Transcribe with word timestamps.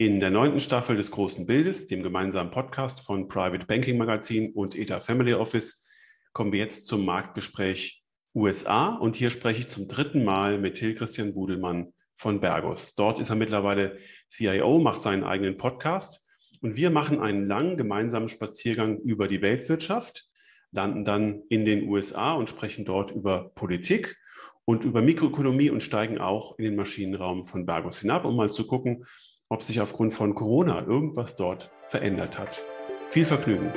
In 0.00 0.18
der 0.18 0.30
neunten 0.30 0.60
Staffel 0.60 0.96
des 0.96 1.10
Großen 1.10 1.44
Bildes, 1.44 1.86
dem 1.86 2.02
gemeinsamen 2.02 2.50
Podcast 2.50 3.02
von 3.02 3.28
Private 3.28 3.66
Banking 3.66 3.98
Magazin 3.98 4.50
und 4.54 4.74
ETA 4.74 4.98
Family 4.98 5.34
Office, 5.34 5.86
kommen 6.32 6.52
wir 6.52 6.58
jetzt 6.58 6.88
zum 6.88 7.04
Marktgespräch 7.04 8.02
USA. 8.34 8.94
Und 8.94 9.16
hier 9.16 9.28
spreche 9.28 9.60
ich 9.60 9.68
zum 9.68 9.88
dritten 9.88 10.24
Mal 10.24 10.56
mit 10.56 10.76
Till 10.78 10.94
Christian 10.94 11.34
Budelmann 11.34 11.92
von 12.16 12.40
Bergos. 12.40 12.94
Dort 12.94 13.18
ist 13.18 13.28
er 13.28 13.36
mittlerweile 13.36 13.98
CIO, 14.30 14.78
macht 14.78 15.02
seinen 15.02 15.22
eigenen 15.22 15.58
Podcast. 15.58 16.24
Und 16.62 16.76
wir 16.76 16.88
machen 16.88 17.20
einen 17.20 17.46
langen 17.46 17.76
gemeinsamen 17.76 18.30
Spaziergang 18.30 19.00
über 19.00 19.28
die 19.28 19.42
Weltwirtschaft, 19.42 20.30
landen 20.72 21.04
dann 21.04 21.42
in 21.50 21.66
den 21.66 21.86
USA 21.86 22.32
und 22.32 22.48
sprechen 22.48 22.86
dort 22.86 23.10
über 23.10 23.50
Politik 23.54 24.16
und 24.64 24.86
über 24.86 25.02
Mikroökonomie 25.02 25.68
und 25.68 25.82
steigen 25.82 26.16
auch 26.16 26.58
in 26.58 26.64
den 26.64 26.76
Maschinenraum 26.76 27.44
von 27.44 27.66
Bergos 27.66 28.00
hinab, 28.00 28.24
um 28.24 28.36
mal 28.36 28.50
zu 28.50 28.66
gucken, 28.66 29.04
ob 29.52 29.64
sich 29.64 29.80
aufgrund 29.80 30.14
von 30.14 30.36
Corona 30.36 30.86
irgendwas 30.86 31.34
dort 31.34 31.72
verändert 31.88 32.38
hat. 32.38 32.62
Viel 33.10 33.26
Vergnügen! 33.26 33.72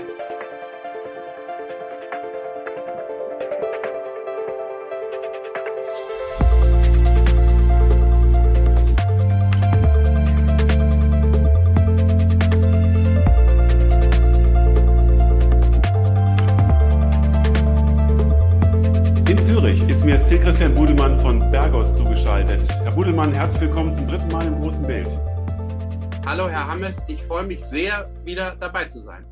In 19.28 19.42
Zürich 19.42 19.90
ist 19.90 20.06
mir 20.06 20.20
Stil 20.20 20.40
Christian 20.40 20.76
Budelmann 20.76 21.20
von 21.20 21.40
Bergos 21.50 21.96
zugeschaltet. 21.98 22.62
Herr 22.84 22.92
Budelmann, 22.92 23.34
herzlich 23.34 23.64
willkommen 23.64 23.92
zum 23.92 24.06
dritten 24.08 24.28
Mal 24.28 24.46
im 24.46 24.62
großen 24.62 24.86
Bild. 24.86 25.10
Hallo, 26.26 26.48
Herr 26.48 26.68
Hammes. 26.68 27.04
Ich 27.10 27.22
freue 27.26 27.46
mich 27.46 27.66
sehr, 27.66 28.10
wieder 28.24 28.56
dabei 28.56 28.86
zu 28.86 29.02
sein. 29.02 29.26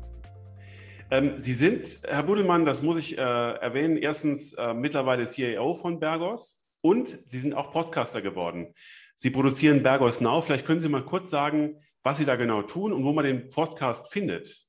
Ähm, 1.10 1.38
Sie 1.38 1.54
sind, 1.54 2.00
Herr 2.04 2.22
Budelmann, 2.22 2.66
das 2.66 2.82
muss 2.82 2.98
ich 2.98 3.16
äh, 3.16 3.20
erwähnen, 3.20 3.96
erstens 3.96 4.52
äh, 4.52 4.74
mittlerweile 4.74 5.24
CAO 5.24 5.72
von 5.72 5.98
Bergos 5.98 6.62
und 6.82 7.08
Sie 7.08 7.38
sind 7.38 7.54
auch 7.54 7.72
Podcaster 7.72 8.20
geworden. 8.20 8.74
Sie 9.14 9.30
produzieren 9.30 9.82
Bergos 9.82 10.20
Now. 10.20 10.42
Vielleicht 10.42 10.66
können 10.66 10.80
Sie 10.80 10.90
mal 10.90 11.04
kurz 11.04 11.30
sagen, 11.30 11.80
was 12.02 12.18
Sie 12.18 12.26
da 12.26 12.36
genau 12.36 12.60
tun 12.60 12.92
und 12.92 13.04
wo 13.04 13.12
man 13.12 13.24
den 13.24 13.48
Podcast 13.48 14.12
findet. 14.12 14.68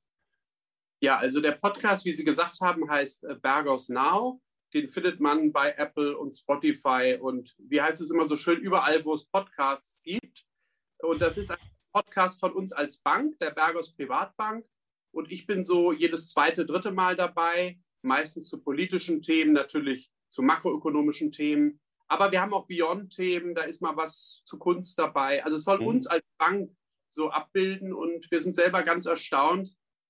Ja, 1.01 1.17
also 1.17 1.41
der 1.41 1.51
Podcast, 1.51 2.05
wie 2.05 2.13
Sie 2.13 2.23
gesagt 2.23 2.61
haben, 2.61 2.89
heißt 2.89 3.25
äh, 3.25 3.35
Bergos 3.35 3.89
Now. 3.89 4.41
Den 4.73 4.87
findet 4.89 5.19
man 5.19 5.51
bei 5.51 5.73
Apple 5.73 6.17
und 6.17 6.31
Spotify 6.31 7.17
und 7.19 7.53
wie 7.57 7.81
heißt 7.81 7.99
es 7.99 8.11
immer 8.11 8.29
so 8.29 8.37
schön, 8.37 8.61
überall, 8.61 9.03
wo 9.03 9.13
es 9.13 9.25
Podcasts 9.25 10.01
gibt. 10.03 10.45
Und 10.99 11.21
das 11.21 11.37
ist 11.37 11.51
ein 11.51 11.57
Podcast 11.93 12.39
von 12.39 12.51
uns 12.51 12.73
als 12.73 12.99
Bank, 12.99 13.37
der 13.39 13.51
Bergos 13.51 13.95
Privatbank. 13.95 14.65
Und 15.11 15.31
ich 15.31 15.45
bin 15.45 15.63
so 15.63 15.93
jedes 15.93 16.29
zweite, 16.29 16.65
dritte 16.65 16.91
Mal 16.91 17.15
dabei, 17.15 17.79
meistens 18.01 18.49
zu 18.49 18.61
politischen 18.61 19.21
Themen, 19.21 19.53
natürlich 19.53 20.11
zu 20.27 20.41
makroökonomischen 20.41 21.31
Themen. 21.31 21.79
Aber 22.07 22.31
wir 22.31 22.41
haben 22.41 22.53
auch 22.53 22.67
Beyond-Themen, 22.67 23.55
da 23.55 23.61
ist 23.63 23.81
mal 23.81 23.95
was 23.95 24.43
zu 24.45 24.57
Kunst 24.57 24.97
dabei. 24.99 25.43
Also 25.45 25.57
es 25.57 25.63
soll 25.63 25.79
mhm. 25.79 25.87
uns 25.87 26.07
als 26.07 26.25
Bank 26.37 26.71
so 27.09 27.29
abbilden 27.29 27.93
und 27.93 28.29
wir 28.31 28.41
sind 28.41 28.55
selber 28.55 28.83
ganz 28.83 29.05
erstaunt. 29.05 29.69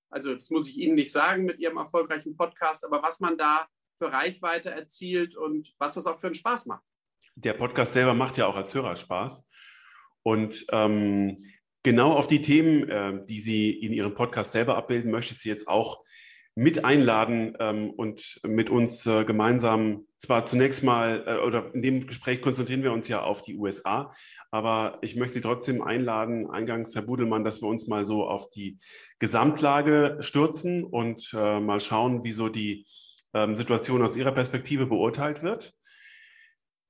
Also 0.09 0.33
das 0.35 0.49
muss 0.49 0.69
ich 0.69 0.77
Ihnen 0.77 0.95
nicht 0.95 1.11
sagen 1.11 1.43
mit 1.43 1.59
Ihrem 1.59 1.77
erfolgreichen 1.77 2.37
Podcast, 2.37 2.85
aber 2.85 3.03
was 3.03 3.19
man 3.19 3.37
da 3.37 3.67
für 3.97 4.11
Reichweite 4.11 4.69
erzielt 4.69 5.35
und 5.35 5.73
was 5.79 5.95
das 5.95 6.07
auch 6.07 6.19
für 6.19 6.27
einen 6.27 6.35
Spaß 6.35 6.65
macht. 6.65 6.83
Der 7.35 7.53
Podcast 7.53 7.93
selber 7.93 8.13
macht 8.13 8.37
ja 8.37 8.47
auch 8.47 8.55
als 8.55 8.73
Hörer 8.73 8.95
Spaß. 8.95 9.49
Und 10.23 10.65
ähm, 10.71 11.35
genau 11.83 12.13
auf 12.13 12.27
die 12.27 12.41
Themen, 12.41 12.89
äh, 12.89 13.25
die 13.25 13.39
Sie 13.39 13.71
in 13.71 13.93
Ihrem 13.93 14.15
Podcast 14.15 14.51
selber 14.51 14.77
abbilden, 14.77 15.11
möchte 15.11 15.33
ich 15.33 15.39
Sie 15.39 15.49
jetzt 15.49 15.67
auch 15.67 16.03
mit 16.55 16.85
einladen 16.85 17.55
ähm, 17.59 17.89
und 17.89 18.39
mit 18.45 18.69
uns 18.69 19.07
äh, 19.07 19.25
gemeinsam 19.25 20.05
zwar 20.17 20.45
zunächst 20.45 20.83
mal 20.83 21.23
äh, 21.25 21.45
oder 21.45 21.73
in 21.73 21.81
dem 21.81 22.05
Gespräch 22.05 22.41
konzentrieren 22.41 22.83
wir 22.83 22.93
uns 22.93 23.07
ja 23.07 23.23
auf 23.23 23.41
die 23.41 23.57
USA, 23.57 24.11
aber 24.51 24.99
ich 25.01 25.15
möchte 25.15 25.33
Sie 25.35 25.41
trotzdem 25.41 25.81
einladen, 25.81 26.49
eingangs 26.49 26.93
Herr 26.93 27.01
Budelmann, 27.01 27.43
dass 27.43 27.61
wir 27.61 27.69
uns 27.69 27.87
mal 27.87 28.05
so 28.05 28.25
auf 28.25 28.51
die 28.51 28.77
Gesamtlage 29.17 30.17
stürzen 30.19 30.83
und 30.83 31.33
äh, 31.35 31.59
mal 31.59 31.79
schauen, 31.79 32.23
wie 32.23 32.33
so 32.33 32.49
die 32.49 32.85
ähm, 33.33 33.55
Situation 33.55 34.03
aus 34.03 34.15
Ihrer 34.15 34.31
Perspektive 34.31 34.85
beurteilt 34.85 35.41
wird. 35.41 35.73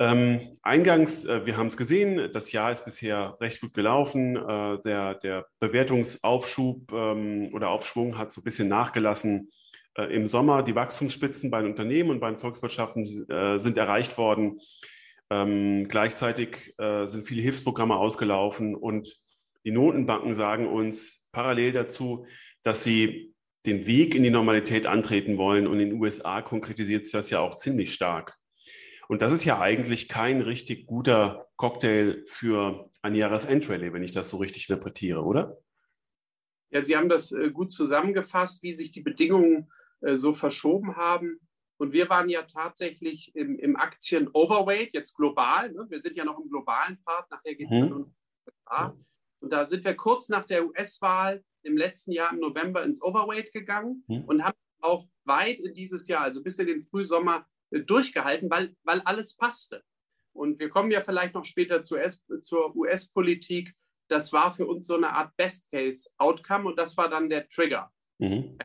Ähm, 0.03 0.41
eingangs, 0.63 1.23
äh, 1.23 1.45
wir 1.45 1.55
haben 1.55 1.67
es 1.67 1.77
gesehen, 1.77 2.29
das 2.33 2.51
Jahr 2.51 2.73
ist 2.73 2.83
bisher 2.83 3.37
recht 3.39 3.61
gut 3.61 3.73
gelaufen. 3.73 4.35
Äh, 4.35 4.81
der, 4.81 5.15
der 5.15 5.45
Bewertungsaufschub 5.61 6.91
ähm, 6.91 7.49
oder 7.53 7.69
Aufschwung 7.69 8.17
hat 8.17 8.33
so 8.33 8.41
ein 8.41 8.43
bisschen 8.43 8.67
nachgelassen 8.67 9.49
äh, 9.97 10.13
im 10.13 10.27
Sommer. 10.27 10.61
Die 10.61 10.75
Wachstumsspitzen 10.75 11.49
bei 11.49 11.61
den 11.61 11.71
Unternehmen 11.71 12.09
und 12.09 12.19
bei 12.19 12.27
den 12.29 12.37
Volkswirtschaften 12.37 13.05
äh, 13.29 13.57
sind 13.59 13.77
erreicht 13.77 14.17
worden. 14.17 14.59
Ähm, 15.29 15.87
gleichzeitig 15.87 16.77
äh, 16.79 17.05
sind 17.05 17.25
viele 17.25 17.41
Hilfsprogramme 17.41 17.95
ausgelaufen 17.95 18.75
und 18.75 19.15
die 19.63 19.71
Notenbanken 19.71 20.33
sagen 20.33 20.67
uns 20.67 21.29
parallel 21.31 21.71
dazu, 21.71 22.25
dass 22.61 22.83
sie 22.83 23.33
den 23.65 23.87
Weg 23.87 24.15
in 24.15 24.23
die 24.23 24.31
Normalität 24.31 24.85
antreten 24.85 25.37
wollen. 25.37 25.65
Und 25.65 25.79
in 25.79 25.91
den 25.91 26.01
USA 26.01 26.41
konkretisiert 26.41 27.05
sich 27.05 27.13
das 27.13 27.29
ja 27.29 27.39
auch 27.39 27.55
ziemlich 27.55 27.93
stark. 27.93 28.37
Und 29.07 29.21
das 29.21 29.31
ist 29.31 29.43
ja 29.43 29.59
eigentlich 29.59 30.07
kein 30.07 30.41
richtig 30.41 30.85
guter 30.87 31.47
Cocktail 31.55 32.23
für 32.25 32.89
ein 33.01 33.15
Jahresendrallye, 33.15 33.93
wenn 33.93 34.03
ich 34.03 34.11
das 34.11 34.29
so 34.29 34.37
richtig 34.37 34.69
interpretiere, 34.69 35.21
oder? 35.23 35.57
Ja, 36.71 36.81
Sie 36.81 36.97
haben 36.97 37.09
das 37.09 37.31
äh, 37.31 37.51
gut 37.51 37.71
zusammengefasst, 37.71 38.63
wie 38.63 38.73
sich 38.73 38.91
die 38.91 39.01
Bedingungen 39.01 39.71
äh, 40.01 40.15
so 40.15 40.33
verschoben 40.33 40.95
haben. 40.95 41.39
Und 41.77 41.91
wir 41.91 42.09
waren 42.09 42.29
ja 42.29 42.43
tatsächlich 42.43 43.35
im, 43.35 43.59
im 43.59 43.75
Aktien-Overweight, 43.75 44.93
jetzt 44.93 45.15
global. 45.15 45.71
Ne? 45.71 45.85
Wir 45.89 46.01
sind 46.01 46.15
ja 46.15 46.23
noch 46.23 46.39
im 46.39 46.49
globalen 46.49 47.01
Part, 47.03 47.29
nachher 47.29 47.55
geht 47.55 47.69
es 47.69 47.71
mhm. 47.71 47.89
dann 47.89 47.93
um 47.93 49.05
Und 49.39 49.51
da 49.51 49.65
sind 49.65 49.83
wir 49.83 49.95
kurz 49.95 50.29
nach 50.29 50.45
der 50.45 50.65
US-Wahl 50.65 51.43
im 51.63 51.77
letzten 51.77 52.11
Jahr 52.11 52.31
im 52.31 52.39
November 52.39 52.83
ins 52.83 53.01
Overweight 53.01 53.51
gegangen 53.51 54.03
mhm. 54.07 54.23
und 54.25 54.43
haben 54.43 54.57
auch 54.81 55.07
weit 55.25 55.59
in 55.59 55.73
dieses 55.73 56.07
Jahr, 56.07 56.21
also 56.21 56.43
bis 56.43 56.59
in 56.59 56.67
den 56.67 56.83
Frühsommer, 56.83 57.45
durchgehalten, 57.81 58.49
weil, 58.49 58.75
weil 58.83 59.01
alles 59.01 59.35
passte. 59.35 59.83
Und 60.33 60.59
wir 60.59 60.69
kommen 60.69 60.91
ja 60.91 61.01
vielleicht 61.01 61.33
noch 61.33 61.45
später 61.45 61.83
zur, 61.83 61.99
zur 62.41 62.75
US-Politik. 62.75 63.73
Das 64.07 64.33
war 64.33 64.55
für 64.55 64.65
uns 64.65 64.87
so 64.87 64.95
eine 64.95 65.11
Art 65.11 65.35
Best-Case-Outcome 65.37 66.69
und 66.69 66.77
das 66.77 66.97
war 66.97 67.09
dann 67.09 67.29
der 67.29 67.47
Trigger. 67.47 67.91
Mhm. 68.19 68.57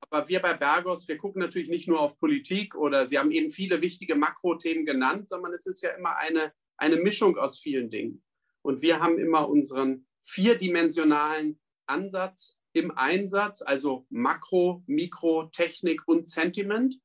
Aber 0.00 0.28
wir 0.28 0.40
bei 0.40 0.54
Bergos, 0.54 1.08
wir 1.08 1.16
gucken 1.16 1.40
natürlich 1.40 1.68
nicht 1.68 1.88
nur 1.88 2.00
auf 2.00 2.18
Politik 2.18 2.74
oder 2.74 3.06
Sie 3.06 3.18
haben 3.18 3.30
eben 3.30 3.50
viele 3.50 3.80
wichtige 3.80 4.14
Makrothemen 4.14 4.84
genannt, 4.84 5.28
sondern 5.28 5.54
es 5.54 5.66
ist 5.66 5.82
ja 5.82 5.90
immer 5.90 6.16
eine, 6.16 6.52
eine 6.76 6.96
Mischung 6.96 7.38
aus 7.38 7.58
vielen 7.58 7.90
Dingen. 7.90 8.22
Und 8.62 8.82
wir 8.82 9.00
haben 9.00 9.18
immer 9.18 9.48
unseren 9.48 10.06
vierdimensionalen 10.22 11.58
Ansatz 11.86 12.58
im 12.72 12.96
Einsatz, 12.96 13.62
also 13.62 14.06
Makro, 14.10 14.82
Mikro, 14.86 15.44
Technik 15.52 16.06
und 16.06 16.28
Sentiment. 16.28 16.96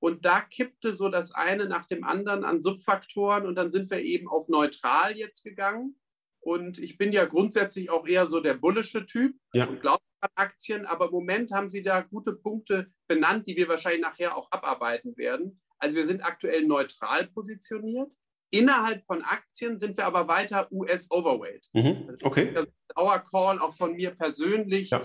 Und 0.00 0.24
da 0.24 0.40
kippte 0.40 0.94
so 0.94 1.10
das 1.10 1.32
eine 1.32 1.66
nach 1.66 1.86
dem 1.86 2.04
anderen 2.04 2.44
an 2.44 2.62
Subfaktoren 2.62 3.46
und 3.46 3.54
dann 3.54 3.70
sind 3.70 3.90
wir 3.90 4.00
eben 4.00 4.28
auf 4.28 4.48
neutral 4.48 5.16
jetzt 5.16 5.44
gegangen. 5.44 6.00
Und 6.40 6.78
ich 6.78 6.96
bin 6.96 7.12
ja 7.12 7.26
grundsätzlich 7.26 7.90
auch 7.90 8.06
eher 8.06 8.26
so 8.26 8.40
der 8.40 8.54
bullische 8.54 9.04
Typ 9.04 9.36
ja. 9.52 9.66
und 9.66 9.80
glaube 9.80 10.00
an 10.20 10.30
Aktien, 10.34 10.86
aber 10.86 11.06
im 11.06 11.12
Moment 11.12 11.50
haben 11.50 11.68
Sie 11.68 11.82
da 11.82 12.02
gute 12.02 12.32
Punkte 12.32 12.92
benannt, 13.08 13.46
die 13.46 13.56
wir 13.56 13.68
wahrscheinlich 13.68 14.02
nachher 14.02 14.36
auch 14.36 14.50
abarbeiten 14.50 15.16
werden. 15.16 15.60
Also 15.78 15.96
wir 15.96 16.06
sind 16.06 16.22
aktuell 16.22 16.66
neutral 16.66 17.26
positioniert. 17.28 18.10
Innerhalb 18.50 19.04
von 19.06 19.22
Aktien 19.22 19.78
sind 19.78 19.96
wir 19.96 20.04
aber 20.04 20.28
weiter 20.28 20.70
US-Overweight. 20.72 21.68
Mhm. 21.72 22.16
Okay. 22.22 22.52
Das 22.52 22.64
ist 22.64 22.98
Our 22.98 23.20
Call 23.20 23.58
auch 23.60 23.74
von 23.74 23.94
mir 23.94 24.10
persönlich 24.10 24.90
ja. 24.90 25.02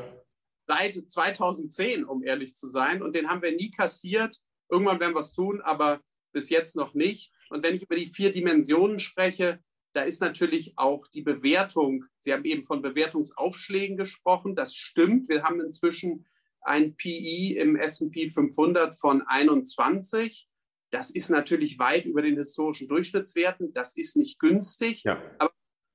seit 0.68 0.96
2010, 1.10 2.06
um 2.06 2.24
ehrlich 2.24 2.56
zu 2.56 2.68
sein. 2.68 3.04
Und 3.04 3.16
den 3.16 3.30
haben 3.30 3.42
wir 3.42 3.56
nie 3.56 3.72
kassiert. 3.72 4.38
Irgendwann 4.70 5.00
werden 5.00 5.16
wir 5.16 5.20
es 5.20 5.34
tun, 5.34 5.62
aber 5.62 6.02
bis 6.32 6.50
jetzt 6.50 6.76
noch 6.76 6.94
nicht. 6.94 7.32
Und 7.50 7.64
wenn 7.64 7.76
ich 7.76 7.84
über 7.84 7.96
die 7.96 8.08
vier 8.08 8.32
Dimensionen 8.32 9.00
spreche, 9.00 9.60
da 9.94 10.02
ist 10.04 10.22
natürlich 10.22 10.74
auch 10.76 11.08
die 11.08 11.22
Bewertung. 11.22 12.06
Sie 12.20 12.34
haben 12.34 12.44
eben 12.44 12.66
von 12.66 12.82
Bewertungsaufschlägen 12.82 13.96
gesprochen. 13.96 14.56
Das 14.56 14.76
stimmt. 14.76 15.30
Wir 15.30 15.44
haben 15.44 15.62
inzwischen 15.62 16.28
ein 16.62 16.96
PI 16.96 17.56
im 17.58 17.78
SP 17.78 18.28
500 18.30 18.98
von 19.00 19.22
21. 19.22 20.50
Das 20.92 21.12
ist 21.12 21.30
natürlich 21.30 21.80
weit 21.80 22.06
über 22.06 22.22
den 22.22 22.36
historischen 22.36 22.88
Durchschnittswerten. 22.90 23.74
Das 23.74 23.96
ist 23.96 24.18
nicht 24.18 24.40
günstig, 24.40 25.04
ja. 25.04 25.22
aber 25.38 25.54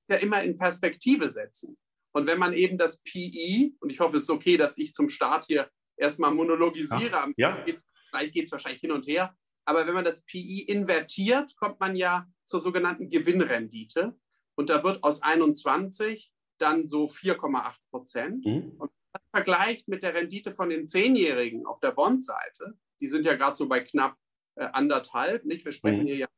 ja 0.09 0.17
immer 0.17 0.43
in 0.43 0.57
Perspektive 0.57 1.31
setzen. 1.31 1.77
Und 2.13 2.27
wenn 2.27 2.39
man 2.39 2.53
eben 2.53 2.79
das 2.79 3.03
PI, 3.03 3.77
und 3.81 3.91
ich 3.91 4.01
hoffe, 4.01 4.17
es 4.17 4.25
ist 4.25 4.31
okay, 4.31 4.57
dass 4.57 4.79
ich 4.79 4.95
zum 4.95 5.09
Start 5.09 5.47
hier 5.47 5.71
erstmal 5.97 6.35
monologisiere, 6.35 7.11
ja. 7.11 7.33
ja. 7.37 7.65
geht 7.65 7.77
es 7.77 7.87
Gleich 8.11 8.33
geht 8.33 8.47
es 8.47 8.53
wahrscheinlich 8.53 8.81
hin 8.81 8.93
und 8.93 9.07
her. 9.07 9.35
Aber 9.65 9.87
wenn 9.87 9.95
man 9.95 10.05
das 10.05 10.25
PI 10.25 10.63
invertiert, 10.63 11.57
kommt 11.57 11.81
man 11.81 11.97
ja 11.97 12.27
zur 12.45 12.61
sogenannten 12.61 13.09
Gewinnrendite. 13.09 14.17
Und 14.57 14.71
da 14.71 14.83
wird 14.83 15.03
aus 15.03 15.23
21 15.23 16.33
dann 16.59 16.87
so 16.87 17.07
4,8 17.07 17.75
Prozent. 17.91 18.45
Mhm. 18.45 18.73
Und 18.79 18.91
das 19.13 19.23
vergleicht 19.31 19.89
mit 19.89 20.03
der 20.03 20.15
Rendite 20.15 20.53
von 20.53 20.71
den 20.71 20.87
Zehnjährigen 20.87 21.67
auf 21.67 21.81
der 21.81 21.93
Bondseite, 21.93 22.77
die 23.01 23.09
sind 23.09 23.25
ja 23.25 23.35
gerade 23.35 23.57
so 23.57 23.69
bei 23.69 23.81
knapp 23.81 24.17
äh, 24.57 24.65
anderthalb, 24.73 25.45
nicht? 25.45 25.65
Wir 25.65 25.73
sprechen 25.73 26.03
mhm. 26.03 26.07
hier 26.07 26.17
ja 26.17 26.29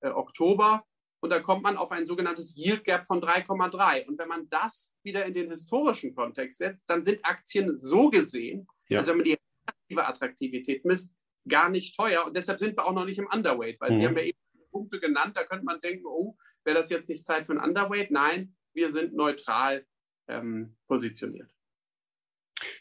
äh, 0.00 0.10
Oktober. 0.10 0.84
Und 1.20 1.30
da 1.30 1.40
kommt 1.40 1.64
man 1.64 1.76
auf 1.76 1.90
ein 1.90 2.06
sogenanntes 2.06 2.56
Yield 2.56 2.84
Gap 2.84 3.06
von 3.06 3.20
3,3. 3.20 4.06
Und 4.06 4.18
wenn 4.18 4.28
man 4.28 4.48
das 4.50 4.94
wieder 5.02 5.24
in 5.26 5.34
den 5.34 5.50
historischen 5.50 6.14
Kontext 6.14 6.58
setzt, 6.58 6.88
dann 6.88 7.02
sind 7.02 7.24
Aktien 7.24 7.80
so 7.80 8.08
gesehen, 8.08 8.68
ja. 8.88 9.00
also 9.00 9.10
wenn 9.10 9.18
man 9.18 9.24
die 9.24 9.37
Attraktivität 9.96 10.84
misst, 10.84 11.14
gar 11.48 11.70
nicht 11.70 11.96
teuer. 11.96 12.26
Und 12.26 12.36
deshalb 12.36 12.60
sind 12.60 12.76
wir 12.76 12.84
auch 12.84 12.92
noch 12.92 13.06
nicht 13.06 13.18
im 13.18 13.28
Underweight, 13.32 13.80
weil 13.80 13.92
mhm. 13.92 13.96
Sie 13.96 14.06
haben 14.06 14.16
ja 14.16 14.24
eben 14.24 14.38
Punkte 14.70 15.00
genannt, 15.00 15.36
da 15.36 15.44
könnte 15.44 15.64
man 15.64 15.80
denken, 15.80 16.04
oh, 16.06 16.36
wäre 16.64 16.76
das 16.76 16.90
jetzt 16.90 17.08
nicht 17.08 17.24
Zeit 17.24 17.46
für 17.46 17.52
ein 17.52 17.60
Underweight? 17.60 18.10
Nein, 18.10 18.54
wir 18.74 18.90
sind 18.90 19.14
neutral 19.14 19.86
ähm, 20.28 20.76
positioniert. 20.86 21.50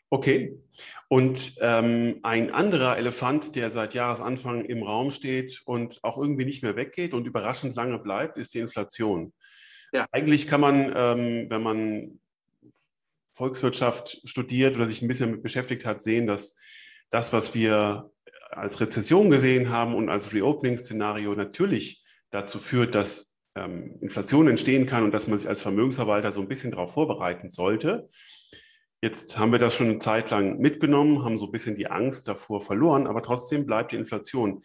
Okay. 0.10 0.58
Und 1.10 1.56
ähm, 1.60 2.20
ein 2.24 2.52
anderer 2.52 2.98
Elefant, 2.98 3.56
der 3.56 3.70
seit 3.70 3.94
Jahresanfang 3.94 4.66
im 4.66 4.84
Raum 4.84 5.12
steht 5.12 5.62
und 5.66 6.04
auch 6.04 6.18
irgendwie 6.18 6.46
nicht 6.46 6.64
mehr 6.64 6.76
weggeht 6.76 7.14
und 7.14 7.28
überraschend 7.28 7.76
lange 7.76 8.00
bleibt, 8.00 8.38
ist 8.38 8.54
die 8.54 8.60
Inflation. 8.60 9.34
Ja. 9.92 10.06
Eigentlich 10.12 10.48
kann 10.48 10.62
man, 10.62 10.94
ähm, 10.96 11.50
wenn 11.50 11.64
man 11.64 12.20
Volkswirtschaft 13.32 14.22
studiert 14.28 14.76
oder 14.76 14.90
sich 14.90 15.02
ein 15.02 15.08
bisschen 15.08 15.30
damit 15.30 15.44
beschäftigt 15.44 15.86
hat, 15.86 16.02
sehen, 16.02 16.28
dass 16.28 16.58
das, 17.10 17.34
was 17.34 17.54
wir 17.54 18.12
als 18.52 18.80
Rezession 18.80 19.30
gesehen 19.30 19.70
haben 19.70 19.96
und 19.96 20.10
als 20.10 20.34
Reopening-Szenario 20.34 21.36
natürlich 21.36 22.04
dazu 22.32 22.60
führt, 22.60 22.96
dass 22.96 23.38
ähm, 23.56 23.98
Inflation 24.02 24.48
entstehen 24.48 24.86
kann 24.86 25.04
und 25.04 25.12
dass 25.12 25.28
man 25.28 25.38
sich 25.38 25.48
als 25.48 25.62
Vermögensverwalter 25.62 26.32
so 26.32 26.42
ein 26.42 26.48
bisschen 26.48 26.72
darauf 26.72 26.94
vorbereiten 26.94 27.50
sollte. 27.50 28.08
Jetzt 29.02 29.38
haben 29.38 29.52
wir 29.52 29.60
das 29.60 29.76
schon 29.76 29.90
eine 29.90 30.00
Zeit 30.00 30.32
lang 30.32 30.58
mitgenommen, 30.58 31.24
haben 31.24 31.38
so 31.38 31.46
ein 31.46 31.52
bisschen 31.52 31.76
die 31.76 31.88
Angst 31.88 32.28
davor 32.28 32.62
verloren, 32.62 33.06
aber 33.06 33.22
trotzdem 33.22 33.66
bleibt 33.66 33.92
die 33.92 33.96
Inflation. 33.96 34.62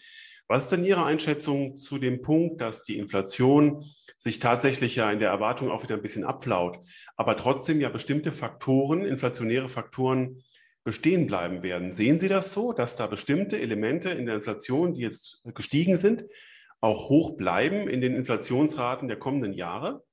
Was 0.48 0.64
ist 0.64 0.70
denn 0.70 0.84
Ihre 0.84 1.04
Einschätzung 1.04 1.76
zu 1.76 1.98
dem 1.98 2.20
Punkt, 2.20 2.60
dass 2.60 2.82
die 2.84 2.98
Inflation 2.98 3.84
sich 4.18 4.38
tatsächlich 4.38 4.96
ja 4.96 5.10
in 5.10 5.18
der 5.18 5.30
Erwartung 5.30 5.70
auch 5.70 5.82
wieder 5.82 5.94
ein 5.94 6.02
bisschen 6.02 6.24
abflaut, 6.24 6.78
aber 7.16 7.36
trotzdem 7.36 7.80
ja 7.80 7.88
bestimmte 7.88 8.32
Faktoren, 8.32 9.04
inflationäre 9.04 9.68
Faktoren 9.68 10.42
bestehen 10.84 11.26
bleiben 11.26 11.62
werden? 11.62 11.92
Sehen 11.92 12.18
Sie 12.18 12.28
das 12.28 12.52
so, 12.52 12.72
dass 12.72 12.96
da 12.96 13.06
bestimmte 13.06 13.58
Elemente 13.58 14.10
in 14.10 14.26
der 14.26 14.36
Inflation, 14.36 14.92
die 14.92 15.00
jetzt 15.00 15.42
gestiegen 15.54 15.96
sind, 15.96 16.24
auch 16.80 17.08
hoch 17.08 17.36
bleiben 17.36 17.88
in 17.88 18.00
den 18.00 18.14
Inflationsraten 18.14 19.08
der 19.08 19.18
kommenden 19.18 19.52
Jahre? 19.52 20.04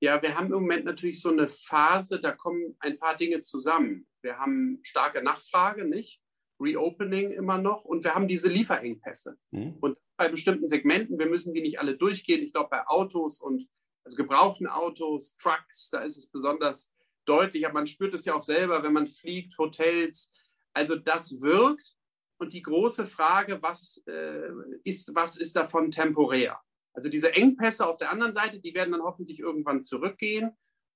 Ja, 0.00 0.20
wir 0.20 0.36
haben 0.36 0.46
im 0.46 0.52
Moment 0.52 0.84
natürlich 0.84 1.20
so 1.20 1.30
eine 1.30 1.48
Phase, 1.48 2.20
da 2.20 2.32
kommen 2.32 2.76
ein 2.80 2.98
paar 2.98 3.16
Dinge 3.16 3.40
zusammen. 3.40 4.06
Wir 4.20 4.38
haben 4.38 4.80
starke 4.82 5.22
Nachfrage, 5.22 5.84
nicht? 5.84 6.20
Reopening 6.60 7.30
immer 7.30 7.58
noch 7.58 7.84
und 7.84 8.04
wir 8.04 8.14
haben 8.14 8.28
diese 8.28 8.48
Lieferengpässe. 8.48 9.36
Mhm. 9.50 9.76
Und 9.80 9.98
bei 10.16 10.28
bestimmten 10.28 10.68
Segmenten, 10.68 11.18
wir 11.18 11.26
müssen 11.26 11.54
die 11.54 11.62
nicht 11.62 11.78
alle 11.78 11.96
durchgehen. 11.96 12.42
Ich 12.42 12.52
glaube, 12.52 12.70
bei 12.70 12.86
Autos 12.86 13.40
und 13.40 13.68
also 14.04 14.16
gebrauchten 14.16 14.66
Autos, 14.66 15.36
Trucks, 15.36 15.90
da 15.90 16.00
ist 16.00 16.16
es 16.16 16.30
besonders 16.30 16.92
deutlich. 17.24 17.64
Aber 17.66 17.74
man 17.74 17.86
spürt 17.86 18.14
es 18.14 18.24
ja 18.24 18.34
auch 18.34 18.42
selber, 18.42 18.82
wenn 18.82 18.92
man 18.92 19.08
fliegt, 19.08 19.56
Hotels. 19.58 20.32
Also 20.72 20.96
das 20.96 21.40
wirkt. 21.40 21.96
Und 22.38 22.52
die 22.52 22.62
große 22.62 23.06
Frage, 23.06 23.62
was, 23.62 24.02
äh, 24.06 24.50
ist, 24.84 25.14
was 25.14 25.36
ist 25.36 25.54
davon 25.54 25.90
temporär? 25.90 26.60
Also 26.92 27.08
diese 27.08 27.34
Engpässe 27.34 27.86
auf 27.86 27.98
der 27.98 28.10
anderen 28.10 28.32
Seite, 28.32 28.60
die 28.60 28.74
werden 28.74 28.92
dann 28.92 29.02
hoffentlich 29.02 29.38
irgendwann 29.38 29.82
zurückgehen. 29.82 30.50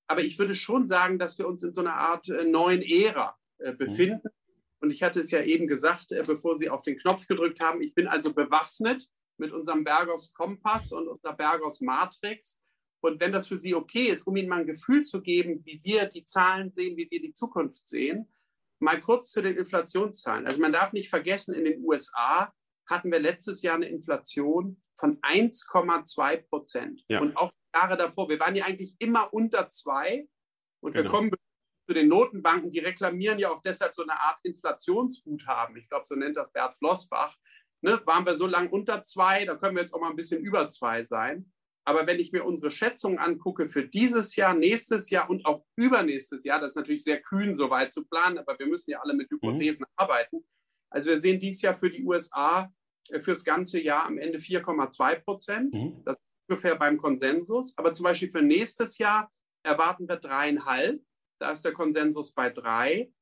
Aber 0.08 0.23
ich 0.23 0.38
würde 0.38 0.55
schon 0.55 0.87
sagen, 0.87 1.19
dass 1.19 1.38
wir 1.38 1.49
uns 1.49 1.62
in 1.62 1.73
so 1.73 1.81
einer 1.81 1.94
Art 1.94 2.29
äh, 2.29 2.44
neuen 2.44 2.82
Ära 2.82 3.37
äh, 3.58 3.72
mhm. 3.72 3.79
befinden. 3.79 4.29
Und 4.81 4.90
ich 4.90 5.02
hatte 5.02 5.20
es 5.20 5.31
ja 5.31 5.43
eben 5.43 5.67
gesagt, 5.67 6.12
äh, 6.12 6.22
bevor 6.26 6.58
Sie 6.58 6.69
auf 6.69 6.82
den 6.82 6.99
Knopf 6.99 7.26
gedrückt 7.26 7.61
haben, 7.61 7.81
ich 7.81 7.94
bin 7.94 8.06
also 8.06 8.34
bewaffnet 8.34 9.08
mit 9.38 9.52
unserem 9.52 9.84
Bergos 9.84 10.32
Kompass 10.32 10.93
und 10.93 11.08
unserer 11.08 11.34
Bergos 11.34 11.81
Matrix. 11.81 12.61
Und 13.00 13.20
wenn 13.20 13.32
das 13.32 13.48
für 13.48 13.58
Sie 13.58 13.75
okay 13.75 14.06
ist, 14.06 14.26
um 14.26 14.37
Ihnen 14.37 14.48
mal 14.48 14.60
ein 14.60 14.66
Gefühl 14.66 15.04
zu 15.04 15.22
geben, 15.22 15.64
wie 15.64 15.81
wir 15.84 16.06
die 16.06 16.25
Zahlen 16.25 16.70
sehen, 16.70 16.96
wie 16.96 17.10
wir 17.10 17.20
die 17.20 17.32
Zukunft 17.32 17.87
sehen, 17.87 18.32
mal 18.78 19.00
kurz 19.00 19.31
zu 19.31 19.43
den 19.43 19.56
Inflationszahlen. 19.56 20.46
Also 20.46 20.60
man 20.60 20.72
darf 20.72 20.93
nicht 20.93 21.08
vergessen, 21.08 21.54
in 21.54 21.64
den 21.64 21.84
USA 21.84 22.52
hatten 22.87 23.10
wir 23.10 23.19
letztes 23.19 23.62
Jahr 23.62 23.76
eine 23.76 23.88
Inflation 23.88 24.82
von 24.98 25.20
1,2 25.20 26.48
Prozent. 26.48 27.04
Ja. 27.08 27.20
Und 27.20 27.37
auch 27.37 27.52
Jahre 27.75 27.96
davor, 27.96 28.28
wir 28.28 28.40
waren 28.40 28.56
ja 28.56 28.64
eigentlich 28.64 28.96
immer 28.98 29.32
unter 29.32 29.69
zwei. 29.69 30.26
Und 30.81 30.93
genau. 30.93 31.04
wir 31.04 31.10
kommen 31.10 31.31
zu 31.87 31.94
den 31.94 32.08
Notenbanken, 32.08 32.70
die 32.70 32.81
reklamieren 32.81 33.38
ja 33.38 33.50
auch 33.50 33.62
deshalb 33.62 33.94
so 33.94 34.02
eine 34.02 34.19
Art 34.19 34.40
Inflationsguthaben. 34.43 35.76
Ich 35.76 35.88
glaube, 35.88 36.06
so 36.06 36.14
nennt 36.14 36.37
das 36.37 36.50
Bert 36.52 36.75
Flossbach. 36.78 37.37
Ne, 37.82 38.00
waren 38.06 38.25
wir 38.25 38.37
so 38.37 38.46
lange 38.46 38.70
unter 38.70 39.02
zwei, 39.04 39.44
da 39.44 39.54
können 39.54 39.76
wir 39.76 39.82
jetzt 39.82 39.93
auch 39.93 40.00
mal 40.00 40.10
ein 40.10 40.16
bisschen 40.16 40.43
über 40.43 40.69
zwei 40.69 41.04
sein. 41.04 41.52
Aber 41.88 42.06
wenn 42.09 42.19
ich 42.19 42.33
mir 42.33 42.44
unsere 42.44 42.73
Schätzungen 42.73 43.19
angucke 43.19 43.69
für 43.69 43.87
dieses 43.87 44.35
Jahr, 44.35 44.55
nächstes 44.55 45.09
Jahr 45.09 45.31
und 45.31 45.47
auch 45.47 45.65
übernächstes 45.77 46.44
Jahr, 46.44 46.61
das 46.61 46.73
ist 46.73 46.77
natürlich 46.77 47.05
sehr 47.05 47.23
kühn, 47.23 47.56
so 47.56 47.71
weit 47.71 47.93
zu 47.93 48.05
planen, 48.05 48.38
aber 48.38 48.59
wir 48.59 48.67
müssen 48.67 48.91
ja 48.91 49.00
alle 49.00 49.15
mit 49.15 49.31
Hypothesen 49.31 49.87
mhm. 49.88 49.93
arbeiten. 49.94 50.44
Also 50.91 51.11
wir 51.11 51.21
sehen 51.21 51.38
dieses 51.38 51.62
Jahr 51.62 51.79
für 51.79 51.88
die 51.88 52.05
USA 52.05 52.73
äh, 53.11 53.21
fürs 53.21 53.44
ganze 53.44 53.81
Jahr 53.81 54.05
am 54.05 54.19
Ende 54.19 54.38
4,2 54.38 55.21
Prozent. 55.21 55.75
Mhm. 55.75 56.03
Das 56.05 56.17
ist 56.17 56.49
ungefähr 56.49 56.75
beim 56.75 56.99
Konsensus. 56.99 57.79
Aber 57.79 57.94
zum 57.94 58.05
Beispiel 58.05 58.32
für 58.32 58.43
nächstes 58.43 58.99
Jahr 58.99 59.31
erwarten 59.62 60.09
wir 60.09 60.17
dreieinhalb. 60.17 61.00
Da 61.39 61.53
ist 61.53 61.65
der 61.65 61.73
Konsensus 61.73 62.35
bei 62.35 62.50
drei. 62.50 63.12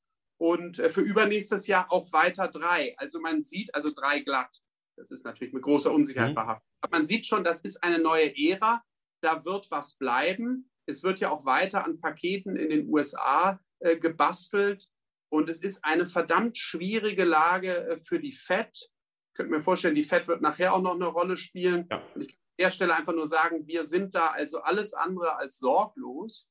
Und 0.41 0.79
äh, 0.79 0.89
für 0.89 1.03
übernächstes 1.03 1.67
Jahr 1.67 1.93
auch 1.93 2.11
weiter 2.13 2.49
drei. 2.49 2.95
Also 2.97 3.21
man 3.21 3.43
sieht, 3.43 3.75
also 3.75 3.91
drei 3.91 4.21
glatt. 4.21 4.51
Das 4.97 5.11
ist 5.11 5.25
natürlich 5.25 5.53
mit 5.53 5.63
großer 5.63 5.93
Unsicherheit 5.93 6.31
mhm. 6.31 6.37
behaftet. 6.37 6.74
Aber 6.85 6.99
man 6.99 7.07
sieht 7.07 7.25
schon, 7.25 7.45
das 7.45 7.63
ist 7.63 7.83
eine 7.83 7.99
neue 7.99 8.37
Ära. 8.37 8.85
Da 9.23 9.45
wird 9.45 9.71
was 9.71 9.97
bleiben. 9.97 10.71
Es 10.87 11.03
wird 11.03 11.21
ja 11.21 11.31
auch 11.31 11.47
weiter 11.47 11.85
an 11.85 11.99
Paketen 11.99 12.57
in 12.57 12.69
den 12.69 12.89
USA 12.89 13.59
äh, 13.79 13.97
gebastelt. 13.97 14.87
Und 15.31 15.49
es 15.49 15.63
ist 15.63 15.85
eine 15.85 16.07
verdammt 16.07 16.59
schwierige 16.59 17.25
Lage 17.25 17.75
äh, 17.75 18.01
für 18.01 18.21
die 18.21 18.33
FED 18.33 18.91
könnte 19.35 19.53
mir 19.53 19.63
vorstellen, 19.63 19.95
die 19.95 20.05
FED 20.05 20.29
wird 20.29 20.41
nachher 20.41 20.73
auch 20.73 20.81
noch 20.81 20.95
eine 20.95 21.07
Rolle 21.07 21.37
spielen. 21.37 21.87
Ja. 21.91 22.03
Und 22.15 22.23
ich 22.23 22.29
kann 22.29 22.39
an 22.39 22.57
der 22.59 22.71
Stelle 22.71 22.95
einfach 22.95 23.15
nur 23.15 23.27
sagen, 23.27 23.67
wir 23.67 23.85
sind 23.85 24.15
da 24.15 24.29
also 24.29 24.61
alles 24.61 24.95
andere 24.95 25.37
als 25.37 25.59
sorglos 25.59 26.49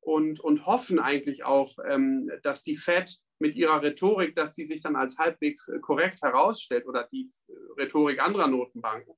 und, 0.00 0.40
und 0.40 0.66
hoffen 0.66 0.98
eigentlich 0.98 1.44
auch, 1.44 1.76
ähm, 1.86 2.30
dass 2.42 2.62
die 2.62 2.76
FED 2.76 3.18
mit 3.38 3.54
ihrer 3.54 3.82
Rhetorik, 3.82 4.34
dass 4.34 4.54
sie 4.54 4.64
sich 4.64 4.82
dann 4.82 4.96
als 4.96 5.18
halbwegs 5.18 5.68
äh, 5.68 5.78
korrekt 5.80 6.22
herausstellt 6.22 6.86
oder 6.86 7.06
die 7.12 7.30
äh, 7.48 7.52
Rhetorik 7.82 8.22
anderer 8.22 8.48
Notenbanken. 8.48 9.14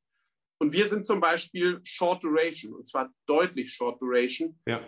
Und 0.64 0.72
wir 0.72 0.88
sind 0.88 1.04
zum 1.04 1.20
Beispiel 1.20 1.78
Short 1.84 2.24
Duration 2.24 2.72
und 2.72 2.88
zwar 2.88 3.12
deutlich 3.26 3.74
Short 3.74 4.00
Duration. 4.00 4.58
Ja. 4.66 4.80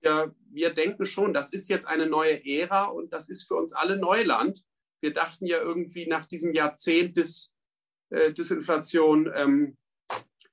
Wir, 0.00 0.34
wir 0.50 0.74
denken 0.74 1.06
schon, 1.06 1.32
das 1.32 1.52
ist 1.52 1.68
jetzt 1.68 1.86
eine 1.86 2.08
neue 2.08 2.44
Ära 2.44 2.86
und 2.86 3.12
das 3.12 3.28
ist 3.28 3.44
für 3.44 3.54
uns 3.54 3.74
alle 3.74 3.96
Neuland. 3.96 4.64
Wir 5.00 5.12
dachten 5.12 5.46
ja 5.46 5.58
irgendwie 5.58 6.08
nach 6.08 6.26
diesem 6.26 6.52
Jahrzehnt 6.52 7.16
des 7.16 7.54
äh, 8.10 8.32
Disinflation. 8.32 9.30
Ähm, 9.32 9.76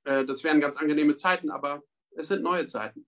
äh, 0.04 0.24
das 0.26 0.44
wären 0.44 0.60
ganz 0.60 0.76
angenehme 0.76 1.16
Zeiten, 1.16 1.50
aber 1.50 1.82
es 2.16 2.28
sind 2.28 2.44
neue 2.44 2.66
Zeiten. 2.66 3.04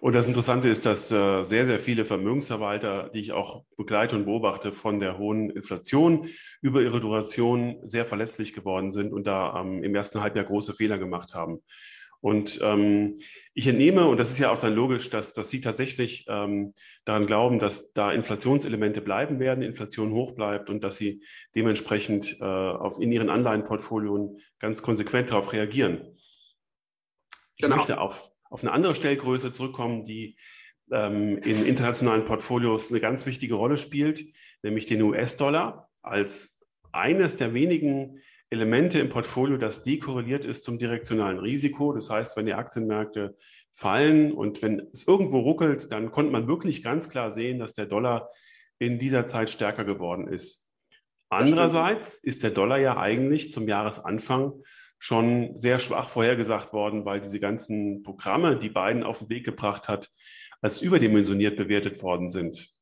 Und 0.00 0.14
das 0.14 0.28
Interessante 0.28 0.68
ist, 0.68 0.86
dass 0.86 1.10
äh, 1.10 1.42
sehr, 1.42 1.66
sehr 1.66 1.78
viele 1.78 2.04
Vermögensverwalter, 2.04 3.10
die 3.12 3.20
ich 3.20 3.32
auch 3.32 3.64
begleite 3.76 4.16
und 4.16 4.24
beobachte, 4.24 4.72
von 4.72 5.00
der 5.00 5.18
hohen 5.18 5.50
Inflation 5.50 6.26
über 6.60 6.82
ihre 6.82 7.00
Duration 7.00 7.78
sehr 7.82 8.06
verletzlich 8.06 8.52
geworden 8.52 8.90
sind 8.90 9.12
und 9.12 9.26
da 9.26 9.60
ähm, 9.60 9.82
im 9.82 9.94
ersten 9.94 10.20
Halbjahr 10.20 10.44
große 10.44 10.74
Fehler 10.74 10.98
gemacht 10.98 11.34
haben. 11.34 11.60
Und 12.20 12.58
ähm, 12.62 13.14
ich 13.54 13.66
entnehme, 13.68 14.08
und 14.08 14.18
das 14.18 14.30
ist 14.30 14.38
ja 14.38 14.50
auch 14.50 14.58
dann 14.58 14.74
logisch, 14.74 15.08
dass, 15.08 15.34
dass 15.34 15.50
Sie 15.50 15.60
tatsächlich 15.60 16.26
ähm, 16.28 16.72
daran 17.04 17.26
glauben, 17.26 17.60
dass 17.60 17.92
da 17.92 18.10
Inflationselemente 18.10 19.00
bleiben 19.00 19.38
werden, 19.38 19.62
Inflation 19.62 20.12
hoch 20.12 20.32
bleibt 20.32 20.68
und 20.68 20.82
dass 20.82 20.96
Sie 20.96 21.22
dementsprechend 21.54 22.40
äh, 22.40 22.44
auf, 22.44 23.00
in 23.00 23.12
Ihren 23.12 23.30
Anleihenportfolien 23.30 24.40
ganz 24.58 24.82
konsequent 24.82 25.30
darauf 25.30 25.52
reagieren. 25.52 26.16
Ich 27.54 27.62
genau. 27.62 27.76
möchte 27.76 28.00
auf, 28.00 28.32
auf 28.50 28.62
eine 28.62 28.72
andere 28.72 28.94
Stellgröße 28.94 29.52
zurückkommen, 29.52 30.04
die 30.04 30.36
ähm, 30.90 31.38
in 31.38 31.66
internationalen 31.66 32.24
Portfolios 32.24 32.90
eine 32.90 33.00
ganz 33.00 33.26
wichtige 33.26 33.54
Rolle 33.54 33.76
spielt, 33.76 34.24
nämlich 34.62 34.86
den 34.86 35.02
US-Dollar 35.02 35.88
als 36.02 36.60
eines 36.92 37.36
der 37.36 37.54
wenigen 37.54 38.20
Elemente 38.50 38.98
im 38.98 39.10
Portfolio, 39.10 39.58
das 39.58 39.82
dekorreliert 39.82 40.46
ist 40.46 40.64
zum 40.64 40.78
direktionalen 40.78 41.38
Risiko. 41.38 41.92
Das 41.92 42.08
heißt, 42.08 42.36
wenn 42.36 42.46
die 42.46 42.54
Aktienmärkte 42.54 43.36
fallen 43.72 44.32
und 44.32 44.62
wenn 44.62 44.88
es 44.92 45.06
irgendwo 45.06 45.40
ruckelt, 45.40 45.92
dann 45.92 46.10
konnte 46.10 46.32
man 46.32 46.48
wirklich 46.48 46.82
ganz 46.82 47.10
klar 47.10 47.30
sehen, 47.30 47.58
dass 47.58 47.74
der 47.74 47.86
Dollar 47.86 48.28
in 48.78 48.98
dieser 48.98 49.26
Zeit 49.26 49.50
stärker 49.50 49.84
geworden 49.84 50.28
ist. 50.28 50.70
Andererseits 51.28 52.16
ist 52.16 52.42
der 52.42 52.50
Dollar 52.50 52.78
ja 52.78 52.96
eigentlich 52.96 53.52
zum 53.52 53.68
Jahresanfang 53.68 54.54
schon 54.98 55.56
sehr 55.56 55.78
schwach 55.78 56.08
vorhergesagt 56.08 56.72
worden, 56.72 57.04
weil 57.04 57.20
diese 57.20 57.40
ganzen 57.40 58.02
Programme, 58.02 58.56
die 58.56 58.70
Biden 58.70 59.02
auf 59.02 59.20
den 59.20 59.30
Weg 59.30 59.44
gebracht 59.44 59.88
hat, 59.88 60.10
als 60.60 60.82
überdimensioniert 60.82 61.56
bewertet 61.56 62.02
worden 62.02 62.28
sind. 62.28 62.74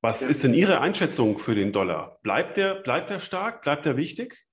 Was 0.00 0.22
ist 0.22 0.44
denn 0.44 0.54
Ihre 0.54 0.80
Einschätzung 0.80 1.38
für 1.38 1.54
den 1.54 1.72
Dollar? 1.72 2.18
Bleibt 2.22 2.56
der, 2.56 2.76
bleibt 2.76 3.10
der 3.10 3.18
stark? 3.18 3.62
Bleibt 3.62 3.84
der 3.84 3.96
wichtig? 3.96 4.46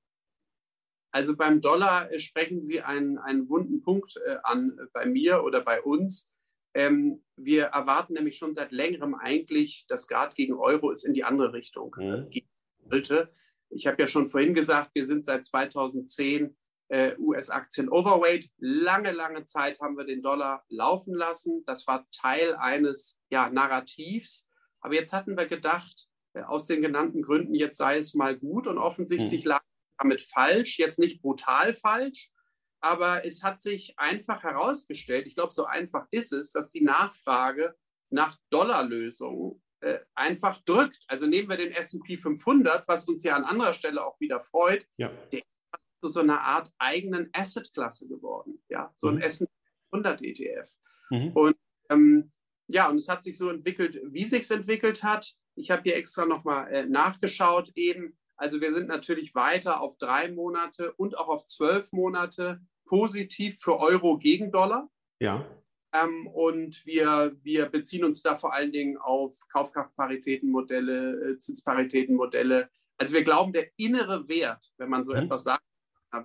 Also 1.12 1.38
beim 1.38 1.62
Dollar 1.62 2.12
äh, 2.12 2.20
sprechen 2.20 2.62
Sie 2.62 2.82
einen, 2.82 3.18
einen 3.18 3.48
wunden 3.48 3.82
Punkt 3.82 4.18
äh, 4.26 4.38
an 4.44 4.78
bei 4.94 5.06
mir 5.06 5.44
oder 5.44 5.62
bei 5.62 5.82
uns. 5.82 6.34
Ähm, 6.74 7.24
wir 7.38 7.66
erwarten 7.66 8.14
nämlich 8.14 8.38
schon 8.38 8.54
seit 8.54 8.72
längerem 8.72 9.16
eigentlich, 9.16 9.86
dass 9.88 10.08
gerade 10.08 10.36
gegen 10.36 10.54
Euro 10.56 10.92
es 10.92 11.06
in 11.06 11.14
die 11.14 11.24
andere 11.24 11.54
Richtung 11.54 11.96
mhm. 11.98 12.30
gehen 12.30 12.50
sollte. 12.90 13.34
Ich 13.70 13.88
habe 13.88 14.02
ja 14.02 14.08
schon 14.08 14.30
vorhin 14.30 14.54
gesagt, 14.54 14.92
wir 14.94 15.06
sind 15.06 15.26
seit 15.26 15.46
2010 15.46 16.56
äh, 16.90 17.16
US-Aktien 17.18 17.90
overweight. 17.90 18.50
Lange, 18.58 19.12
lange 19.12 19.44
Zeit 19.44 19.80
haben 19.80 19.98
wir 19.98 20.06
den 20.06 20.22
Dollar 20.22 20.64
laufen 20.70 21.14
lassen. 21.14 21.64
Das 21.66 21.86
war 21.88 22.08
Teil 22.12 22.56
eines 22.56 23.22
ja, 23.30 23.50
Narrativs. 23.50 24.50
Aber 24.80 24.94
jetzt 24.94 25.12
hatten 25.14 25.36
wir 25.36 25.48
gedacht, 25.48 26.08
äh, 26.34 26.44
aus 26.44 26.68
den 26.68 26.82
genannten 26.82 27.22
Gründen, 27.22 27.56
jetzt 27.56 27.78
sei 27.78 27.98
es 27.98 28.14
mal 28.14 28.38
gut 28.38 28.68
und 28.68 28.78
offensichtlich 28.78 29.44
mhm. 29.44 29.50
lag 29.50 29.62
damit 29.98 30.22
falsch, 30.22 30.78
jetzt 30.80 31.00
nicht 31.00 31.22
brutal 31.22 31.74
falsch, 31.74 32.32
aber 32.80 33.26
es 33.26 33.44
hat 33.44 33.60
sich 33.60 33.96
einfach 33.98 34.44
herausgestellt, 34.44 35.28
ich 35.28 35.36
glaube, 35.36 35.54
so 35.54 35.66
einfach 35.66 36.06
ist 36.12 36.34
es, 36.34 36.52
dass 36.52 36.72
die 36.72 36.84
Nachfrage 36.84 37.76
nach 38.10 38.38
Dollarlösungen 38.52 39.62
äh, 39.82 40.00
einfach 40.16 40.62
drückt. 40.64 41.00
Also 41.08 41.28
nehmen 41.28 41.50
wir 41.50 41.58
den 41.58 41.72
SP 41.74 42.18
500, 42.18 42.88
was 42.88 43.08
uns 43.08 43.24
ja 43.24 43.36
an 43.36 43.44
anderer 43.44 43.74
Stelle 43.74 44.06
auch 44.06 44.20
wieder 44.20 44.42
freut, 44.42 44.86
ja. 44.98 45.12
der 45.32 45.40
ist 45.40 45.48
zu 46.02 46.10
so 46.10 46.20
einer 46.22 46.42
Art 46.42 46.72
eigenen 46.78 47.30
Assetklasse 47.34 48.08
geworden, 48.08 48.62
ja, 48.70 48.92
so 48.96 49.10
ein 49.10 49.16
mhm. 49.16 49.22
S&P 49.22 49.52
500 49.92 50.22
ETF. 50.22 50.70
Mhm. 51.10 51.32
Und 51.34 51.58
ähm, 51.90 52.32
ja, 52.68 52.90
und 52.90 52.98
es 52.98 53.08
hat 53.08 53.24
sich 53.24 53.38
so 53.38 53.50
entwickelt, 53.50 54.00
wie 54.04 54.26
sich 54.26 54.42
es 54.42 54.52
entwickelt 54.52 55.04
hat. 55.04 55.34
Ich 55.56 55.72
habe 55.72 55.84
hier 55.84 55.96
extra 55.96 56.26
nochmal 56.26 56.72
äh, 56.72 56.86
nachgeschaut 56.86 57.72
eben. 57.76 58.18
Also 58.36 58.62
wir 58.62 58.74
sind 58.74 58.88
natürlich 58.88 59.34
weiter 59.34 59.82
auf 59.82 59.98
drei 59.98 60.30
Monate 60.32 60.94
und 60.94 61.18
auch 61.18 61.30
auf 61.30 61.48
zwölf 61.48 61.92
Monate 61.92 62.60
positiv 62.86 63.60
für 63.60 63.80
Euro 63.80 64.18
gegen 64.18 64.52
Dollar. 64.52 64.90
Ja. 65.20 65.46
Ähm, 65.94 66.28
und 66.28 66.86
wir, 66.86 67.36
wir 67.44 67.68
beziehen 67.68 68.04
uns 68.04 68.22
da 68.22 68.36
vor 68.36 68.54
allen 68.54 68.72
Dingen 68.72 68.98
auf 68.98 69.38
Kaufkraftparitätenmodelle, 69.50 71.32
äh, 71.32 71.38
Zinsparitätenmodelle. 71.38 72.70
Also 72.98 73.14
wir 73.14 73.24
glauben, 73.24 73.54
der 73.54 73.68
innere 73.78 74.28
Wert, 74.28 74.72
wenn 74.78 74.90
man 74.90 75.06
so 75.06 75.14
mhm. 75.14 75.20
etwas 75.20 75.44
sagt, 75.44 75.64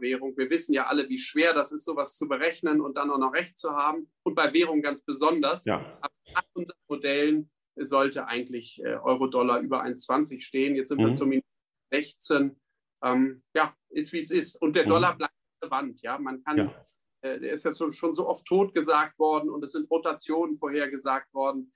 Währung. 0.01 0.37
Wir 0.37 0.49
wissen 0.51 0.73
ja 0.73 0.87
alle, 0.87 1.09
wie 1.09 1.19
schwer 1.19 1.53
das 1.55 1.73
ist, 1.73 1.85
sowas 1.85 2.17
zu 2.17 2.29
berechnen 2.29 2.81
und 2.81 2.97
dann 2.97 3.11
auch 3.11 3.19
noch 3.19 3.33
recht 3.33 3.59
zu 3.59 3.73
haben. 3.73 4.11
Und 4.23 4.35
bei 4.35 4.53
Währung 4.53 4.83
ganz 4.83 5.05
besonders. 5.05 5.65
Ja. 5.65 5.79
Aber 6.01 6.15
nach 6.33 6.45
unseren 6.55 6.79
Modellen 6.89 7.51
sollte 7.77 8.27
eigentlich 8.27 8.81
äh, 8.83 8.95
Euro-Dollar 8.97 9.61
über 9.61 9.83
1,20 9.83 10.41
stehen. 10.41 10.77
Jetzt 10.77 10.89
sind 10.89 11.01
mhm. 11.01 11.09
wir 11.09 11.15
zumindest 11.15 11.49
16. 11.91 12.57
Ähm, 13.03 13.43
ja, 13.55 13.75
ist 13.91 14.13
wie 14.13 14.21
es 14.21 14.31
ist. 14.31 14.57
Und 14.57 14.77
der 14.77 14.85
mhm. 14.85 14.91
Dollar 14.91 15.17
bleibt 15.17 15.35
relevant. 15.63 16.01
Ja, 16.03 16.19
man 16.19 16.43
kann, 16.45 16.59
ja. 16.59 16.87
Äh, 17.23 17.41
der 17.41 17.53
ist 17.53 17.79
schon, 17.79 17.93
schon 17.93 18.15
so 18.15 18.29
oft 18.29 18.45
tot 18.47 18.75
gesagt 18.75 19.19
worden 19.19 19.49
und 19.49 19.65
es 19.65 19.73
sind 19.73 19.91
Rotationen 19.91 20.59
vorhergesagt 20.59 21.33
worden. 21.33 21.73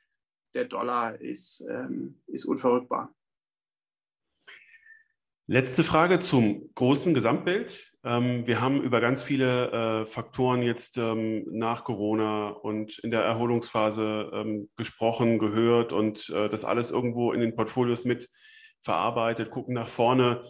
Der 0.54 0.64
Dollar 0.64 1.20
ist, 1.20 1.64
ähm, 1.68 2.20
ist 2.26 2.44
unverrückbar. 2.44 3.14
Letzte 5.48 5.84
Frage 5.84 6.18
zum 6.18 6.70
großen 6.74 7.14
Gesamtbild. 7.14 7.92
Ähm, 8.02 8.48
wir 8.48 8.60
haben 8.60 8.82
über 8.82 9.00
ganz 9.00 9.22
viele 9.22 9.70
äh, 10.02 10.06
Faktoren 10.06 10.62
jetzt 10.62 10.98
ähm, 10.98 11.46
nach 11.50 11.84
Corona 11.84 12.48
und 12.48 12.98
in 12.98 13.12
der 13.12 13.22
Erholungsphase 13.22 14.30
ähm, 14.32 14.68
gesprochen, 14.76 15.38
gehört 15.38 15.92
und 15.92 16.28
äh, 16.30 16.48
das 16.48 16.64
alles 16.64 16.90
irgendwo 16.90 17.32
in 17.32 17.40
den 17.40 17.54
Portfolios 17.54 18.04
mit 18.04 18.28
verarbeitet, 18.82 19.50
gucken 19.50 19.74
nach 19.74 19.88
vorne. 19.88 20.42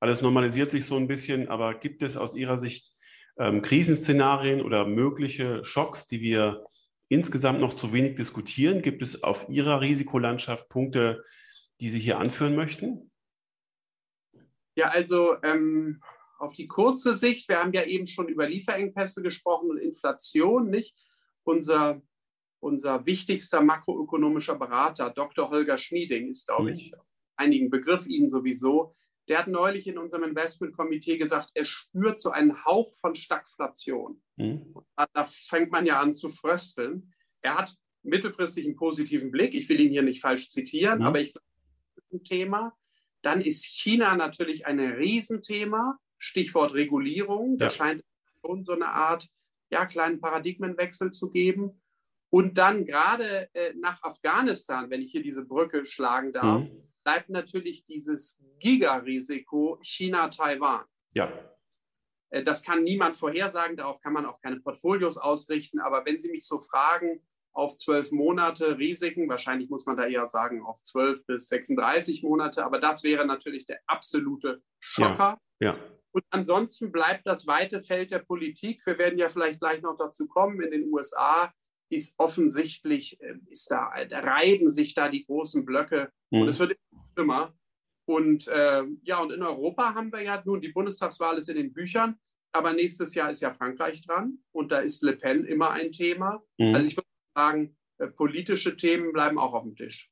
Alles 0.00 0.20
normalisiert 0.20 0.70
sich 0.70 0.84
so 0.84 0.96
ein 0.96 1.08
bisschen, 1.08 1.48
aber 1.48 1.72
gibt 1.74 2.02
es 2.02 2.18
aus 2.18 2.34
Ihrer 2.34 2.58
Sicht 2.58 2.92
Krisenszenarien 3.36 4.60
oder 4.60 4.86
mögliche 4.86 5.64
Schocks, 5.64 6.06
die 6.06 6.20
wir 6.20 6.64
insgesamt 7.08 7.60
noch 7.60 7.74
zu 7.74 7.92
wenig 7.92 8.16
diskutieren? 8.16 8.82
Gibt 8.82 9.02
es 9.02 9.22
auf 9.22 9.48
Ihrer 9.48 9.80
Risikolandschaft 9.80 10.68
Punkte, 10.68 11.22
die 11.80 11.88
Sie 11.88 11.98
hier 11.98 12.18
anführen 12.18 12.56
möchten? 12.56 13.10
Ja, 14.74 14.88
also 14.88 15.36
ähm, 15.42 16.00
auf 16.38 16.54
die 16.54 16.66
kurze 16.66 17.14
Sicht, 17.14 17.48
wir 17.48 17.58
haben 17.58 17.72
ja 17.72 17.84
eben 17.84 18.06
schon 18.06 18.28
über 18.28 18.48
Lieferengpässe 18.48 19.22
gesprochen 19.22 19.70
und 19.70 19.78
Inflation, 19.78 20.70
nicht? 20.70 20.96
Unser, 21.44 22.00
unser 22.60 23.04
wichtigster 23.06 23.62
makroökonomischer 23.62 24.56
Berater, 24.56 25.10
Dr. 25.10 25.50
Holger 25.50 25.78
Schmieding, 25.78 26.30
ist, 26.30 26.46
glaube 26.46 26.70
mhm. 26.70 26.76
ich, 26.76 26.92
einigen 27.36 27.70
Begriff 27.70 28.06
Ihnen 28.06 28.30
sowieso. 28.30 28.94
Der 29.32 29.38
hat 29.38 29.48
neulich 29.48 29.86
in 29.86 29.96
unserem 29.96 30.24
Investmentkomitee 30.24 31.16
gesagt, 31.16 31.52
er 31.54 31.64
spürt 31.64 32.20
so 32.20 32.32
einen 32.32 32.66
Hauch 32.66 32.92
von 33.00 33.14
Stagflation. 33.14 34.20
Mhm. 34.36 34.74
Da, 35.14 35.24
fängt 35.24 35.72
man 35.72 35.86
ja 35.86 36.00
an 36.00 36.12
zu 36.12 36.28
frösteln. 36.28 37.14
Er 37.40 37.56
hat 37.56 37.74
mittelfristig 38.02 38.66
einen 38.66 38.76
positiven 38.76 39.30
Blick. 39.30 39.54
Ich 39.54 39.70
will 39.70 39.80
ihn 39.80 39.88
hier 39.88 40.02
nicht 40.02 40.20
falsch 40.20 40.50
zitieren, 40.50 40.98
mhm. 40.98 41.06
aber 41.06 41.20
ich 41.22 41.32
glaube, 41.32 41.46
das 41.96 42.04
ist 42.04 42.12
ein 42.12 42.24
Thema. 42.24 42.76
Dann 43.22 43.40
ist 43.40 43.64
China 43.64 44.16
natürlich 44.16 44.66
ein 44.66 44.78
Riesenthema. 44.78 45.98
Stichwort 46.18 46.74
Regulierung. 46.74 47.56
Da 47.56 47.66
ja. 47.66 47.70
scheint 47.70 48.04
schon 48.44 48.62
so 48.62 48.74
eine 48.74 48.88
Art 48.88 49.30
ja, 49.70 49.86
kleinen 49.86 50.20
Paradigmenwechsel 50.20 51.10
zu 51.10 51.30
geben. 51.30 51.80
Und 52.28 52.58
dann 52.58 52.84
gerade 52.84 53.48
äh, 53.54 53.72
nach 53.80 54.02
Afghanistan, 54.02 54.90
wenn 54.90 55.00
ich 55.00 55.10
hier 55.10 55.22
diese 55.22 55.46
Brücke 55.46 55.86
schlagen 55.86 56.34
darf, 56.34 56.64
mhm. 56.64 56.91
Bleibt 57.04 57.28
natürlich 57.28 57.84
dieses 57.84 58.42
Gigarisiko 58.58 59.78
China-Taiwan. 59.82 60.84
Ja. 61.14 61.32
Äh, 62.30 62.42
das 62.42 62.62
kann 62.62 62.84
niemand 62.84 63.16
vorhersagen, 63.16 63.76
darauf 63.76 64.00
kann 64.00 64.12
man 64.12 64.26
auch 64.26 64.40
keine 64.40 64.60
Portfolios 64.60 65.18
ausrichten. 65.18 65.80
Aber 65.80 66.04
wenn 66.04 66.20
Sie 66.20 66.30
mich 66.30 66.46
so 66.46 66.60
fragen, 66.60 67.22
auf 67.54 67.76
zwölf 67.76 68.12
Monate 68.12 68.78
Risiken. 68.78 69.28
Wahrscheinlich 69.28 69.68
muss 69.70 69.86
man 69.86 69.96
da 69.96 70.06
eher 70.06 70.26
sagen 70.26 70.62
auf 70.62 70.82
zwölf 70.82 71.24
bis 71.26 71.48
36 71.48 72.22
Monate. 72.22 72.64
Aber 72.64 72.78
das 72.78 73.02
wäre 73.02 73.26
natürlich 73.26 73.66
der 73.66 73.80
absolute 73.86 74.62
Schocker. 74.80 75.38
Ja, 75.60 75.72
ja. 75.72 75.78
Und 76.12 76.24
ansonsten 76.30 76.92
bleibt 76.92 77.26
das 77.26 77.46
weite 77.46 77.82
Feld 77.82 78.10
der 78.10 78.18
Politik. 78.18 78.84
Wir 78.84 78.98
werden 78.98 79.18
ja 79.18 79.30
vielleicht 79.30 79.60
gleich 79.60 79.80
noch 79.80 79.96
dazu 79.96 80.26
kommen. 80.26 80.60
In 80.60 80.70
den 80.70 80.92
USA 80.92 81.52
ist 81.92 82.14
offensichtlich, 82.18 83.20
äh, 83.20 83.34
ist 83.50 83.70
da, 83.70 83.90
da 84.08 84.20
reiben 84.20 84.68
sich 84.68 84.94
da 84.94 85.08
die 85.08 85.24
großen 85.24 85.64
Blöcke 85.64 86.10
mhm. 86.30 86.42
und 86.42 86.48
es 86.48 86.58
wird 86.58 86.76
immer. 87.16 87.54
Und 88.04 88.48
äh, 88.48 88.82
ja, 89.02 89.20
und 89.20 89.32
in 89.32 89.42
Europa 89.42 89.94
haben 89.94 90.12
wir 90.12 90.22
ja 90.22 90.42
nun, 90.44 90.60
die 90.60 90.72
Bundestagswahl 90.72 91.38
ist 91.38 91.48
in 91.48 91.56
den 91.56 91.72
Büchern, 91.72 92.16
aber 92.52 92.72
nächstes 92.72 93.14
Jahr 93.14 93.30
ist 93.30 93.42
ja 93.42 93.52
Frankreich 93.54 94.02
dran 94.02 94.38
und 94.52 94.72
da 94.72 94.80
ist 94.80 95.02
Le 95.02 95.16
Pen 95.16 95.44
immer 95.44 95.70
ein 95.70 95.92
Thema. 95.92 96.42
Mhm. 96.58 96.74
Also 96.74 96.88
ich 96.88 96.96
würde 96.96 97.08
sagen, 97.34 97.76
äh, 97.98 98.08
politische 98.08 98.76
Themen 98.76 99.12
bleiben 99.12 99.38
auch 99.38 99.54
auf 99.54 99.62
dem 99.62 99.76
Tisch. 99.76 100.10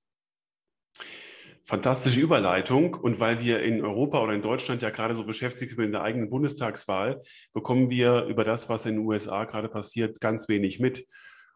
Fantastische 1.71 2.21
Überleitung. 2.21 2.95
Und 2.95 3.21
weil 3.21 3.41
wir 3.41 3.63
in 3.63 3.85
Europa 3.85 4.21
oder 4.21 4.33
in 4.35 4.43
Deutschland 4.43 4.83
ja 4.83 4.91
gerade 4.91 5.15
so 5.15 5.25
beschäftigt 5.25 5.71
sind 5.71 5.79
mit 5.79 5.93
der 5.93 6.03
eigenen 6.03 6.29
Bundestagswahl, 6.29 7.21
bekommen 7.53 7.91
wir 7.91 8.25
über 8.25 8.43
das, 8.43 8.69
was 8.69 8.87
in 8.87 8.97
den 8.97 9.07
USA 9.07 9.45
gerade 9.45 9.69
passiert, 9.69 10.21
ganz 10.21 10.49
wenig 10.49 10.81
mit. 10.81 11.07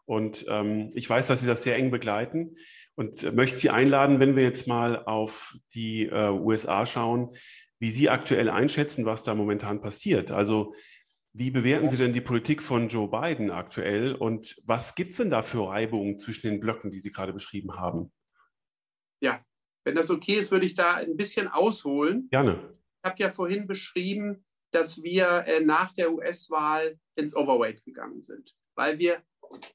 Und 0.06 0.44
ähm, 0.49 0.90
ich 0.94 1.08
weiß, 1.08 1.26
dass 1.26 1.40
Sie 1.40 1.46
das 1.46 1.62
sehr 1.62 1.76
eng 1.76 1.90
begleiten 1.90 2.56
und 2.94 3.34
möchte 3.34 3.58
Sie 3.58 3.70
einladen, 3.70 4.20
wenn 4.20 4.37
wir 4.37 4.42
jetzt 4.42 4.68
mal 4.68 5.04
auf 5.04 5.56
die 5.75 6.06
äh, 6.06 6.28
USA 6.28 6.87
schauen, 6.87 7.30
wie 7.78 7.90
Sie 7.90 8.08
aktuell 8.08 8.49
einschätzen, 8.49 9.06
was 9.06 9.23
da 9.23 9.34
momentan 9.34 9.80
passiert. 9.80 10.30
Also 10.30 10.75
wie 11.32 11.50
bewerten 11.50 11.88
Sie 11.88 11.96
denn 11.96 12.12
die 12.12 12.20
Politik 12.20 12.62
von 12.62 12.88
Joe 12.88 13.11
Biden 13.11 13.50
aktuell 13.50 14.14
und 14.14 14.56
was 14.64 14.94
gibt 14.94 15.11
es 15.11 15.16
denn 15.16 15.30
da 15.30 15.42
für 15.42 15.68
Reibungen 15.68 16.16
zwischen 16.16 16.49
den 16.49 16.61
Blöcken, 16.61 16.92
die 16.92 16.99
Sie 16.99 17.11
gerade 17.11 17.32
beschrieben 17.32 17.75
haben? 17.75 18.12
Ja, 19.20 19.44
wenn 19.84 19.96
das 19.96 20.11
okay 20.11 20.37
ist, 20.37 20.52
würde 20.52 20.66
ich 20.66 20.75
da 20.75 20.94
ein 20.94 21.16
bisschen 21.16 21.49
ausholen. 21.49 22.28
Gerne. 22.30 22.76
Ich 23.02 23.11
habe 23.11 23.18
ja 23.18 23.30
vorhin 23.32 23.66
beschrieben, 23.66 24.44
dass 24.70 25.02
wir 25.02 25.44
äh, 25.46 25.61
nach 25.61 25.92
der 25.92 26.12
US-Wahl 26.12 26.99
ins 27.16 27.34
Overweight 27.37 27.84
gegangen 27.84 28.23
sind, 28.23 28.54
weil 28.76 28.99
wir 28.99 29.23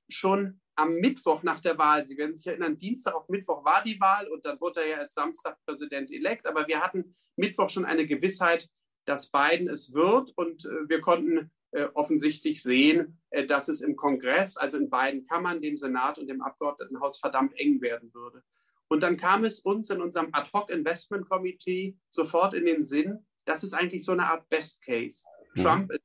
schon 0.07 0.61
am 0.75 0.95
Mittwoch 0.95 1.43
nach 1.43 1.59
der 1.59 1.77
Wahl, 1.77 2.05
Sie 2.05 2.17
werden 2.17 2.35
sich 2.35 2.47
erinnern, 2.47 2.77
Dienstag 2.77 3.13
auf 3.13 3.27
Mittwoch 3.27 3.65
war 3.65 3.83
die 3.83 3.99
Wahl 3.99 4.27
und 4.29 4.45
dann 4.45 4.59
wurde 4.61 4.81
er 4.81 4.87
ja 4.87 4.97
erst 4.99 5.15
Samstag 5.15 5.57
Präsident 5.65 6.09
elekt, 6.09 6.47
aber 6.47 6.67
wir 6.67 6.81
hatten 6.81 7.15
Mittwoch 7.35 7.69
schon 7.69 7.85
eine 7.85 8.05
Gewissheit, 8.05 8.69
dass 9.05 9.31
Biden 9.31 9.67
es 9.67 9.93
wird. 9.93 10.31
Und 10.35 10.65
äh, 10.65 10.87
wir 10.87 11.01
konnten 11.01 11.51
äh, 11.71 11.85
offensichtlich 11.93 12.61
sehen, 12.61 13.19
äh, 13.31 13.45
dass 13.45 13.67
es 13.67 13.81
im 13.81 13.95
Kongress, 13.95 14.57
also 14.57 14.77
in 14.77 14.89
beiden 14.89 15.25
Kammern, 15.25 15.61
dem 15.61 15.77
Senat 15.77 16.19
und 16.19 16.27
dem 16.27 16.41
Abgeordnetenhaus, 16.41 17.19
verdammt 17.19 17.53
eng 17.57 17.81
werden 17.81 18.13
würde. 18.13 18.43
Und 18.87 19.01
dann 19.01 19.17
kam 19.17 19.45
es 19.45 19.59
uns 19.59 19.89
in 19.89 20.01
unserem 20.01 20.29
Ad-Hoc-Investment-Komitee 20.31 21.97
sofort 22.09 22.53
in 22.53 22.65
den 22.65 22.85
Sinn, 22.85 23.25
das 23.45 23.63
ist 23.63 23.73
eigentlich 23.73 24.05
so 24.05 24.11
eine 24.11 24.25
Art 24.25 24.47
Best 24.49 24.83
Case. 24.83 25.25
Mhm. 25.55 25.61
Trump 25.61 25.91
ist 25.91 26.03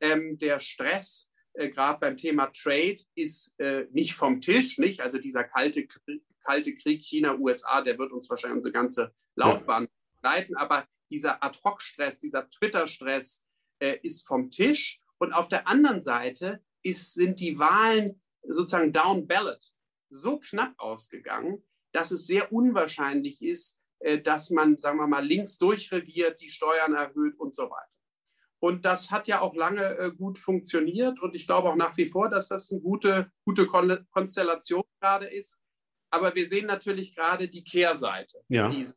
ähm, 0.00 0.38
der 0.38 0.60
Stress, 0.60 1.29
äh, 1.54 1.68
gerade 1.68 2.00
beim 2.00 2.16
Thema 2.16 2.46
Trade, 2.52 2.98
ist 3.14 3.58
äh, 3.58 3.86
nicht 3.90 4.14
vom 4.14 4.40
Tisch, 4.40 4.78
nicht? 4.78 5.00
Also 5.00 5.18
dieser 5.18 5.44
kalte, 5.44 5.86
kalte 6.44 6.74
Krieg 6.74 7.02
China-USA, 7.02 7.82
der 7.82 7.98
wird 7.98 8.12
uns 8.12 8.28
wahrscheinlich 8.30 8.56
unsere 8.56 8.72
ganze 8.72 9.14
Laufbahn 9.36 9.88
leiten, 10.22 10.56
aber 10.56 10.86
dieser 11.10 11.42
Ad-Hoc-Stress, 11.42 12.20
dieser 12.20 12.48
Twitter-Stress 12.50 13.44
äh, 13.80 13.98
ist 14.02 14.26
vom 14.26 14.50
Tisch. 14.50 15.00
Und 15.18 15.32
auf 15.32 15.48
der 15.48 15.66
anderen 15.66 16.02
Seite 16.02 16.62
ist, 16.82 17.14
sind 17.14 17.40
die 17.40 17.58
Wahlen 17.58 18.22
sozusagen 18.42 18.92
down 18.92 19.26
ballot 19.26 19.60
so 20.08 20.38
knapp 20.38 20.74
ausgegangen, 20.78 21.62
dass 21.92 22.10
es 22.10 22.26
sehr 22.26 22.52
unwahrscheinlich 22.52 23.42
ist, 23.42 23.80
äh, 24.00 24.20
dass 24.20 24.50
man, 24.50 24.76
sagen 24.78 24.98
wir 24.98 25.06
mal, 25.06 25.24
links 25.24 25.58
durchregiert, 25.58 26.40
die 26.40 26.50
Steuern 26.50 26.94
erhöht 26.94 27.38
und 27.38 27.54
so 27.54 27.64
weiter. 27.64 27.99
Und 28.60 28.84
das 28.84 29.10
hat 29.10 29.26
ja 29.26 29.40
auch 29.40 29.54
lange 29.54 29.96
äh, 29.96 30.12
gut 30.12 30.38
funktioniert 30.38 31.20
und 31.20 31.34
ich 31.34 31.46
glaube 31.46 31.70
auch 31.70 31.76
nach 31.76 31.96
wie 31.96 32.06
vor, 32.06 32.28
dass 32.28 32.48
das 32.48 32.70
eine 32.70 32.80
gute, 32.80 33.32
gute 33.44 33.66
Konstellation 33.66 34.84
gerade 35.00 35.26
ist. 35.26 35.58
Aber 36.10 36.34
wir 36.34 36.46
sehen 36.46 36.66
natürlich 36.66 37.14
gerade 37.14 37.48
die 37.48 37.64
Kehrseite 37.64 38.42
ja. 38.48 38.68
dieser 38.68 38.94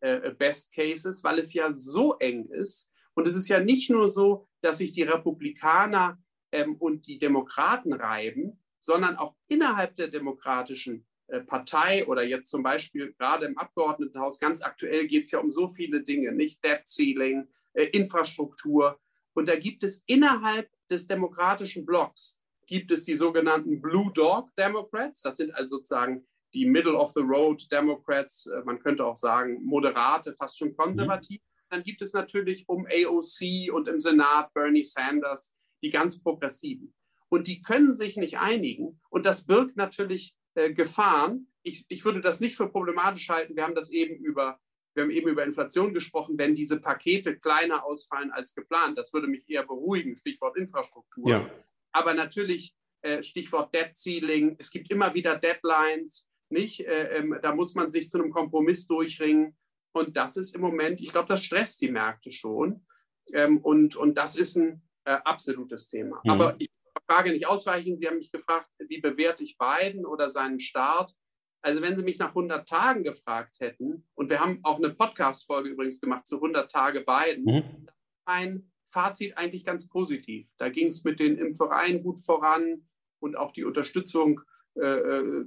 äh, 0.00 0.30
Best 0.30 0.72
Cases, 0.72 1.24
weil 1.24 1.40
es 1.40 1.52
ja 1.54 1.72
so 1.72 2.18
eng 2.18 2.46
ist. 2.50 2.90
Und 3.14 3.26
es 3.26 3.34
ist 3.34 3.48
ja 3.48 3.58
nicht 3.58 3.90
nur 3.90 4.08
so, 4.08 4.46
dass 4.60 4.78
sich 4.78 4.92
die 4.92 5.02
Republikaner 5.02 6.22
ähm, 6.52 6.76
und 6.76 7.06
die 7.08 7.18
Demokraten 7.18 7.92
reiben, 7.92 8.62
sondern 8.80 9.16
auch 9.16 9.34
innerhalb 9.48 9.96
der 9.96 10.08
demokratischen 10.08 11.06
äh, 11.26 11.40
Partei 11.40 12.06
oder 12.06 12.22
jetzt 12.22 12.48
zum 12.48 12.62
Beispiel 12.62 13.12
gerade 13.14 13.46
im 13.46 13.58
Abgeordnetenhaus, 13.58 14.38
ganz 14.38 14.62
aktuell 14.62 15.06
geht 15.08 15.24
es 15.24 15.32
ja 15.32 15.40
um 15.40 15.50
so 15.50 15.68
viele 15.68 16.02
Dinge, 16.02 16.32
nicht 16.32 16.62
Debt 16.64 16.86
Ceiling, 16.86 17.48
Infrastruktur. 17.74 18.98
Und 19.34 19.48
da 19.48 19.56
gibt 19.56 19.84
es 19.84 20.02
innerhalb 20.06 20.68
des 20.90 21.06
demokratischen 21.06 21.86
Blocks, 21.86 22.40
gibt 22.66 22.90
es 22.90 23.04
die 23.04 23.16
sogenannten 23.16 23.80
Blue 23.80 24.12
Dog 24.12 24.54
Democrats. 24.56 25.22
Das 25.22 25.36
sind 25.36 25.54
also 25.54 25.76
sozusagen 25.76 26.26
die 26.54 26.66
Middle 26.66 26.96
of 26.96 27.12
the 27.14 27.20
Road 27.20 27.70
Democrats. 27.70 28.46
Äh, 28.46 28.62
man 28.64 28.80
könnte 28.80 29.04
auch 29.04 29.16
sagen 29.16 29.62
moderate, 29.64 30.34
fast 30.34 30.58
schon 30.58 30.76
konservativ. 30.76 31.40
Mhm. 31.40 31.66
Dann 31.70 31.82
gibt 31.84 32.02
es 32.02 32.12
natürlich 32.12 32.68
um 32.68 32.86
AOC 32.86 33.72
und 33.72 33.88
im 33.88 34.00
Senat 34.00 34.52
Bernie 34.54 34.84
Sanders, 34.84 35.54
die 35.82 35.90
ganz 35.90 36.20
progressiven. 36.20 36.92
Und 37.28 37.46
die 37.46 37.62
können 37.62 37.94
sich 37.94 38.16
nicht 38.16 38.38
einigen. 38.38 39.00
Und 39.08 39.24
das 39.24 39.46
birgt 39.46 39.76
natürlich 39.76 40.34
äh, 40.54 40.72
Gefahren. 40.72 41.46
Ich, 41.62 41.86
ich 41.88 42.04
würde 42.04 42.20
das 42.20 42.40
nicht 42.40 42.56
für 42.56 42.68
problematisch 42.68 43.28
halten. 43.28 43.54
Wir 43.54 43.62
haben 43.62 43.76
das 43.76 43.90
eben 43.90 44.16
über 44.16 44.58
wir 44.94 45.04
haben 45.04 45.10
eben 45.10 45.28
über 45.28 45.44
Inflation 45.44 45.94
gesprochen, 45.94 46.36
wenn 46.38 46.54
diese 46.54 46.80
Pakete 46.80 47.38
kleiner 47.38 47.84
ausfallen 47.84 48.30
als 48.32 48.54
geplant. 48.54 48.98
Das 48.98 49.12
würde 49.12 49.28
mich 49.28 49.48
eher 49.48 49.64
beruhigen, 49.64 50.16
Stichwort 50.16 50.56
Infrastruktur. 50.56 51.30
Ja. 51.30 51.50
Aber 51.92 52.14
natürlich 52.14 52.74
äh, 53.02 53.22
Stichwort 53.22 53.74
Debt 53.74 53.94
Ceiling. 53.94 54.56
Es 54.58 54.70
gibt 54.70 54.90
immer 54.90 55.14
wieder 55.14 55.36
Deadlines, 55.36 56.28
nicht? 56.50 56.80
Äh, 56.80 57.18
ähm, 57.18 57.38
da 57.42 57.54
muss 57.54 57.74
man 57.74 57.90
sich 57.90 58.10
zu 58.10 58.18
einem 58.18 58.30
Kompromiss 58.30 58.86
durchringen. 58.86 59.56
Und 59.92 60.16
das 60.16 60.36
ist 60.36 60.54
im 60.54 60.60
Moment, 60.60 61.00
ich 61.00 61.12
glaube, 61.12 61.28
das 61.28 61.44
stresst 61.44 61.80
die 61.80 61.90
Märkte 61.90 62.30
schon. 62.30 62.86
Ähm, 63.32 63.58
und, 63.58 63.96
und 63.96 64.16
das 64.16 64.36
ist 64.36 64.56
ein 64.56 64.82
äh, 65.04 65.18
absolutes 65.24 65.88
Thema. 65.88 66.20
Mhm. 66.24 66.30
Aber 66.30 66.56
ich 66.58 66.70
Frage 67.10 67.32
nicht 67.32 67.46
ausweichen. 67.46 67.98
Sie 67.98 68.06
haben 68.06 68.18
mich 68.18 68.30
gefragt, 68.30 68.68
wie 68.78 69.00
bewerte 69.00 69.42
ich 69.42 69.58
Biden 69.58 70.06
oder 70.06 70.30
seinen 70.30 70.60
Start? 70.60 71.12
Also 71.62 71.82
wenn 71.82 71.96
Sie 71.96 72.02
mich 72.02 72.18
nach 72.18 72.30
100 72.30 72.68
Tagen 72.68 73.04
gefragt 73.04 73.60
hätten, 73.60 74.06
und 74.14 74.30
wir 74.30 74.40
haben 74.40 74.60
auch 74.62 74.78
eine 74.78 74.90
Podcast-Folge 74.90 75.70
übrigens 75.70 76.00
gemacht 76.00 76.26
zu 76.26 76.36
100 76.36 76.70
Tage 76.70 77.04
Biden, 77.04 77.44
mhm. 77.44 77.86
mein 78.26 78.70
Fazit 78.90 79.36
eigentlich 79.36 79.64
ganz 79.64 79.88
positiv. 79.88 80.48
Da 80.58 80.68
ging 80.68 80.88
es 80.88 81.04
mit 81.04 81.20
den 81.20 81.38
Impfereien 81.38 82.02
gut 82.02 82.18
voran 82.18 82.88
und 83.20 83.36
auch 83.36 83.52
die 83.52 83.64
Unterstützung 83.64 84.40
äh, 84.74 84.86
äh, 84.86 85.44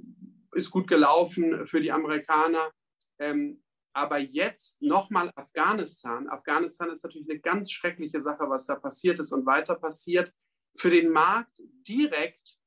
ist 0.54 0.70
gut 0.70 0.86
gelaufen 0.86 1.66
für 1.66 1.80
die 1.80 1.92
Amerikaner. 1.92 2.70
Ähm, 3.18 3.62
aber 3.92 4.18
jetzt 4.18 4.82
nochmal 4.82 5.30
Afghanistan. 5.34 6.28
Afghanistan 6.28 6.90
ist 6.90 7.04
natürlich 7.04 7.28
eine 7.28 7.40
ganz 7.40 7.70
schreckliche 7.70 8.22
Sache, 8.22 8.48
was 8.48 8.66
da 8.66 8.76
passiert 8.76 9.20
ist 9.20 9.32
und 9.32 9.46
weiter 9.46 9.74
passiert. 9.74 10.32
Für 10.76 10.90
den 10.90 11.10
Markt 11.10 11.60
direkt, 11.86 12.58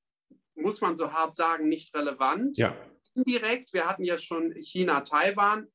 muss 0.56 0.80
man 0.80 0.96
so 0.96 1.12
hart 1.12 1.36
sagen, 1.36 1.68
nicht 1.68 1.94
relevant. 1.96 2.58
Ja 2.58 2.76
indirekt, 3.18 3.74
wir 3.74 3.88
hatten 3.88 4.04
ja 4.04 4.18
schon 4.18 4.54
China, 4.62 5.02
Taiwan, 5.02 5.68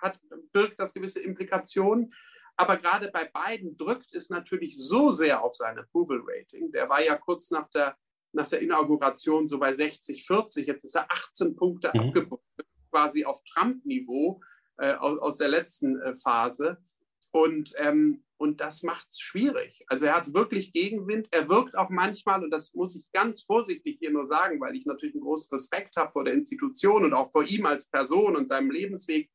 hat, 0.00 0.18
birgt 0.52 0.78
das 0.78 0.94
gewisse 0.94 1.20
Implikationen. 1.20 2.14
Aber 2.56 2.76
gerade 2.76 3.10
bei 3.12 3.24
beiden 3.24 3.76
drückt 3.76 4.12
es 4.14 4.30
natürlich 4.30 4.76
so 4.76 5.12
sehr 5.12 5.42
auf 5.44 5.54
sein 5.54 5.78
Approval 5.78 6.20
Rating. 6.24 6.72
Der 6.72 6.88
war 6.88 7.02
ja 7.02 7.16
kurz 7.16 7.50
nach 7.50 7.68
der, 7.68 7.96
nach 8.32 8.48
der 8.48 8.60
Inauguration 8.60 9.46
so 9.46 9.58
bei 9.58 9.74
60, 9.74 10.26
40. 10.26 10.66
Jetzt 10.66 10.84
ist 10.84 10.96
er 10.96 11.10
18 11.10 11.54
Punkte 11.54 11.92
mhm. 11.94 12.00
abgebrochen, 12.00 12.44
quasi 12.90 13.24
auf 13.24 13.40
Trump-Niveau 13.44 14.40
äh, 14.78 14.94
aus, 14.94 15.18
aus, 15.20 15.38
der 15.38 15.48
letzten 15.48 16.00
äh, 16.00 16.16
Phase. 16.16 16.78
Und 17.30 17.72
ähm, 17.76 18.24
und 18.38 18.60
das 18.60 18.84
macht 18.84 19.08
es 19.10 19.20
schwierig. 19.20 19.84
Also 19.88 20.06
er 20.06 20.14
hat 20.14 20.32
wirklich 20.32 20.72
Gegenwind. 20.72 21.26
Er 21.32 21.48
wirkt 21.48 21.76
auch 21.76 21.90
manchmal, 21.90 22.44
und 22.44 22.50
das 22.50 22.72
muss 22.72 22.96
ich 22.96 23.10
ganz 23.12 23.42
vorsichtig 23.42 23.98
hier 23.98 24.12
nur 24.12 24.26
sagen, 24.26 24.60
weil 24.60 24.76
ich 24.76 24.86
natürlich 24.86 25.16
einen 25.16 25.24
großen 25.24 25.54
Respekt 25.56 25.96
habe 25.96 26.12
vor 26.12 26.24
der 26.24 26.34
Institution 26.34 27.04
und 27.04 27.14
auch 27.14 27.32
vor 27.32 27.42
ihm 27.44 27.66
als 27.66 27.90
Person 27.90 28.36
und 28.36 28.46
seinem 28.46 28.70
Lebensweg. 28.70 29.28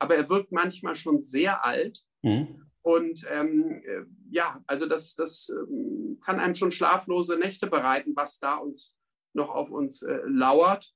Aber 0.00 0.16
er 0.16 0.28
wirkt 0.28 0.50
manchmal 0.50 0.96
schon 0.96 1.22
sehr 1.22 1.64
alt. 1.64 2.02
Mhm. 2.22 2.66
Und 2.82 3.24
ähm, 3.30 3.82
äh, 3.84 4.02
ja, 4.30 4.60
also 4.66 4.86
das, 4.86 5.14
das 5.14 5.50
ähm, 5.50 6.18
kann 6.24 6.40
einem 6.40 6.56
schon 6.56 6.72
schlaflose 6.72 7.38
Nächte 7.38 7.68
bereiten, 7.68 8.16
was 8.16 8.40
da 8.40 8.56
uns 8.56 8.96
noch 9.34 9.50
auf 9.50 9.70
uns 9.70 10.02
äh, 10.02 10.20
lauert. 10.26 10.92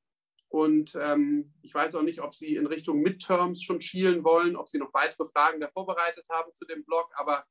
Und 0.52 0.94
ähm, 1.00 1.50
ich 1.62 1.72
weiß 1.72 1.94
auch 1.94 2.02
nicht, 2.02 2.20
ob 2.20 2.34
Sie 2.34 2.56
in 2.56 2.66
Richtung 2.66 3.00
Midterms 3.00 3.62
schon 3.62 3.80
schielen 3.80 4.22
wollen, 4.22 4.54
ob 4.54 4.68
Sie 4.68 4.76
noch 4.76 4.92
weitere 4.92 5.26
Fragen 5.26 5.60
da 5.60 5.68
vorbereitet 5.68 6.26
haben 6.28 6.52
zu 6.52 6.66
dem 6.66 6.84
Blog. 6.84 7.10
Aber 7.14 7.46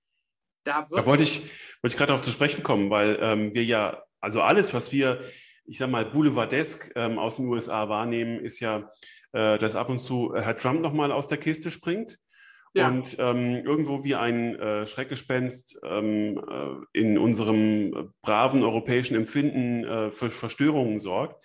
da, 0.63 0.87
da 0.87 1.05
wollte 1.07 1.23
ich, 1.23 1.41
wollte 1.81 1.95
ich 1.95 1.97
gerade 1.97 2.13
auch 2.13 2.19
zu 2.19 2.29
sprechen 2.29 2.61
kommen, 2.61 2.91
weil 2.91 3.17
ähm, 3.19 3.55
wir 3.55 3.63
ja, 3.63 4.03
also 4.19 4.41
alles, 4.43 4.75
was 4.75 4.91
wir, 4.91 5.21
ich 5.65 5.79
sage 5.79 5.91
mal, 5.91 6.05
boulevardesk 6.05 6.91
ähm, 6.95 7.17
aus 7.17 7.37
den 7.37 7.47
USA 7.47 7.89
wahrnehmen, 7.89 8.39
ist 8.39 8.59
ja, 8.59 8.91
äh, 9.31 9.57
dass 9.57 9.75
ab 9.75 9.89
und 9.89 9.97
zu 9.97 10.35
Herr 10.35 10.55
Trump 10.55 10.81
nochmal 10.81 11.11
aus 11.11 11.25
der 11.25 11.39
Kiste 11.39 11.71
springt. 11.71 12.19
Ja. 12.75 12.87
Und 12.87 13.17
ähm, 13.17 13.65
irgendwo 13.65 14.03
wie 14.03 14.13
ein 14.13 14.59
äh, 14.59 14.85
Schreckgespenst 14.85 15.79
ähm, 15.83 16.37
äh, 16.37 16.99
in 16.99 17.17
unserem 17.17 18.13
braven 18.21 18.61
europäischen 18.61 19.15
Empfinden 19.15 19.85
äh, 19.85 20.11
für 20.11 20.29
Verstörungen 20.29 20.99
sorgt. 20.99 21.43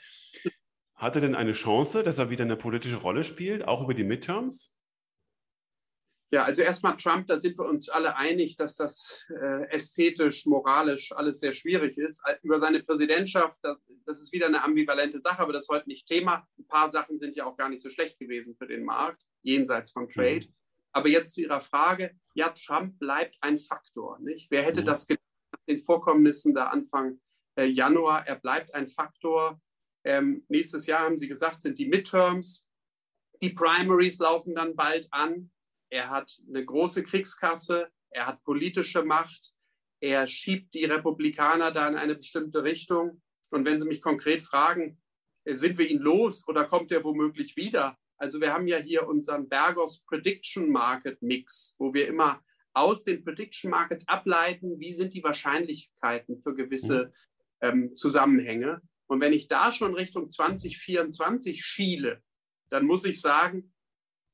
Hat 0.96 1.14
er 1.14 1.20
denn 1.20 1.34
eine 1.34 1.52
Chance, 1.52 2.02
dass 2.02 2.18
er 2.18 2.30
wieder 2.30 2.44
eine 2.44 2.56
politische 2.56 2.96
Rolle 2.96 3.22
spielt, 3.22 3.68
auch 3.68 3.82
über 3.82 3.92
die 3.92 4.04
Midterms? 4.04 4.74
Ja, 6.32 6.44
also 6.44 6.62
erstmal 6.62 6.96
Trump, 6.96 7.28
da 7.28 7.38
sind 7.38 7.56
wir 7.56 7.66
uns 7.66 7.88
alle 7.88 8.16
einig, 8.16 8.56
dass 8.56 8.76
das 8.76 9.22
äh, 9.30 9.68
ästhetisch, 9.68 10.44
moralisch 10.46 11.12
alles 11.12 11.38
sehr 11.38 11.52
schwierig 11.52 11.98
ist. 11.98 12.22
Über 12.42 12.58
seine 12.58 12.82
Präsidentschaft, 12.82 13.58
das, 13.62 13.78
das, 14.06 14.22
ist 14.22 14.32
wieder 14.32 14.46
eine 14.46 14.64
ambivalente 14.64 15.20
Sache, 15.20 15.38
aber 15.38 15.52
das 15.52 15.64
ist 15.64 15.68
heute 15.68 15.88
nicht 15.88 16.08
Thema. 16.08 16.48
Ein 16.58 16.66
paar 16.66 16.90
Sachen 16.90 17.18
sind 17.18 17.36
ja 17.36 17.44
auch 17.44 17.56
gar 17.56 17.68
nicht 17.68 17.82
so 17.82 17.90
schlecht 17.90 18.18
gewesen 18.18 18.56
für 18.56 18.66
den 18.66 18.84
Markt, 18.84 19.22
jenseits 19.42 19.92
vom 19.92 20.08
Trade. 20.08 20.46
Mhm. 20.46 20.54
Aber 20.92 21.08
jetzt 21.08 21.34
zu 21.34 21.42
Ihrer 21.42 21.60
Frage, 21.60 22.18
ja, 22.34 22.48
Trump 22.48 22.98
bleibt 22.98 23.36
ein 23.40 23.60
Faktor. 23.60 24.18
Nicht? 24.18 24.50
Wer 24.50 24.62
hätte 24.62 24.80
mhm. 24.80 24.86
das 24.86 25.06
gedacht 25.06 25.22
nach 25.52 25.64
den 25.68 25.82
Vorkommnissen 25.82 26.54
da 26.54 26.68
Anfang 26.68 27.20
äh, 27.54 27.66
Januar? 27.66 28.26
Er 28.26 28.36
bleibt 28.36 28.74
ein 28.74 28.88
Faktor. 28.88 29.60
Ähm, 30.06 30.44
nächstes 30.48 30.86
Jahr 30.86 31.00
haben 31.00 31.18
Sie 31.18 31.26
gesagt, 31.26 31.62
sind 31.62 31.80
die 31.80 31.88
Midterms. 31.88 32.70
Die 33.42 33.50
Primaries 33.50 34.18
laufen 34.20 34.54
dann 34.54 34.76
bald 34.76 35.08
an. 35.10 35.50
Er 35.90 36.10
hat 36.10 36.40
eine 36.48 36.64
große 36.64 37.02
Kriegskasse. 37.02 37.88
Er 38.10 38.28
hat 38.28 38.44
politische 38.44 39.02
Macht. 39.02 39.52
Er 40.00 40.28
schiebt 40.28 40.74
die 40.74 40.84
Republikaner 40.84 41.72
da 41.72 41.88
in 41.88 41.96
eine 41.96 42.14
bestimmte 42.14 42.62
Richtung. 42.62 43.20
Und 43.50 43.64
wenn 43.64 43.80
Sie 43.80 43.88
mich 43.88 44.00
konkret 44.00 44.44
fragen, 44.44 45.02
äh, 45.44 45.56
sind 45.56 45.76
wir 45.76 45.88
ihn 45.88 45.98
los 45.98 46.46
oder 46.46 46.66
kommt 46.66 46.92
er 46.92 47.02
womöglich 47.02 47.56
wieder? 47.56 47.98
Also 48.16 48.40
wir 48.40 48.52
haben 48.52 48.68
ja 48.68 48.78
hier 48.78 49.08
unseren 49.08 49.48
Bergos 49.48 50.04
Prediction 50.04 50.70
Market 50.70 51.20
Mix, 51.20 51.74
wo 51.78 51.92
wir 51.92 52.06
immer 52.06 52.44
aus 52.74 53.02
den 53.02 53.24
Prediction 53.24 53.72
Markets 53.72 54.06
ableiten, 54.06 54.78
wie 54.78 54.92
sind 54.92 55.14
die 55.14 55.24
Wahrscheinlichkeiten 55.24 56.40
für 56.42 56.54
gewisse 56.54 57.12
mhm. 57.60 57.68
ähm, 57.68 57.96
Zusammenhänge. 57.96 58.82
Und 59.08 59.20
wenn 59.20 59.32
ich 59.32 59.48
da 59.48 59.72
schon 59.72 59.94
Richtung 59.94 60.30
2024 60.30 61.64
schiele, 61.64 62.22
dann 62.68 62.86
muss 62.86 63.04
ich 63.04 63.20
sagen, 63.20 63.72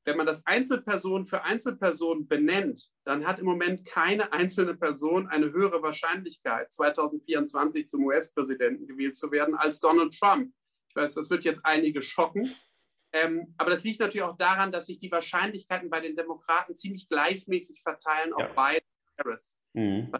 wenn 0.05 0.17
man 0.17 0.25
das 0.25 0.45
Einzelperson 0.45 1.27
für 1.27 1.43
Einzelperson 1.43 2.27
benennt, 2.27 2.89
dann 3.05 3.25
hat 3.25 3.39
im 3.39 3.45
Moment 3.45 3.85
keine 3.85 4.33
einzelne 4.33 4.75
Person 4.75 5.27
eine 5.27 5.51
höhere 5.51 5.81
Wahrscheinlichkeit, 5.81 6.73
2024 6.73 7.87
zum 7.87 8.05
US-Präsidenten 8.05 8.87
gewählt 8.87 9.15
zu 9.15 9.31
werden, 9.31 9.55
als 9.55 9.79
Donald 9.79 10.17
Trump. 10.17 10.53
Ich 10.89 10.95
weiß, 10.95 11.15
das 11.15 11.29
wird 11.29 11.45
jetzt 11.45 11.65
einige 11.65 12.01
schocken. 12.01 12.49
Ähm, 13.13 13.53
aber 13.57 13.71
das 13.71 13.83
liegt 13.83 13.99
natürlich 13.99 14.23
auch 14.23 14.37
daran, 14.37 14.71
dass 14.71 14.87
sich 14.87 14.99
die 14.99 15.11
Wahrscheinlichkeiten 15.11 15.89
bei 15.89 16.01
den 16.01 16.15
Demokraten 16.15 16.75
ziemlich 16.75 17.07
gleichmäßig 17.07 17.81
verteilen 17.83 18.33
auf 18.33 18.41
ja. 18.41 18.53
beide 18.55 18.85
Harris. 19.17 19.59
Mhm. 19.73 20.11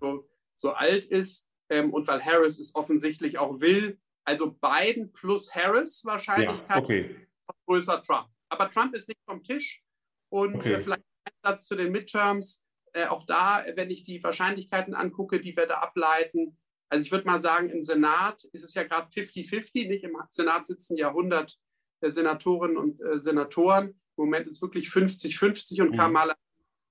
So, 0.00 0.28
so, 0.58 0.70
alt 0.70 1.06
ist 1.06 1.48
ähm, 1.74 1.92
und 1.92 2.06
weil 2.06 2.24
Harris 2.24 2.58
es 2.58 2.74
offensichtlich 2.74 3.38
auch 3.38 3.60
will. 3.60 3.98
Also 4.24 4.52
Biden 4.52 5.12
plus 5.12 5.54
Harris 5.54 6.04
Wahrscheinlichkeit 6.04 6.68
ja, 6.70 6.82
okay. 6.82 7.28
größer 7.66 8.02
Trump. 8.02 8.28
Aber 8.48 8.70
Trump 8.70 8.94
ist 8.94 9.08
nicht 9.08 9.20
vom 9.26 9.42
Tisch. 9.42 9.82
Und 10.30 10.54
okay. 10.56 10.74
äh, 10.74 10.80
vielleicht 10.80 11.02
ein 11.24 11.32
Satz 11.42 11.66
zu 11.66 11.76
den 11.76 11.92
Midterms. 11.92 12.64
Äh, 12.92 13.06
auch 13.06 13.26
da, 13.26 13.64
wenn 13.74 13.90
ich 13.90 14.04
die 14.04 14.22
Wahrscheinlichkeiten 14.22 14.94
angucke, 14.94 15.40
die 15.40 15.56
wir 15.56 15.66
da 15.66 15.80
ableiten, 15.80 16.56
also 16.88 17.04
ich 17.04 17.10
würde 17.10 17.26
mal 17.26 17.40
sagen, 17.40 17.70
im 17.70 17.82
Senat 17.82 18.44
ist 18.52 18.62
es 18.62 18.74
ja 18.74 18.84
gerade 18.84 19.08
50-50, 19.08 19.88
nicht? 19.88 20.04
Im 20.04 20.16
Senat 20.28 20.66
sitzen 20.66 20.96
ja 20.96 21.08
100 21.08 21.58
äh, 22.00 22.10
Senatorinnen 22.10 22.76
und 22.76 23.00
äh, 23.00 23.20
Senatoren. 23.20 23.88
Im 24.16 24.24
Moment 24.24 24.46
ist 24.46 24.62
wirklich 24.62 24.88
50-50 24.88 25.82
und 25.82 25.90
mhm. 25.90 25.96
Kamala 25.96 26.36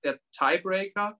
der 0.03 0.19
Tiebreaker. 0.31 1.19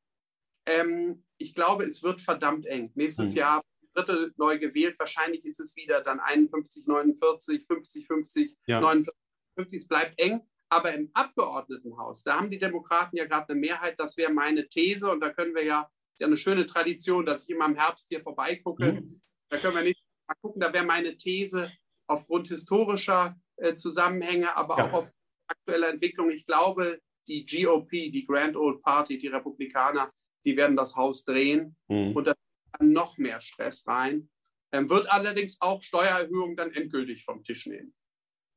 Ähm, 0.65 1.23
ich 1.43 1.53
glaube, 1.53 1.83
es 1.83 2.03
wird 2.03 2.21
verdammt 2.21 2.65
eng. 2.65 2.91
Nächstes 2.95 3.31
mhm. 3.31 3.37
Jahr 3.37 3.63
Drittel 3.93 4.33
neu 4.37 4.57
gewählt. 4.57 4.97
Wahrscheinlich 4.97 5.45
ist 5.45 5.59
es 5.59 5.75
wieder 5.75 6.01
dann 6.01 6.19
51, 6.19 6.87
49, 6.87 7.65
50, 7.67 8.07
50, 8.07 8.57
ja. 8.65 8.81
49, 8.81 9.13
50. 9.55 9.81
Es 9.81 9.87
bleibt 9.87 10.19
eng. 10.19 10.41
Aber 10.69 10.91
im 10.93 11.11
Abgeordnetenhaus, 11.13 12.23
da 12.23 12.39
haben 12.39 12.49
die 12.49 12.57
Demokraten 12.57 13.15
ja 13.15 13.25
gerade 13.25 13.49
eine 13.49 13.59
Mehrheit. 13.59 13.99
Das 13.99 14.17
wäre 14.17 14.33
meine 14.33 14.67
These. 14.67 15.11
Und 15.11 15.19
da 15.19 15.31
können 15.31 15.53
wir 15.53 15.63
ja 15.63 15.87
ist 16.13 16.21
ja 16.21 16.27
eine 16.27 16.37
schöne 16.37 16.65
Tradition, 16.65 17.25
dass 17.25 17.43
ich 17.43 17.49
immer 17.49 17.65
im 17.65 17.75
Herbst 17.75 18.07
hier 18.07 18.21
vorbeigucke. 18.21 18.93
Mhm. 18.93 19.21
Da 19.49 19.57
können 19.57 19.75
wir 19.75 19.83
nicht 19.83 20.03
mal 20.27 20.35
gucken, 20.41 20.61
da 20.61 20.71
wäre 20.71 20.85
meine 20.85 21.17
These 21.17 21.71
aufgrund 22.07 22.47
historischer 22.49 23.35
äh, 23.57 23.75
Zusammenhänge, 23.75 24.55
aber 24.55 24.77
ja. 24.77 24.85
auch 24.85 24.93
auf 24.93 25.11
aktueller 25.47 25.89
Entwicklung. 25.89 26.29
Ich 26.29 26.45
glaube, 26.45 27.01
die 27.27 27.45
GOP, 27.45 27.89
die 27.89 28.25
Grand 28.25 28.55
Old 28.55 28.81
Party, 28.83 29.17
die 29.17 29.27
Republikaner, 29.27 30.11
die 30.45 30.57
werden 30.57 30.75
das 30.75 30.95
Haus 30.95 31.25
drehen 31.25 31.75
mhm. 31.87 32.13
und 32.13 32.27
da 32.27 32.35
noch 32.79 33.17
mehr 33.17 33.41
Stress 33.41 33.87
rein. 33.87 34.29
Ähm, 34.71 34.89
wird 34.89 35.09
allerdings 35.11 35.61
auch 35.61 35.83
Steuererhöhungen 35.83 36.55
dann 36.55 36.73
endgültig 36.73 37.23
vom 37.25 37.43
Tisch 37.43 37.67
nehmen. 37.67 37.93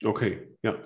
Okay, 0.02 0.48
ja. 0.62 0.78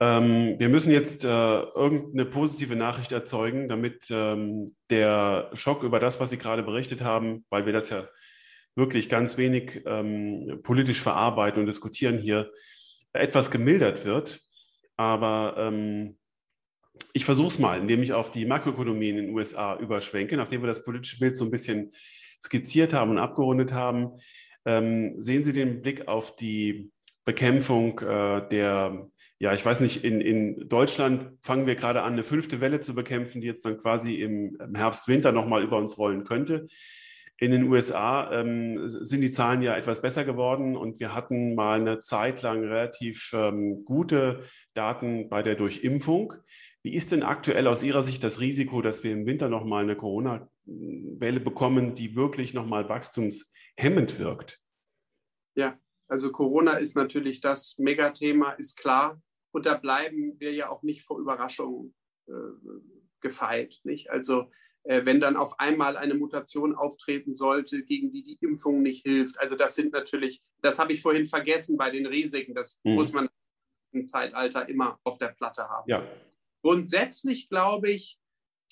Ähm, 0.00 0.58
wir 0.58 0.68
müssen 0.68 0.90
jetzt 0.90 1.24
äh, 1.24 1.28
irgendeine 1.28 2.24
positive 2.24 2.74
Nachricht 2.74 3.12
erzeugen, 3.12 3.68
damit 3.68 4.06
ähm, 4.10 4.74
der 4.90 5.50
Schock 5.54 5.84
über 5.84 6.00
das, 6.00 6.18
was 6.18 6.30
Sie 6.30 6.38
gerade 6.38 6.64
berichtet 6.64 7.02
haben, 7.02 7.44
weil 7.50 7.66
wir 7.66 7.72
das 7.72 7.90
ja 7.90 8.08
wirklich 8.74 9.08
ganz 9.08 9.36
wenig 9.36 9.82
ähm, 9.86 10.60
politisch 10.64 11.00
verarbeiten 11.00 11.60
und 11.60 11.66
diskutieren 11.66 12.18
hier, 12.18 12.50
etwas 13.12 13.50
gemildert 13.50 14.04
wird. 14.04 14.40
Aber 14.96 15.54
ähm, 15.58 16.18
ich 17.12 17.24
versuche 17.24 17.48
es 17.48 17.58
mal, 17.58 17.80
indem 17.80 18.02
ich 18.02 18.12
auf 18.12 18.30
die 18.30 18.46
Makroökonomie 18.46 19.10
in 19.10 19.16
den 19.16 19.30
USA 19.30 19.78
überschwenke, 19.78 20.36
nachdem 20.36 20.62
wir 20.62 20.66
das 20.66 20.84
politische 20.84 21.18
Bild 21.18 21.36
so 21.36 21.44
ein 21.44 21.50
bisschen 21.50 21.90
skizziert 22.42 22.92
haben 22.92 23.10
und 23.10 23.18
abgerundet 23.18 23.72
haben. 23.72 24.18
Ähm, 24.64 25.20
sehen 25.20 25.44
Sie 25.44 25.52
den 25.52 25.82
Blick 25.82 26.08
auf 26.08 26.36
die 26.36 26.90
Bekämpfung 27.24 27.98
äh, 28.00 28.48
der 28.48 29.10
ja, 29.42 29.52
ich 29.52 29.66
weiß 29.66 29.80
nicht, 29.80 30.04
in, 30.04 30.20
in 30.20 30.68
Deutschland 30.68 31.32
fangen 31.40 31.66
wir 31.66 31.74
gerade 31.74 32.02
an, 32.02 32.12
eine 32.12 32.22
fünfte 32.22 32.60
Welle 32.60 32.80
zu 32.80 32.94
bekämpfen, 32.94 33.40
die 33.40 33.48
jetzt 33.48 33.66
dann 33.66 33.76
quasi 33.76 34.14
im, 34.14 34.56
Herbst, 34.72 35.08
Winter 35.08 35.32
nochmal 35.32 35.64
über 35.64 35.78
uns 35.78 35.98
rollen 35.98 36.22
könnte. 36.22 36.66
In 37.38 37.50
den 37.50 37.64
USA 37.64 38.30
ähm, 38.30 38.78
sind 38.86 39.20
die 39.20 39.32
Zahlen 39.32 39.60
ja 39.60 39.76
etwas 39.76 40.00
besser 40.00 40.24
geworden 40.24 40.76
und 40.76 41.00
wir 41.00 41.12
hatten 41.12 41.56
mal 41.56 41.80
eine 41.80 41.98
Zeit 41.98 42.42
lang 42.42 42.62
relativ 42.62 43.32
ähm, 43.34 43.84
gute 43.84 44.44
Daten 44.74 45.28
bei 45.28 45.42
der 45.42 45.56
Durchimpfung. 45.56 46.34
Wie 46.84 46.94
ist 46.94 47.12
denn 47.12 47.22
aktuell 47.22 47.68
aus 47.68 47.82
Ihrer 47.82 48.02
Sicht 48.02 48.24
das 48.24 48.40
Risiko, 48.40 48.82
dass 48.82 49.04
wir 49.04 49.12
im 49.12 49.24
Winter 49.24 49.48
nochmal 49.48 49.84
eine 49.84 49.96
Corona-Welle 49.96 51.40
bekommen, 51.40 51.94
die 51.94 52.16
wirklich 52.16 52.54
nochmal 52.54 52.88
wachstumshemmend 52.88 54.18
wirkt? 54.18 54.60
Ja, 55.54 55.78
also 56.08 56.32
Corona 56.32 56.78
ist 56.78 56.96
natürlich 56.96 57.40
das 57.40 57.78
Megathema, 57.78 58.52
ist 58.52 58.76
klar. 58.76 59.20
Und 59.52 59.66
da 59.66 59.76
bleiben 59.76 60.40
wir 60.40 60.52
ja 60.52 60.70
auch 60.70 60.82
nicht 60.82 61.04
vor 61.04 61.20
Überraschungen 61.20 61.94
äh, 62.26 62.32
gefeit. 63.20 63.78
Nicht? 63.84 64.10
Also 64.10 64.50
äh, 64.82 65.04
wenn 65.04 65.20
dann 65.20 65.36
auf 65.36 65.60
einmal 65.60 65.96
eine 65.96 66.14
Mutation 66.14 66.74
auftreten 66.74 67.32
sollte, 67.32 67.84
gegen 67.84 68.10
die 68.10 68.24
die 68.24 68.38
Impfung 68.40 68.82
nicht 68.82 69.06
hilft. 69.06 69.38
Also 69.38 69.54
das 69.54 69.76
sind 69.76 69.92
natürlich, 69.92 70.42
das 70.62 70.78
habe 70.78 70.92
ich 70.92 71.02
vorhin 71.02 71.26
vergessen 71.26 71.76
bei 71.76 71.90
den 71.90 72.06
Risiken. 72.06 72.54
Das 72.54 72.80
mhm. 72.82 72.94
muss 72.94 73.12
man 73.12 73.28
im 73.92 74.08
Zeitalter 74.08 74.68
immer 74.68 74.98
auf 75.04 75.18
der 75.18 75.28
Platte 75.28 75.62
haben. 75.68 75.88
Ja. 75.88 76.04
Grundsätzlich 76.62 77.48
glaube 77.48 77.90
ich, 77.90 78.18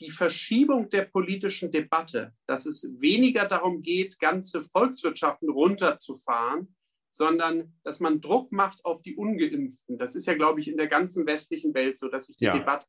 die 0.01 0.11
Verschiebung 0.11 0.89
der 0.89 1.05
politischen 1.05 1.71
Debatte, 1.71 2.33
dass 2.47 2.67
es 2.67 3.01
weniger 3.01 3.47
darum 3.47 3.83
geht, 3.83 4.19
ganze 4.19 4.65
Volkswirtschaften 4.65 5.51
runterzufahren, 5.51 6.75
sondern 7.13 7.75
dass 7.85 8.01
man 8.01 8.21
Druck 8.21 8.51
macht 8.51 8.85
auf 8.85 9.03
die 9.03 9.17
Ungeimpften. 9.17 9.99
Das 9.99 10.17
ist 10.17 10.27
ja, 10.27 10.35
glaube 10.35 10.61
ich, 10.61 10.69
in 10.69 10.77
der 10.77 10.87
ganzen 10.87 11.27
westlichen 11.27 11.75
Welt 11.75 11.99
so, 11.99 12.09
dass 12.09 12.27
sich 12.27 12.37
die 12.37 12.47
ja. 12.47 12.57
Debatte 12.57 12.87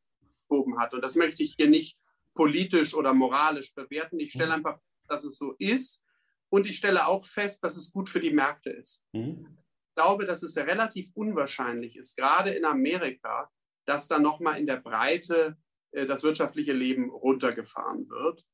geschoben 0.47 0.79
hat. 0.79 0.93
Und 0.93 1.01
das 1.01 1.15
möchte 1.15 1.43
ich 1.43 1.55
hier 1.57 1.69
nicht 1.69 1.97
politisch 2.33 2.93
oder 2.93 3.13
moralisch 3.13 3.73
bewerten. 3.73 4.19
Ich 4.19 4.31
stelle 4.31 4.57
mhm. 4.57 4.65
einfach 4.65 4.75
fest, 4.75 5.09
dass 5.09 5.23
es 5.25 5.37
so 5.37 5.53
ist. 5.57 6.03
Und 6.49 6.67
ich 6.67 6.77
stelle 6.77 7.07
auch 7.07 7.25
fest, 7.25 7.63
dass 7.63 7.77
es 7.77 7.91
gut 7.91 8.09
für 8.09 8.19
die 8.19 8.31
Märkte 8.31 8.69
ist. 8.69 9.05
Mhm. 9.13 9.57
Ich 9.89 9.95
glaube, 9.95 10.25
dass 10.25 10.43
es 10.43 10.55
relativ 10.57 11.09
unwahrscheinlich 11.13 11.97
ist, 11.97 12.15
gerade 12.15 12.51
in 12.51 12.63
Amerika, 12.63 13.49
dass 13.85 14.07
da 14.07 14.19
nochmal 14.19 14.59
in 14.59 14.65
der 14.65 14.77
Breite 14.77 15.57
äh, 15.91 16.05
das 16.05 16.23
wirtschaftliche 16.23 16.73
Leben 16.73 17.09
runtergefahren 17.09 18.09
wird. 18.09 18.45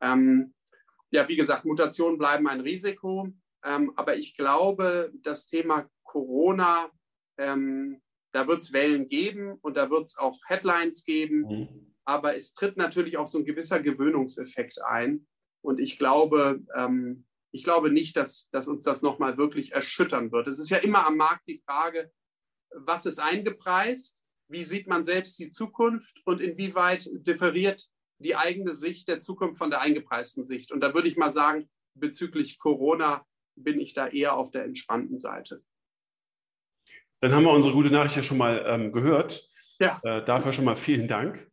Ähm, 0.00 0.54
ja, 1.10 1.28
wie 1.28 1.36
gesagt, 1.36 1.64
Mutationen 1.64 2.18
bleiben 2.18 2.48
ein 2.48 2.60
Risiko. 2.60 3.28
Ähm, 3.64 3.92
aber 3.96 4.16
ich 4.16 4.36
glaube, 4.36 5.12
das 5.22 5.46
Thema 5.46 5.88
Corona, 6.04 6.90
ähm, 7.38 8.00
da 8.32 8.46
wird 8.46 8.62
es 8.62 8.72
Wellen 8.72 9.08
geben 9.08 9.58
und 9.60 9.76
da 9.76 9.90
wird 9.90 10.04
es 10.04 10.16
auch 10.16 10.38
Headlines 10.46 11.04
geben. 11.04 11.40
Mhm. 11.42 11.94
Aber 12.04 12.36
es 12.36 12.54
tritt 12.54 12.76
natürlich 12.76 13.18
auch 13.18 13.26
so 13.26 13.38
ein 13.38 13.44
gewisser 13.44 13.80
Gewöhnungseffekt 13.80 14.80
ein. 14.82 15.26
Und 15.62 15.78
ich 15.78 15.98
glaube, 15.98 16.62
ähm, 16.74 17.26
ich 17.52 17.64
glaube 17.64 17.90
nicht, 17.90 18.16
dass, 18.16 18.48
dass 18.50 18.68
uns 18.68 18.84
das 18.84 19.02
nochmal 19.02 19.36
wirklich 19.36 19.72
erschüttern 19.72 20.32
wird. 20.32 20.48
Es 20.48 20.58
ist 20.58 20.70
ja 20.70 20.78
immer 20.78 21.06
am 21.06 21.16
Markt 21.16 21.46
die 21.48 21.58
Frage, 21.58 22.10
was 22.72 23.06
ist 23.06 23.18
eingepreist? 23.18 24.19
Wie 24.50 24.64
sieht 24.64 24.88
man 24.88 25.04
selbst 25.04 25.38
die 25.38 25.50
Zukunft 25.50 26.20
und 26.24 26.40
inwieweit 26.40 27.08
differiert 27.12 27.86
die 28.18 28.34
eigene 28.34 28.74
Sicht 28.74 29.06
der 29.06 29.20
Zukunft 29.20 29.58
von 29.58 29.70
der 29.70 29.80
eingepreisten 29.80 30.44
Sicht? 30.44 30.72
Und 30.72 30.80
da 30.80 30.92
würde 30.92 31.06
ich 31.06 31.16
mal 31.16 31.32
sagen, 31.32 31.70
bezüglich 31.94 32.58
Corona 32.58 33.24
bin 33.54 33.80
ich 33.80 33.94
da 33.94 34.08
eher 34.08 34.34
auf 34.34 34.50
der 34.50 34.64
entspannten 34.64 35.20
Seite. 35.20 35.62
Dann 37.20 37.32
haben 37.32 37.44
wir 37.44 37.52
unsere 37.52 37.74
gute 37.74 37.92
Nachricht 37.92 38.16
ja 38.16 38.22
schon 38.22 38.38
mal 38.38 38.64
ähm, 38.66 38.92
gehört. 38.92 39.48
Ja. 39.78 40.00
Äh, 40.02 40.24
dafür 40.24 40.52
schon 40.52 40.64
mal 40.64 40.74
vielen 40.74 41.06
Dank. 41.06 41.48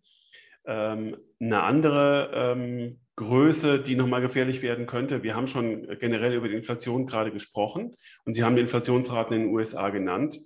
Ähm, 0.65 1.15
eine 1.39 1.61
andere 1.61 2.31
ähm, 2.33 2.99
Größe, 3.15 3.79
die 3.79 3.95
nochmal 3.95 4.21
gefährlich 4.21 4.63
werden 4.63 4.87
könnte, 4.87 5.23
wir 5.23 5.35
haben 5.35 5.47
schon 5.47 5.87
generell 5.99 6.33
über 6.33 6.47
die 6.47 6.55
Inflation 6.55 7.05
gerade 7.05 7.31
gesprochen 7.31 7.95
und 8.25 8.33
Sie 8.33 8.43
haben 8.43 8.55
die 8.55 8.61
Inflationsraten 8.61 9.35
in 9.35 9.43
den 9.43 9.53
USA 9.53 9.89
genannt. 9.89 10.39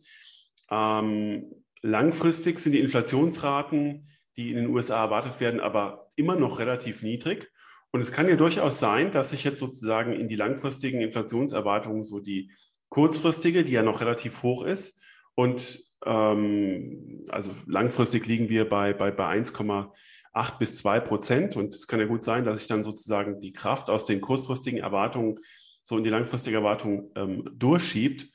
Ähm, 0.70 1.61
langfristig 1.82 2.60
sind 2.60 2.74
die 2.74 2.80
Inflationsraten, 2.80 4.08
die 4.38 4.52
in 4.52 4.58
den 4.58 4.67
USA 4.67 5.04
erwartet 5.04 5.39
werden, 5.39 5.60
aber 5.60 6.12
immer 6.15 6.36
noch 6.36 6.60
relativ 6.60 7.04
niedrig. 7.04 7.52
Und 7.91 8.02
es 8.02 8.12
kann 8.12 8.30
ja 8.30 8.36
durchaus 8.36 8.80
sein, 8.80 9.12
dass 9.12 9.32
sich 9.32 9.44
jetzt 9.44 9.60
sozusagen 9.60 10.13
in 10.13 10.30
die 10.30 10.36
langfristigen 10.36 11.02
Inflationserwartungen 11.02 12.04
so 12.04 12.20
die 12.20 12.52
kurzfristige, 12.89 13.63
die 13.63 13.74
ja 13.74 13.84
noch 13.84 14.02
relativ 14.02 14.44
hoch 14.44 14.63
ist, 14.63 15.02
und 15.36 15.80
ähm, 16.06 17.26
also 17.30 17.52
langfristig 17.65 18.26
liegen 18.28 18.50
wir 18.50 18.67
bei, 18.67 18.94
bei, 18.94 19.12
bei 19.12 19.26
1,8 19.38 20.58
bis 20.60 20.78
2 20.78 21.00
Prozent. 21.00 21.56
Und 21.56 21.74
es 21.74 21.88
kann 21.88 22.00
ja 22.00 22.06
gut 22.06 22.24
sein, 22.24 22.44
dass 22.44 22.60
sich 22.60 22.67
dann 22.67 22.84
sozusagen 22.84 23.39
die 23.39 23.54
Kraft 23.54 23.89
aus 23.89 24.06
den 24.06 24.22
kurzfristigen 24.22 24.80
Erwartungen 24.80 25.39
so 25.84 25.98
in 25.98 26.04
die 26.04 26.10
langfristige 26.10 26.58
Erwartung 26.58 27.12
ähm, 27.15 27.50
durchschiebt. 27.54 28.28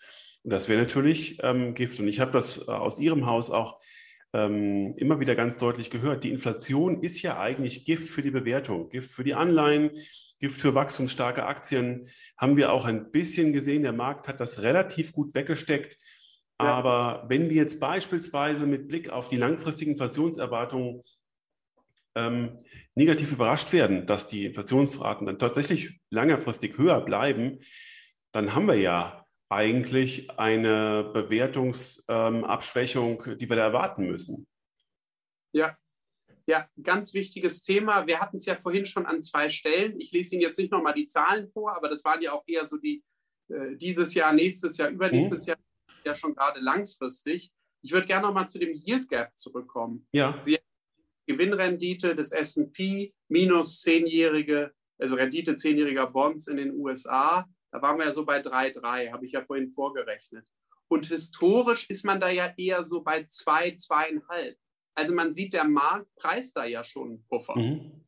Und 0.47 0.53
das 0.53 0.69
wäre 0.69 0.81
natürlich 0.81 1.41
ähm, 1.43 1.75
Gift. 1.75 1.99
Und 1.99 2.07
ich 2.07 2.21
habe 2.21 2.31
das 2.31 2.69
äh, 2.69 2.71
aus 2.71 3.01
Ihrem 3.01 3.27
Haus 3.27 3.51
auch 3.51 3.81
ähm, 4.33 4.95
immer 4.97 5.19
wieder 5.19 5.35
ganz 5.35 5.59
deutlich 5.59 5.91
gehört. 5.91 6.23
Die 6.23 6.31
Inflation 6.31 7.03
ist 7.03 7.21
ja 7.23 7.37
eigentlich 7.37 7.85
Gift 7.85 8.09
für 8.09 8.23
die 8.23 8.31
Bewertung, 8.31 8.89
Gift 8.89 9.11
für 9.11 9.25
die 9.25 9.35
Anleihen, 9.35 9.91
Gift 10.39 10.57
für 10.57 10.73
wachstumsstarke 10.73 11.45
Aktien. 11.45 12.07
Haben 12.39 12.57
wir 12.57 12.71
auch 12.71 12.85
ein 12.85 13.11
bisschen 13.11 13.53
gesehen. 13.53 13.83
Der 13.83 13.93
Markt 13.93 14.29
hat 14.29 14.39
das 14.39 14.63
relativ 14.63 15.11
gut 15.13 15.35
weggesteckt. 15.35 15.99
Ja. 16.61 16.75
Aber 16.75 17.25
wenn 17.29 17.51
wir 17.51 17.57
jetzt 17.57 17.81
beispielsweise 17.81 18.67
mit 18.67 18.87
Blick 18.87 19.11
auf 19.11 19.27
die 19.27 19.39
langfristigen 19.39 19.91
Inflationserwartungen 19.91 21.03
ähm, 22.15 22.61
negativ 22.95 23.33
überrascht 23.33 23.73
werden, 23.73 24.07
dass 24.07 24.29
die 24.29 24.45
Inflationsraten 24.45 25.27
dann 25.27 25.41
tatsächlich 25.41 25.99
längerfristig 26.11 26.79
höher 26.79 27.01
bleiben, 27.01 27.59
dann 28.31 28.55
haben 28.55 28.69
wir 28.69 28.77
ja 28.77 29.26
eigentlich 29.49 30.31
eine 30.39 31.11
Bewertungsabschwächung, 31.13 33.23
ähm, 33.27 33.39
die 33.39 33.49
wir 33.49 33.57
da 33.57 33.65
erwarten 33.65 34.07
müssen. 34.07 34.47
Ja, 35.53 35.77
Ja, 36.49 36.69
ganz 36.81 37.13
wichtiges 37.15 37.63
Thema. 37.63 38.07
Wir 38.07 38.21
hatten 38.21 38.37
es 38.37 38.47
ja 38.47 38.55
vorhin 38.55 38.87
schon 38.87 39.07
an 39.07 39.23
zwei 39.23 39.51
Stellen. 39.51 40.01
Ich 40.01 40.13
lese 40.13 40.35
Ihnen 40.35 40.43
jetzt 40.43 40.59
nicht 40.59 40.71
nochmal 40.71 40.95
die 40.95 41.07
Zahlen 41.07 41.49
vor, 41.49 41.77
aber 41.77 41.89
das 41.89 42.05
waren 42.05 42.23
ja 42.23 42.33
auch 42.33 42.45
eher 42.47 42.67
so 42.67 42.77
die 42.77 43.03
äh, 43.49 43.77
dieses 43.77 44.15
Jahr, 44.15 44.33
nächstes 44.33 44.77
Jahr, 44.77 44.91
übernächstes 44.91 45.43
mhm. 45.43 45.49
Jahr, 45.49 45.59
ja 46.05 46.15
schon 46.15 46.35
gerade 46.35 46.61
langfristig. 46.61 47.51
Ich 47.83 47.93
würde 47.93 48.07
gerne 48.07 48.27
nochmal 48.27 48.49
zu 48.49 48.59
dem 48.59 48.73
Yield 48.73 49.09
Gap 49.09 49.37
zurückkommen. 49.37 50.07
Ja. 50.13 50.41
Sie 50.43 50.59
Gewinnrendite 51.27 52.15
des 52.15 52.33
S&P 52.33 53.13
minus 53.29 53.81
zehnjährige, 53.81 54.73
also 54.99 55.17
Rendite 55.17 55.57
zehnjähriger 55.57 56.07
Bonds 56.07 56.47
in 56.47 56.57
den 56.57 56.75
USA. 56.75 57.49
Da 57.73 57.83
waren 57.83 57.99
wir 57.99 58.07
ja 58.07 58.13
so 58.13 58.25
bei 58.25 58.41
3,3, 58.41 59.13
habe 59.13 59.27
ich 59.27 59.33
ja 59.33 59.45
vorhin 59.45 59.69
vorgerechnet. 59.69 60.47
Und 60.89 61.07
historisch 61.07 61.91
ist 61.91 62.05
man 62.05 62.21
da 62.21 62.29
ja 62.29 62.53
eher 62.57 62.85
so 62.85 63.03
bei 63.03 63.25
2, 63.25 63.71
2,5. 63.71 64.57
Also 64.95 65.15
man 65.15 65.33
sieht, 65.33 65.53
der 65.53 65.65
Markt 65.65 66.15
preist 66.17 66.57
da 66.57 66.65
ja 66.65 66.85
schon 66.85 67.25
Puffer. 67.29 67.57
Mhm. 67.57 68.05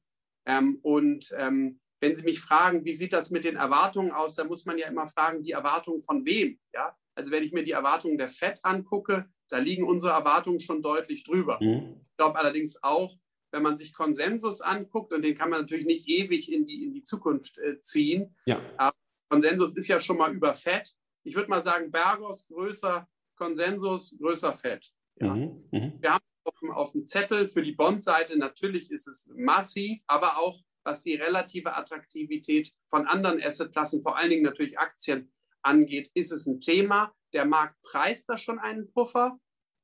Ähm, 0.46 0.78
und 0.82 1.34
ähm, 1.36 1.80
wenn 2.00 2.14
Sie 2.14 2.24
mich 2.24 2.40
fragen, 2.40 2.84
wie 2.84 2.94
sieht 2.94 3.12
das 3.12 3.30
mit 3.30 3.44
den 3.44 3.56
Erwartungen 3.56 4.12
aus, 4.12 4.36
dann 4.36 4.48
muss 4.48 4.64
man 4.64 4.78
ja 4.78 4.88
immer 4.88 5.08
fragen, 5.08 5.42
die 5.42 5.50
Erwartungen 5.50 6.00
von 6.00 6.24
wem? 6.24 6.58
Ja? 6.72 6.96
Also 7.14 7.32
wenn 7.32 7.42
ich 7.42 7.52
mir 7.52 7.64
die 7.64 7.72
Erwartungen 7.72 8.16
der 8.16 8.30
FED 8.30 8.60
angucke, 8.62 9.28
da 9.48 9.58
liegen 9.58 9.84
unsere 9.84 10.12
Erwartungen 10.12 10.60
schon 10.60 10.82
deutlich 10.82 11.24
drüber. 11.24 11.58
Mhm. 11.60 12.00
Ich 12.10 12.16
glaube 12.16 12.38
allerdings 12.38 12.82
auch, 12.82 13.16
wenn 13.50 13.62
man 13.62 13.76
sich 13.76 13.92
Konsensus 13.92 14.60
anguckt, 14.60 15.12
und 15.12 15.22
den 15.22 15.36
kann 15.36 15.50
man 15.50 15.62
natürlich 15.62 15.86
nicht 15.86 16.08
ewig 16.08 16.52
in 16.52 16.66
die, 16.66 16.84
in 16.84 16.92
die 16.92 17.02
Zukunft 17.02 17.58
äh, 17.58 17.80
ziehen, 17.80 18.36
ja. 18.46 18.60
aber 18.76 18.96
Konsensus 19.28 19.76
ist 19.76 19.88
ja 19.88 20.00
schon 20.00 20.18
mal 20.18 20.32
über 20.32 20.54
FED. 20.54 20.94
Ich 21.24 21.34
würde 21.34 21.50
mal 21.50 21.62
sagen, 21.62 21.90
Bergos 21.90 22.46
größer 22.48 23.08
Konsensus, 23.36 24.16
größer 24.18 24.54
FED. 24.54 24.92
Ja. 25.16 25.34
Mhm. 25.34 25.68
Mhm. 25.70 25.92
Wir 26.00 26.14
haben 26.14 26.24
auf 26.44 26.58
dem, 26.60 26.70
auf 26.70 26.92
dem 26.92 27.06
Zettel 27.06 27.48
für 27.48 27.62
die 27.62 27.72
Bond-Seite, 27.72 28.38
natürlich 28.38 28.90
ist 28.90 29.06
es 29.06 29.30
massiv, 29.34 30.00
aber 30.06 30.38
auch 30.38 30.60
was 30.84 31.02
die 31.02 31.16
relative 31.16 31.76
Attraktivität 31.76 32.72
von 32.88 33.06
anderen 33.06 33.42
Assetklassen, 33.42 34.00
vor 34.00 34.16
allen 34.16 34.30
Dingen 34.30 34.44
natürlich 34.44 34.78
Aktien, 34.78 35.30
angeht, 35.62 36.10
ist 36.14 36.32
es 36.32 36.46
ein 36.46 36.60
Thema. 36.60 37.12
Der 37.32 37.44
Markt 37.44 37.80
preist 37.82 38.28
da 38.28 38.38
schon 38.38 38.58
einen 38.58 38.90
Puffer. 38.92 39.38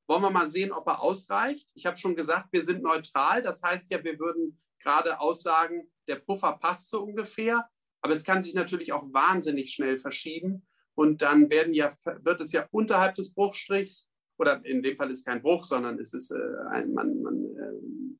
Wollen 0.07 0.21
wir 0.21 0.31
mal 0.31 0.47
sehen, 0.47 0.71
ob 0.71 0.87
er 0.87 1.01
ausreicht? 1.01 1.67
Ich 1.73 1.85
habe 1.85 1.97
schon 1.97 2.15
gesagt, 2.15 2.47
wir 2.51 2.63
sind 2.63 2.81
neutral. 2.81 3.41
Das 3.41 3.61
heißt 3.61 3.91
ja, 3.91 4.03
wir 4.03 4.17
würden 4.19 4.59
gerade 4.79 5.19
aussagen, 5.19 5.91
der 6.07 6.15
Puffer 6.15 6.57
passt 6.57 6.89
so 6.89 7.03
ungefähr. 7.03 7.69
Aber 8.05 8.13
es 8.13 8.23
kann 8.23 8.43
sich 8.43 8.53
natürlich 8.53 8.93
auch 8.93 9.11
wahnsinnig 9.13 9.73
schnell 9.73 9.97
verschieben. 9.97 10.67
Und 10.93 11.23
dann 11.23 11.49
werden 11.49 11.73
ja, 11.73 11.91
wird 12.21 12.39
es 12.39 12.51
ja 12.51 12.67
unterhalb 12.69 13.15
des 13.15 13.33
Bruchstrichs, 13.33 14.11
oder 14.37 14.63
in 14.63 14.83
dem 14.83 14.95
Fall 14.95 15.09
ist 15.09 15.21
es 15.21 15.25
kein 15.25 15.41
Bruch, 15.41 15.63
sondern 15.63 15.97
es 15.97 16.13
ist 16.13 16.29
äh, 16.29 16.69
ein, 16.69 16.93
man, 16.93 17.19
man 17.23 17.33
äh, 17.33 17.71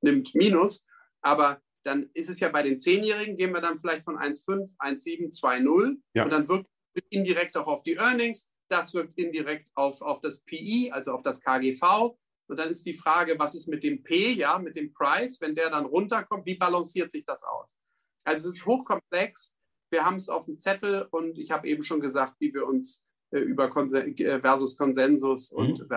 nimmt 0.02 0.34
Minus. 0.34 0.88
Aber 1.22 1.62
dann 1.84 2.10
ist 2.16 2.32
es 2.32 2.40
ja 2.40 2.50
bei 2.50 2.64
den 2.64 2.80
Zehnjährigen, 2.80 3.38
gehen 3.38 3.52
wir 3.52 3.62
dann 3.62 3.80
vielleicht 3.80 4.06
von 4.06 4.18
1,5, 4.18 4.72
1,7, 4.80 5.40
2,0. 5.40 5.98
Ja. 6.16 6.24
Und 6.24 6.32
dann 6.32 6.48
wirkt 6.48 6.68
es 6.96 7.04
indirekt 7.12 7.56
auch 7.56 7.68
auf 7.68 7.84
die 7.84 7.98
Earnings. 7.98 8.52
Das 8.70 8.96
wirkt 8.96 9.20
indirekt 9.20 9.70
auf, 9.76 10.02
auf 10.02 10.20
das 10.22 10.44
PI, 10.46 10.90
also 10.92 11.12
auf 11.12 11.22
das 11.22 11.44
KGV. 11.44 12.18
Und 12.48 12.58
dann 12.58 12.70
ist 12.70 12.88
die 12.88 12.96
Frage, 12.96 13.38
was 13.38 13.54
ist 13.54 13.68
mit 13.68 13.84
dem 13.84 14.02
P, 14.02 14.32
ja, 14.32 14.58
mit 14.58 14.76
dem 14.78 14.92
Price, 14.94 15.40
wenn 15.42 15.54
der 15.54 15.70
dann 15.70 15.86
runterkommt, 15.86 16.48
wie 16.48 16.58
balanciert 16.58 17.12
sich 17.12 17.24
das 17.24 17.44
aus? 17.44 17.78
Also 18.26 18.50
es 18.50 18.56
ist 18.56 18.66
hochkomplex. 18.66 19.55
Wir 19.96 20.04
haben 20.04 20.18
es 20.18 20.28
auf 20.28 20.44
dem 20.44 20.60
Zettel 20.60 21.08
und 21.10 21.38
ich 21.38 21.52
habe 21.52 21.70
eben 21.70 21.82
schon 21.82 22.02
gesagt, 22.02 22.34
wie 22.40 22.54
wir 22.54 22.68
uns 22.68 23.06
äh, 23.32 23.40
über 23.40 23.70
Konsen 23.70 24.18
äh, 24.18 24.42
versus 24.42 24.78
Konsensus 24.78 25.54
mhm. 25.54 25.58
und 25.58 25.88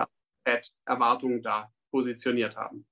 Erwartungen 0.85 1.41
da 1.41 1.69
positioniert 1.91 2.55
haben. 2.55 2.85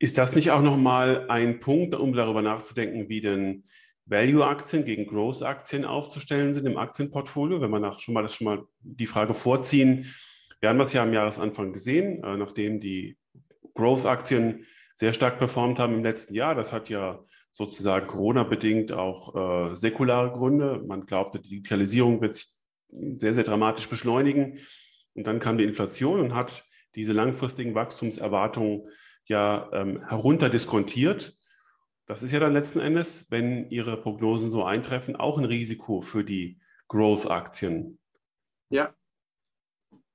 Ist 0.00 0.18
das 0.18 0.34
nicht 0.34 0.50
auch 0.50 0.62
nochmal 0.62 1.30
ein 1.30 1.60
Punkt, 1.60 1.94
um 1.94 2.12
darüber 2.12 2.42
nachzudenken, 2.42 3.08
wie 3.08 3.20
denn 3.20 3.66
Value-Aktien 4.06 4.84
gegen 4.84 5.06
Growth-Aktien 5.06 5.84
aufzustellen 5.84 6.54
sind 6.54 6.66
im 6.66 6.76
Aktienportfolio, 6.76 7.60
wenn 7.60 7.70
wir 7.70 7.78
nach, 7.78 8.00
schon 8.00 8.14
mal 8.14 8.22
das 8.22 8.34
schon 8.34 8.46
mal 8.46 8.66
die 8.80 9.06
Frage 9.06 9.34
vorziehen. 9.34 10.12
Wir 10.58 10.70
haben 10.70 10.78
das 10.78 10.92
ja 10.92 11.04
am 11.04 11.12
Jahresanfang 11.12 11.72
gesehen, 11.72 12.24
äh, 12.24 12.36
nachdem 12.36 12.80
die 12.80 13.16
Growth-Aktien 13.74 14.66
sehr 14.96 15.12
stark 15.12 15.38
performt 15.38 15.78
haben 15.78 15.94
im 15.94 16.02
letzten 16.02 16.34
Jahr. 16.34 16.56
Das 16.56 16.72
hat 16.72 16.88
ja 16.88 17.24
sozusagen 17.52 18.06
Corona-bedingt 18.06 18.92
auch 18.92 19.70
äh, 19.70 19.76
säkulare 19.76 20.32
Gründe. 20.32 20.82
Man 20.86 21.06
glaubte, 21.06 21.40
die 21.40 21.48
Digitalisierung 21.48 22.20
wird 22.20 22.36
sich 22.36 22.58
sehr, 22.90 23.34
sehr 23.34 23.44
dramatisch 23.44 23.88
beschleunigen. 23.88 24.58
Und 25.14 25.26
dann 25.26 25.40
kam 25.40 25.58
die 25.58 25.64
Inflation 25.64 26.20
und 26.20 26.34
hat 26.34 26.64
diese 26.94 27.12
langfristigen 27.12 27.74
Wachstumserwartungen 27.74 28.88
ja 29.26 29.68
ähm, 29.72 30.06
herunterdiskontiert. 30.08 31.36
Das 32.06 32.22
ist 32.22 32.32
ja 32.32 32.40
dann 32.40 32.52
letzten 32.52 32.80
Endes, 32.80 33.30
wenn 33.30 33.68
Ihre 33.70 34.00
Prognosen 34.00 34.48
so 34.48 34.64
eintreffen, 34.64 35.16
auch 35.16 35.36
ein 35.38 35.44
Risiko 35.44 36.00
für 36.00 36.24
die 36.24 36.58
Growth-Aktien. 36.88 37.98
Ja. 38.70 38.94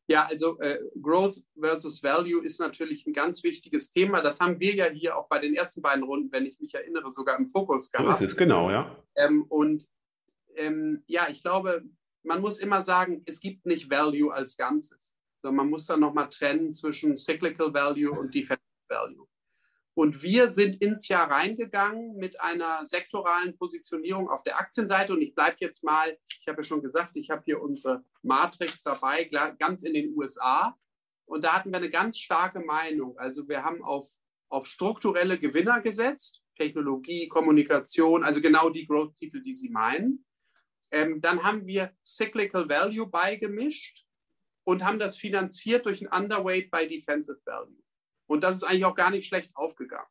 Ja, 0.08 0.26
also 0.26 0.60
äh, 0.60 0.80
Growth 1.02 1.42
versus 1.58 2.04
Value 2.04 2.44
ist 2.44 2.60
natürlich 2.60 3.08
ein 3.08 3.14
ganz 3.14 3.42
wichtiges 3.44 3.92
Thema. 3.92 4.22
Das 4.22 4.40
haben 4.42 4.60
wir 4.60 4.76
ja 4.76 4.88
hier 4.88 5.18
auch 5.18 5.30
bei 5.30 5.40
den 5.40 5.56
ersten 5.56 5.82
beiden 5.82 6.04
Runden, 6.04 6.32
wenn 6.32 6.46
ich 6.46 6.60
mich 6.60 6.74
erinnere, 6.76 7.14
sogar 7.14 7.38
im 7.38 7.48
Fokus 7.48 7.90
gehabt. 7.90 8.18
So 8.18 8.26
ist 8.26 8.32
es, 8.32 8.38
genau, 8.38 8.70
ja. 8.70 9.02
Ähm, 9.16 9.44
und 9.44 9.88
ähm, 10.56 11.04
ja, 11.08 11.30
ich 11.30 11.42
glaube, 11.42 11.84
man 12.24 12.42
muss 12.42 12.60
immer 12.60 12.82
sagen, 12.82 13.24
es 13.26 13.40
gibt 13.40 13.66
nicht 13.66 13.90
Value 13.90 14.34
als 14.34 14.58
Ganzes. 14.58 15.16
Sondern 15.42 15.58
man 15.58 15.70
muss 15.70 15.86
dann 15.86 16.00
nochmal 16.00 16.30
trennen 16.30 16.72
zwischen 16.72 17.18
Cyclical 17.18 17.74
Value 17.74 18.12
und 18.12 18.34
Defensive 18.34 18.62
Value. 18.90 19.28
Und 19.96 20.24
wir 20.24 20.50
sind 20.50 20.82
ins 20.82 21.08
Jahr 21.08 21.30
reingegangen 21.30 22.16
mit 22.18 22.42
einer 22.42 22.86
sektoralen 22.86 23.56
Positionierung 23.58 24.28
auf 24.28 24.42
der 24.44 24.58
Aktienseite. 24.58 25.14
Und 25.14 25.22
ich 25.22 25.36
bleibe 25.36 25.58
jetzt 25.60 25.84
mal, 25.84 26.18
ich 26.42 26.48
habe 26.48 26.62
ja 26.62 26.64
schon 26.64 26.82
gesagt, 26.82 27.16
ich 27.16 27.30
habe 27.30 27.44
hier 27.46 27.62
unsere 27.62 28.04
Matrix 28.24 28.82
dabei, 28.82 29.26
ganz 29.60 29.84
in 29.84 29.94
den 29.94 30.16
USA. 30.16 30.76
Und 31.26 31.44
da 31.44 31.54
hatten 31.54 31.70
wir 31.70 31.78
eine 31.78 31.92
ganz 31.92 32.18
starke 32.18 32.60
Meinung. 32.60 33.18
Also 33.20 33.48
wir 33.48 33.64
haben 33.64 33.84
auf, 33.84 34.10
auf 34.50 34.66
strukturelle 34.66 35.40
Gewinner 35.40 35.82
gesetzt, 35.82 36.42
Technologie, 36.58 37.28
Kommunikation, 37.28 38.24
also 38.24 38.42
genau 38.42 38.70
die 38.70 38.88
Growth-Titel, 38.88 39.44
die 39.44 39.54
Sie 39.54 39.70
meinen. 39.70 40.26
Ähm, 40.92 41.22
dann 41.22 41.44
haben 41.44 41.66
wir 41.66 41.92
Cyclical 42.06 42.68
Value 42.68 43.08
beigemischt 43.08 44.06
und 44.64 44.84
haben 44.84 45.00
das 45.00 45.18
finanziert 45.18 45.86
durch 45.86 46.02
ein 46.02 46.24
Underweight 46.24 46.72
bei 46.72 46.86
Defensive 46.86 47.42
Value. 47.46 47.83
Und 48.34 48.42
das 48.42 48.58
ist 48.58 48.64
eigentlich 48.64 48.86
auch 48.86 48.96
gar 48.96 49.12
nicht 49.12 49.28
schlecht 49.28 49.56
aufgegangen. 49.56 50.08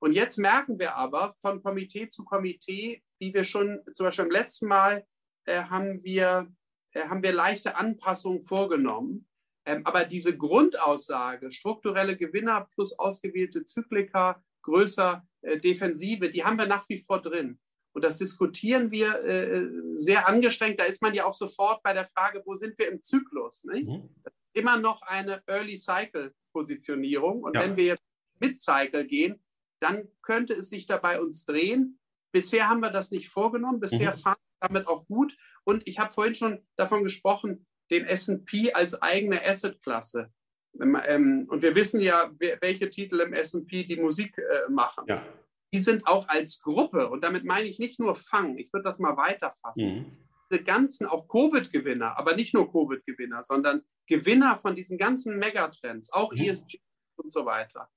Und 0.00 0.12
jetzt 0.12 0.38
merken 0.38 0.80
wir 0.80 0.96
aber 0.96 1.34
von 1.40 1.62
Komitee 1.62 2.08
zu 2.08 2.24
Komitee, 2.24 3.02
wie 3.20 3.32
wir 3.32 3.44
schon 3.44 3.80
zum 3.92 4.06
Beispiel 4.06 4.24
im 4.24 4.30
letzten 4.32 4.66
Mal 4.66 5.06
äh, 5.44 5.62
haben, 5.62 6.02
wir, 6.02 6.52
äh, 6.90 7.08
haben 7.08 7.22
wir 7.22 7.32
leichte 7.32 7.76
Anpassungen 7.76 8.42
vorgenommen. 8.42 9.28
Ähm, 9.66 9.86
aber 9.86 10.04
diese 10.04 10.36
Grundaussage, 10.36 11.52
strukturelle 11.52 12.16
Gewinner 12.16 12.68
plus 12.74 12.98
ausgewählte 12.98 13.64
Zyklika, 13.64 14.42
größer 14.62 15.24
äh, 15.42 15.60
Defensive, 15.60 16.30
die 16.30 16.44
haben 16.44 16.58
wir 16.58 16.66
nach 16.66 16.88
wie 16.88 17.04
vor 17.06 17.22
drin. 17.22 17.60
Und 17.94 18.02
das 18.02 18.18
diskutieren 18.18 18.90
wir 18.90 19.14
äh, 19.22 19.68
sehr 19.94 20.28
angestrengt. 20.28 20.80
Da 20.80 20.84
ist 20.84 21.00
man 21.00 21.14
ja 21.14 21.24
auch 21.24 21.34
sofort 21.34 21.80
bei 21.84 21.92
der 21.92 22.06
Frage, 22.06 22.42
wo 22.44 22.56
sind 22.56 22.76
wir 22.76 22.88
im 22.88 23.00
Zyklus? 23.00 23.64
Mhm. 23.64 24.10
Immer 24.54 24.78
noch 24.78 25.02
eine 25.02 25.42
Early 25.46 25.76
Cycle 25.76 26.34
Positionierung. 26.52 27.42
Und 27.42 27.54
ja. 27.54 27.62
wenn 27.62 27.76
wir 27.76 27.84
jetzt 27.84 28.04
mit 28.40 28.60
Cycle 28.60 29.06
gehen, 29.06 29.42
dann 29.80 30.08
könnte 30.22 30.54
es 30.54 30.70
sich 30.70 30.86
dabei 30.86 31.20
uns 31.20 31.44
drehen. 31.44 31.98
Bisher 32.32 32.68
haben 32.68 32.80
wir 32.80 32.90
das 32.90 33.10
nicht 33.10 33.28
vorgenommen. 33.28 33.80
Bisher 33.80 34.12
mhm. 34.12 34.18
fahren 34.18 34.38
wir 34.60 34.68
damit 34.68 34.86
auch 34.86 35.06
gut. 35.06 35.36
Und 35.64 35.86
ich 35.86 35.98
habe 35.98 36.12
vorhin 36.12 36.34
schon 36.34 36.66
davon 36.76 37.04
gesprochen, 37.04 37.66
den 37.90 38.06
SP 38.08 38.72
als 38.72 39.00
eigene 39.02 39.44
Assetklasse. 39.44 40.32
Ähm, 40.80 41.46
und 41.48 41.62
wir 41.62 41.74
wissen 41.74 42.00
ja, 42.00 42.30
welche 42.38 42.90
Titel 42.90 43.20
im 43.20 43.32
SP 43.36 43.84
die 43.84 43.96
Musik 43.96 44.38
äh, 44.38 44.70
machen. 44.70 45.04
Ja. 45.06 45.24
Die 45.72 45.80
sind 45.80 46.06
auch 46.06 46.28
als 46.28 46.60
Gruppe, 46.60 47.10
und 47.10 47.22
damit 47.24 47.44
meine 47.44 47.66
ich 47.66 47.78
nicht 47.78 47.98
nur 47.98 48.14
Fang, 48.14 48.56
ich 48.58 48.72
würde 48.72 48.84
das 48.84 49.00
mal 49.00 49.16
weiterfassen. 49.16 49.94
Mhm. 49.94 50.23
Diese 50.50 50.62
ganzen, 50.62 51.06
auch 51.06 51.28
Covid-Gewinner, 51.28 52.18
aber 52.18 52.36
nicht 52.36 52.54
nur 52.54 52.70
Covid-Gewinner, 52.70 53.44
sondern 53.44 53.82
Gewinner 54.06 54.58
von 54.58 54.74
diesen 54.74 54.98
ganzen 54.98 55.38
Megatrends, 55.38 56.12
auch 56.12 56.32
mhm. 56.32 56.40
ESG 56.40 56.80
und 57.16 57.30
so 57.30 57.46
weiter. 57.46 57.88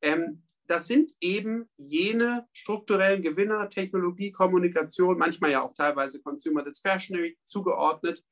Ähm, 0.00 0.42
das 0.66 0.86
sind 0.86 1.12
eben 1.20 1.68
jene 1.76 2.48
strukturellen 2.52 3.22
Gewinner, 3.22 3.68
Technologie, 3.68 4.32
Kommunikation, 4.32 5.18
manchmal 5.18 5.50
ja 5.50 5.62
auch 5.62 5.74
teilweise 5.74 6.22
Consumer 6.22 6.62
Discretionary 6.64 7.38
zugeordnet. 7.44 8.22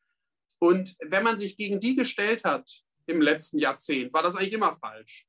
Und 0.58 0.96
wenn 1.00 1.24
man 1.24 1.38
sich 1.38 1.56
gegen 1.56 1.80
die 1.80 1.96
gestellt 1.96 2.44
hat 2.44 2.82
im 3.06 3.20
letzten 3.20 3.58
Jahrzehnt, 3.58 4.12
war 4.12 4.22
das 4.22 4.36
eigentlich 4.36 4.52
immer 4.52 4.72
falsch. 4.72 5.26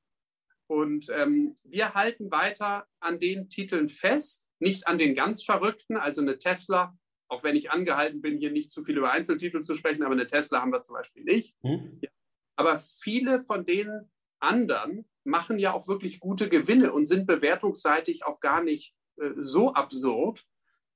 Und 0.67 1.09
ähm, 1.09 1.55
wir 1.63 1.93
halten 1.95 2.31
weiter 2.31 2.87
an 2.99 3.19
den 3.19 3.49
Titeln 3.49 3.89
fest, 3.89 4.49
nicht 4.59 4.87
an 4.87 4.97
den 4.97 5.15
ganz 5.15 5.43
Verrückten, 5.43 5.97
also 5.97 6.21
eine 6.21 6.37
Tesla 6.37 6.97
auch 7.31 7.43
wenn 7.43 7.55
ich 7.55 7.71
angehalten 7.71 8.21
bin, 8.21 8.37
hier 8.37 8.51
nicht 8.51 8.71
zu 8.71 8.83
viel 8.83 8.97
über 8.97 9.11
Einzeltitel 9.11 9.61
zu 9.61 9.73
sprechen, 9.75 10.03
aber 10.03 10.13
eine 10.13 10.27
Tesla 10.27 10.61
haben 10.61 10.73
wir 10.73 10.81
zum 10.81 10.95
Beispiel 10.95 11.23
nicht. 11.23 11.55
Hm. 11.61 11.99
Ja. 12.01 12.09
Aber 12.57 12.77
viele 12.77 13.41
von 13.41 13.65
den 13.65 14.11
anderen 14.41 15.05
machen 15.23 15.57
ja 15.57 15.71
auch 15.71 15.87
wirklich 15.87 16.19
gute 16.19 16.49
Gewinne 16.49 16.91
und 16.91 17.05
sind 17.05 17.27
bewertungsseitig 17.27 18.25
auch 18.25 18.41
gar 18.41 18.61
nicht 18.61 18.93
äh, 19.21 19.29
so 19.37 19.73
absurd. 19.73 20.43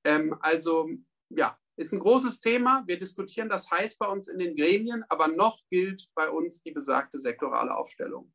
Ähm, 0.04 0.36
also 0.42 0.90
ja, 1.30 1.58
ist 1.78 1.94
ein 1.94 2.02
großes 2.02 2.42
Thema. 2.42 2.84
Wir 2.86 3.00
diskutieren 3.00 3.48
das 3.48 3.72
heiß 3.72 3.98
bei 3.98 4.08
uns 4.08 4.28
in 4.28 4.38
den 4.38 4.58
Gremien, 4.58 5.06
aber 5.08 5.30
noch 5.30 5.62
gilt 5.70 6.10
bei 6.16 6.30
uns 6.30 6.62
die 6.64 6.72
besagte 6.72 7.20
sektorale 7.20 7.74
Aufstellung. 7.74 8.34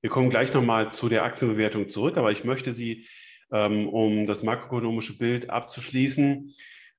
Wir 0.00 0.08
kommen 0.08 0.30
gleich 0.30 0.54
nochmal 0.54 0.90
zu 0.90 1.10
der 1.10 1.24
Aktienbewertung 1.24 1.90
zurück, 1.90 2.16
aber 2.16 2.30
ich 2.30 2.44
möchte 2.44 2.72
Sie, 2.72 3.06
ähm, 3.52 3.86
um 3.88 4.24
das 4.24 4.42
makroökonomische 4.42 5.18
Bild 5.18 5.50
abzuschließen, 5.50 6.54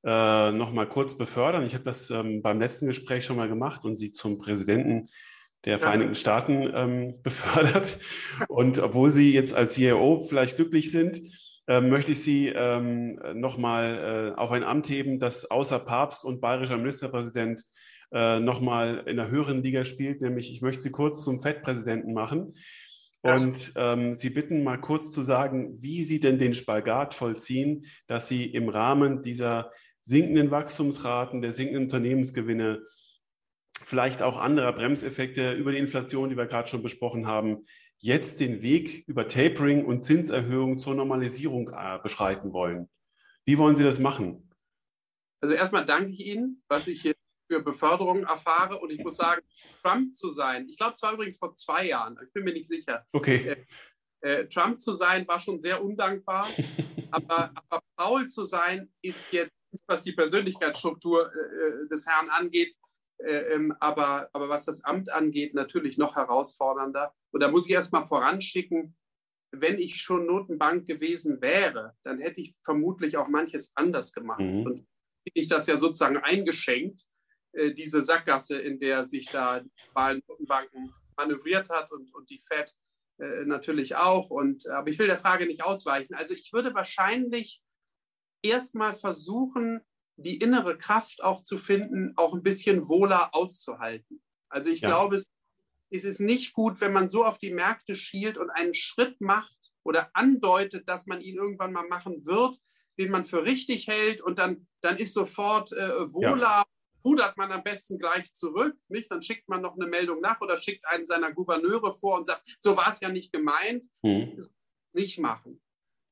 äh, 0.08 0.52
nochmal 0.54 0.88
kurz 0.88 1.18
befördern. 1.18 1.66
Ich 1.66 1.74
habe 1.74 1.84
das 1.84 2.10
ähm, 2.10 2.42
beim 2.42 2.62
letzten 2.62 2.88
Gespräch 2.88 3.26
schon 3.26 3.36
mal 3.36 3.50
gemacht 3.50 3.84
und 3.84 3.96
Sie 3.96 4.12
zum 4.12 4.38
Präsidenten 4.40 5.08
der 5.66 5.80
Vereinigten 5.80 6.16
Staaten 6.16 6.72
ähm, 6.74 7.14
befördert. 7.24 8.00
Und 8.48 8.80
obwohl 8.80 9.12
Sie 9.12 9.34
jetzt 9.34 9.54
als 9.54 9.74
CEO 9.74 10.22
vielleicht 10.22 10.56
glücklich 10.56 10.92
sind, 10.92 11.20
ähm, 11.68 11.90
möchte 11.90 12.14
ich 12.14 12.24
Sie 12.24 12.48
ähm, 12.48 13.20
nochmal 13.34 14.34
äh, 14.34 14.40
auf 14.40 14.52
ein 14.52 14.64
Amt 14.64 14.88
heben, 14.88 15.20
das 15.20 15.52
außer 15.52 15.80
Papst 15.80 16.24
und 16.24 16.40
bayerischer 16.40 16.78
Ministerpräsident 16.78 17.62
äh, 18.14 18.40
nochmal 18.40 19.04
in 19.08 19.20
einer 19.20 19.30
höheren 19.30 19.62
Liga 19.62 19.84
spielt, 19.84 20.22
nämlich 20.22 20.50
ich 20.50 20.62
möchte 20.62 20.84
Sie 20.84 20.92
kurz 20.92 21.22
zum 21.26 21.42
FED-Präsidenten 21.42 22.14
machen. 22.14 22.54
Und 23.22 23.74
ähm, 23.76 24.14
Sie 24.14 24.30
bitten 24.30 24.64
mal 24.64 24.80
kurz 24.80 25.12
zu 25.12 25.22
sagen, 25.22 25.76
wie 25.82 26.04
Sie 26.04 26.22
denn 26.22 26.40
den 26.40 26.54
Spagat 26.54 27.14
vollziehen, 27.14 27.86
dass 28.08 28.30
Sie 28.30 28.46
im 28.46 28.70
Rahmen 28.70 29.22
dieser 29.22 29.72
sinkenden 30.08 30.52
Wachstumsraten, 30.52 31.42
der 31.42 31.52
sinkenden 31.52 31.84
Unternehmensgewinne, 31.84 32.82
vielleicht 33.84 34.24
auch 34.24 34.38
anderer 34.38 34.72
Bremseffekte 34.72 35.52
über 35.52 35.74
die 35.74 35.78
Inflation, 35.80 36.30
die 36.30 36.38
wir 36.38 36.46
gerade 36.46 36.70
schon 36.70 36.82
besprochen 36.82 37.28
haben, 37.28 37.66
jetzt 37.98 38.40
den 38.40 38.62
Weg 38.62 39.06
über 39.08 39.28
Tapering 39.28 39.84
und 39.84 40.04
Zinserhöhung 40.04 40.80
zur 40.80 40.96
Normalisierung 40.96 41.70
äh, 41.70 42.00
beschreiten 42.02 42.54
wollen. 42.54 42.90
Wie 43.46 43.58
wollen 43.58 43.76
Sie 43.76 43.84
das 43.84 44.00
machen? 44.00 44.50
Also 45.42 45.56
erstmal 45.56 45.86
danke 45.86 46.12
ich 46.14 46.26
Ihnen, 46.26 46.64
was 46.70 46.88
ich 46.88 47.02
hier 47.02 47.16
für 47.48 47.62
Beförderung 47.62 48.24
erfahre. 48.24 48.80
Und 48.80 48.92
ich 48.92 49.00
muss 49.00 49.18
sagen, 49.18 49.42
Trump 49.84 50.16
zu 50.16 50.32
sein, 50.32 50.70
ich 50.70 50.78
glaube, 50.78 50.94
es 50.94 51.02
war 51.02 51.14
übrigens 51.14 51.38
vor 51.38 51.54
zwei 51.56 51.86
Jahren, 51.86 52.18
ich 52.26 52.32
bin 52.32 52.46
mir 52.46 52.54
nicht 52.54 52.68
sicher. 52.68 53.06
Okay. 53.12 53.36
Äh, 53.36 53.66
äh, 54.22 54.48
Trump 54.48 54.80
zu 54.80 54.94
sein 54.94 55.28
war 55.28 55.38
schon 55.38 55.60
sehr 55.60 55.84
undankbar, 55.84 56.48
aber, 57.12 57.52
aber 57.54 57.82
Paul 57.98 58.28
zu 58.28 58.46
sein 58.46 58.90
ist 59.02 59.32
jetzt, 59.34 59.57
was 59.88 60.04
die 60.04 60.14
Persönlichkeitsstruktur 60.14 61.32
äh, 61.34 61.84
äh 61.84 61.88
des 61.88 62.06
Herrn 62.08 62.30
angeht, 62.30 62.76
äh, 63.20 63.54
ähm, 63.54 63.76
aber, 63.80 64.30
aber 64.34 64.50
was 64.50 64.66
das 64.66 64.84
Amt 64.84 65.10
angeht, 65.12 65.54
natürlich 65.54 65.98
noch 65.98 66.16
herausfordernder. 66.16 67.14
Und 67.32 67.42
da 67.42 67.50
muss 67.50 67.68
ich 67.68 67.74
erst 67.74 67.94
mal 67.94 68.06
voranschicken, 68.06 68.96
wenn 69.52 69.80
ich 69.80 69.98
schon 70.02 70.26
Notenbank 70.26 70.86
gewesen 70.86 71.42
wäre, 71.42 71.96
dann 72.04 72.20
hätte 72.20 72.42
ich 72.42 72.56
vermutlich 72.64 73.18
auch 73.18 73.28
manches 73.28 73.72
anders 73.76 74.14
gemacht. 74.14 74.42
Mhm. 74.42 74.66
Und 74.66 74.88
ich 75.34 75.48
das 75.48 75.68
ja 75.68 75.78
sozusagen 75.78 76.18
eingeschenkt, 76.18 77.04
äh, 77.54 77.74
diese 77.74 78.04
Sackgasse, 78.04 78.60
in 78.60 78.80
der 78.80 79.06
sich 79.06 79.28
da 79.28 79.60
die 79.60 79.72
globalen 79.84 80.22
Notenbanken 80.28 80.94
manövriert 81.16 81.70
hat 81.70 81.92
und, 81.92 82.14
und 82.14 82.30
die 82.30 82.40
Fed 82.40 82.72
äh, 83.20 83.46
natürlich 83.46 83.96
auch. 83.96 84.30
Und, 84.30 84.68
aber 84.68 84.90
ich 84.90 85.00
will 85.00 85.08
der 85.08 85.18
Frage 85.18 85.48
nicht 85.48 85.64
ausweichen. 85.64 86.14
Also 86.14 86.34
ich 86.34 86.54
würde 86.54 86.74
wahrscheinlich 86.74 87.62
erstmal 88.42 88.96
versuchen, 88.96 89.82
die 90.18 90.38
innere 90.38 90.78
Kraft 90.78 91.24
auch 91.24 91.44
zu 91.44 91.60
finden, 91.60 92.14
auch 92.18 92.34
ein 92.34 92.44
bisschen 92.44 92.88
wohler 92.88 93.34
auszuhalten. 93.34 94.22
Also 94.50 94.70
ich 94.70 94.82
ja. 94.82 94.90
glaube, 94.90 95.16
es, 95.16 95.26
es 95.90 96.04
ist 96.04 96.20
nicht 96.20 96.54
gut, 96.54 96.82
wenn 96.82 96.94
man 96.94 97.10
so 97.10 97.24
auf 97.24 97.38
die 97.38 97.54
Märkte 97.54 97.96
schielt 97.96 98.38
und 98.38 98.50
einen 98.50 98.74
Schritt 98.74 99.22
macht 99.22 99.72
oder 99.84 100.10
andeutet, 100.14 100.90
dass 100.90 101.06
man 101.06 101.22
ihn 101.22 101.38
irgendwann 101.38 101.72
mal 101.72 101.88
machen 101.88 102.26
wird, 102.26 102.60
den 102.98 103.12
man 103.12 103.26
für 103.26 103.44
richtig 103.44 103.88
hält 103.88 104.22
und 104.22 104.40
dann, 104.40 104.68
dann 104.82 104.98
ist 104.98 105.14
sofort 105.14 105.72
äh, 105.72 106.12
wohler, 106.12 106.42
ja. 106.42 106.66
rudert 107.06 107.38
man 107.38 107.52
am 107.52 107.64
besten 107.64 108.00
gleich 108.00 108.34
zurück, 108.34 108.76
nicht? 108.88 109.12
Dann 109.12 109.22
schickt 109.22 109.48
man 109.48 109.62
noch 109.62 109.76
eine 109.76 109.86
Meldung 109.86 110.20
nach 110.20 110.42
oder 110.42 110.58
schickt 110.58 110.86
einen 110.88 111.06
seiner 111.06 111.32
Gouverneure 111.32 111.96
vor 111.96 112.18
und 112.18 112.26
sagt, 112.26 112.44
so 112.60 112.76
war 112.76 112.90
es 112.90 113.00
ja 113.02 113.10
nicht 113.10 113.32
gemeint. 113.32 113.86
Mhm. 114.02 114.42
Nicht 114.94 115.20
machen 115.20 115.62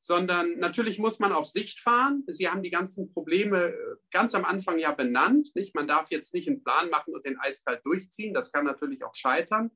sondern 0.06 0.60
natürlich 0.60 1.00
muss 1.00 1.18
man 1.18 1.34
auf 1.34 1.48
Sicht 1.48 1.80
fahren. 1.80 2.24
Sie 2.28 2.48
haben 2.48 2.62
die 2.62 2.70
ganzen 2.70 3.12
Probleme 3.12 3.70
äh, 3.70 3.96
ganz 4.12 4.36
am 4.36 4.46
Anfang 4.46 4.78
ja 4.78 4.92
benannt. 4.92 5.50
Nicht? 5.56 5.74
Man 5.74 5.88
darf 5.88 6.12
jetzt 6.12 6.32
nicht 6.36 6.48
einen 6.48 6.64
Plan 6.64 6.92
machen 6.92 7.16
und 7.16 7.26
den 7.26 7.40
eiskalt 7.40 7.84
durchziehen. 7.84 8.32
Das 8.32 8.52
kann 8.52 8.66
natürlich 8.66 9.04
auch 9.04 9.16
scheitern. 9.16 9.72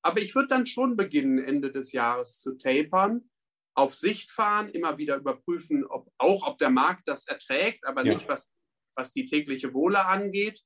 Aber 0.00 0.20
ich 0.20 0.32
würde 0.36 0.46
dann 0.46 0.66
schon 0.66 0.96
beginnen, 0.96 1.42
Ende 1.42 1.72
des 1.72 1.90
Jahres 1.90 2.38
zu 2.38 2.56
tapern, 2.56 3.28
auf 3.76 3.96
Sicht 3.96 4.30
fahren, 4.30 4.68
immer 4.68 4.96
wieder 4.96 5.16
überprüfen, 5.16 5.84
ob, 5.84 6.08
auch 6.18 6.46
ob 6.46 6.58
der 6.58 6.70
Markt 6.70 7.08
das 7.08 7.26
erträgt, 7.26 7.84
aber 7.84 8.06
ja. 8.06 8.14
nicht, 8.14 8.28
was, 8.28 8.54
was 8.94 9.10
die 9.10 9.26
tägliche 9.26 9.74
Wohle 9.74 10.06
angeht. 10.06 10.60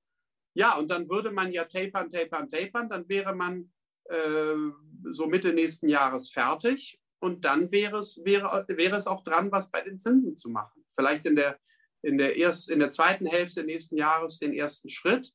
Ja, 0.54 0.76
und 0.76 0.88
dann 0.88 1.08
würde 1.08 1.30
man 1.30 1.50
ja 1.50 1.64
tapern, 1.64 2.10
tapern, 2.10 2.50
tapern. 2.50 2.90
Dann 2.90 3.08
wäre 3.08 3.34
man 3.34 3.72
äh, 4.04 4.54
so 5.12 5.28
Mitte 5.28 5.54
nächsten 5.54 5.88
Jahres 5.88 6.30
fertig 6.30 6.97
und 7.20 7.44
dann 7.44 7.70
wäre 7.72 7.98
es, 7.98 8.20
wäre, 8.24 8.64
wäre 8.68 8.96
es 8.96 9.06
auch 9.06 9.24
dran, 9.24 9.50
was 9.50 9.70
bei 9.70 9.80
den 9.80 9.98
Zinsen 9.98 10.36
zu 10.36 10.50
machen. 10.50 10.84
Vielleicht 10.96 11.26
in 11.26 11.36
der, 11.36 11.58
in 12.02 12.18
der, 12.18 12.36
erst, 12.36 12.70
in 12.70 12.78
der 12.78 12.90
zweiten 12.90 13.26
Hälfte 13.26 13.64
nächsten 13.64 13.96
Jahres 13.96 14.38
den 14.38 14.52
ersten 14.52 14.88
Schritt. 14.88 15.32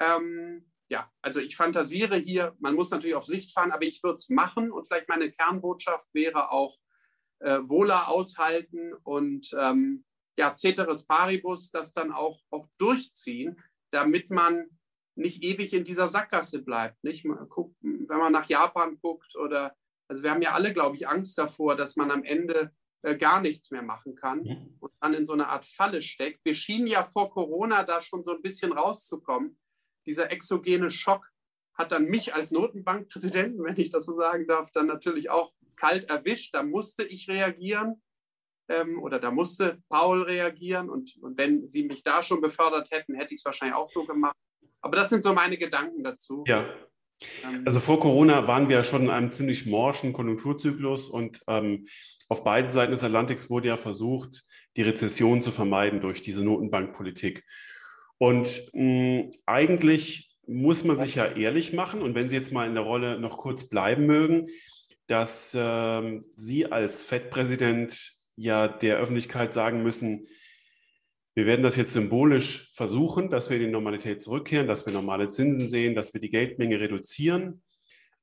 Ähm, 0.00 0.70
ja, 0.88 1.10
also 1.22 1.40
ich 1.40 1.56
fantasiere 1.56 2.16
hier, 2.16 2.54
man 2.60 2.74
muss 2.74 2.90
natürlich 2.90 3.16
auf 3.16 3.26
Sicht 3.26 3.52
fahren, 3.52 3.72
aber 3.72 3.84
ich 3.84 4.02
würde 4.02 4.16
es 4.16 4.28
machen 4.28 4.70
und 4.70 4.86
vielleicht 4.86 5.08
meine 5.08 5.32
Kernbotschaft 5.32 6.06
wäre 6.12 6.50
auch 6.50 6.76
äh, 7.40 7.60
Wohler 7.64 8.08
aushalten 8.08 8.92
und 9.02 9.50
ähm, 9.58 10.04
ja, 10.36 10.54
Ceteris 10.54 11.06
Paribus 11.06 11.70
das 11.70 11.92
dann 11.92 12.12
auch, 12.12 12.40
auch 12.50 12.68
durchziehen, 12.78 13.60
damit 13.90 14.30
man 14.30 14.66
nicht 15.14 15.42
ewig 15.42 15.72
in 15.72 15.84
dieser 15.84 16.08
Sackgasse 16.08 16.62
bleibt. 16.62 17.02
Nicht? 17.04 17.24
Man 17.24 17.48
guckt, 17.48 17.76
wenn 17.80 18.18
man 18.18 18.32
nach 18.32 18.48
Japan 18.48 18.98
guckt 19.00 19.36
oder 19.36 19.74
also 20.12 20.22
wir 20.22 20.30
haben 20.30 20.42
ja 20.42 20.52
alle, 20.52 20.74
glaube 20.74 20.96
ich, 20.96 21.08
Angst 21.08 21.38
davor, 21.38 21.74
dass 21.74 21.96
man 21.96 22.10
am 22.10 22.22
Ende 22.22 22.70
äh, 23.00 23.16
gar 23.16 23.40
nichts 23.40 23.70
mehr 23.70 23.80
machen 23.80 24.14
kann 24.14 24.42
mhm. 24.42 24.76
und 24.78 24.92
dann 25.00 25.14
in 25.14 25.24
so 25.24 25.32
eine 25.32 25.48
Art 25.48 25.64
Falle 25.64 26.02
steckt. 26.02 26.44
Wir 26.44 26.54
schienen 26.54 26.86
ja 26.86 27.02
vor 27.02 27.30
Corona 27.30 27.82
da 27.82 28.02
schon 28.02 28.22
so 28.22 28.32
ein 28.32 28.42
bisschen 28.42 28.72
rauszukommen. 28.72 29.58
Dieser 30.04 30.30
exogene 30.30 30.90
Schock 30.90 31.26
hat 31.72 31.92
dann 31.92 32.04
mich 32.04 32.34
als 32.34 32.50
Notenbankpräsidenten, 32.50 33.64
wenn 33.64 33.78
ich 33.78 33.88
das 33.88 34.04
so 34.04 34.14
sagen 34.14 34.46
darf, 34.46 34.70
dann 34.72 34.86
natürlich 34.86 35.30
auch 35.30 35.54
kalt 35.76 36.10
erwischt. 36.10 36.54
Da 36.54 36.62
musste 36.62 37.04
ich 37.04 37.26
reagieren 37.26 38.02
ähm, 38.68 39.02
oder 39.02 39.18
da 39.18 39.30
musste 39.30 39.82
Paul 39.88 40.24
reagieren. 40.24 40.90
Und, 40.90 41.16
und 41.22 41.38
wenn 41.38 41.70
Sie 41.70 41.84
mich 41.84 42.02
da 42.02 42.20
schon 42.22 42.42
befördert 42.42 42.90
hätten, 42.90 43.14
hätte 43.14 43.32
ich 43.32 43.40
es 43.40 43.46
wahrscheinlich 43.46 43.76
auch 43.76 43.86
so 43.86 44.04
gemacht. 44.04 44.36
Aber 44.82 44.96
das 44.96 45.08
sind 45.08 45.22
so 45.22 45.32
meine 45.32 45.56
Gedanken 45.56 46.04
dazu. 46.04 46.44
Ja, 46.46 46.66
also 47.64 47.80
vor 47.80 48.00
Corona 48.00 48.46
waren 48.46 48.68
wir 48.68 48.76
ja 48.76 48.84
schon 48.84 49.02
in 49.02 49.10
einem 49.10 49.30
ziemlich 49.30 49.66
morschen 49.66 50.12
Konjunkturzyklus 50.12 51.08
und 51.08 51.40
ähm, 51.48 51.84
auf 52.28 52.44
beiden 52.44 52.70
Seiten 52.70 52.92
des 52.92 53.04
Atlantiks 53.04 53.50
wurde 53.50 53.68
ja 53.68 53.76
versucht, 53.76 54.44
die 54.76 54.82
Rezession 54.82 55.42
zu 55.42 55.50
vermeiden 55.50 56.00
durch 56.00 56.22
diese 56.22 56.42
Notenbankpolitik. 56.42 57.44
Und 58.18 58.70
mh, 58.72 59.30
eigentlich 59.46 60.30
muss 60.46 60.84
man 60.84 60.98
sich 60.98 61.14
ja 61.14 61.26
ehrlich 61.26 61.72
machen 61.72 62.02
und 62.02 62.14
wenn 62.14 62.28
Sie 62.28 62.36
jetzt 62.36 62.52
mal 62.52 62.66
in 62.66 62.74
der 62.74 62.84
Rolle 62.84 63.18
noch 63.18 63.38
kurz 63.38 63.68
bleiben 63.68 64.06
mögen, 64.06 64.48
dass 65.06 65.54
äh, 65.54 66.20
Sie 66.36 66.70
als 66.70 67.02
FED-Präsident 67.04 68.14
ja 68.36 68.68
der 68.68 68.96
Öffentlichkeit 68.96 69.52
sagen 69.52 69.82
müssen, 69.82 70.26
wir 71.34 71.46
werden 71.46 71.62
das 71.62 71.76
jetzt 71.76 71.92
symbolisch 71.92 72.72
versuchen, 72.74 73.30
dass 73.30 73.48
wir 73.48 73.56
in 73.56 73.64
die 73.64 73.70
Normalität 73.70 74.22
zurückkehren, 74.22 74.66
dass 74.66 74.86
wir 74.86 74.92
normale 74.92 75.28
Zinsen 75.28 75.68
sehen, 75.68 75.94
dass 75.94 76.12
wir 76.12 76.20
die 76.20 76.30
Geldmenge 76.30 76.78
reduzieren. 76.78 77.62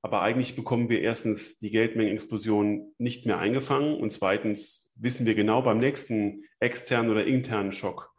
Aber 0.01 0.21
eigentlich 0.21 0.55
bekommen 0.55 0.89
wir 0.89 1.01
erstens 1.01 1.57
die 1.59 1.71
Geldmengenexplosion 1.71 2.93
nicht 2.97 3.25
mehr 3.25 3.39
eingefangen 3.39 3.95
und 3.95 4.11
zweitens 4.11 4.93
wissen 4.97 5.25
wir 5.25 5.35
genau 5.35 5.61
beim 5.61 5.79
nächsten 5.79 6.43
externen 6.59 7.11
oder 7.11 7.25
internen 7.25 7.71
Schock 7.71 8.13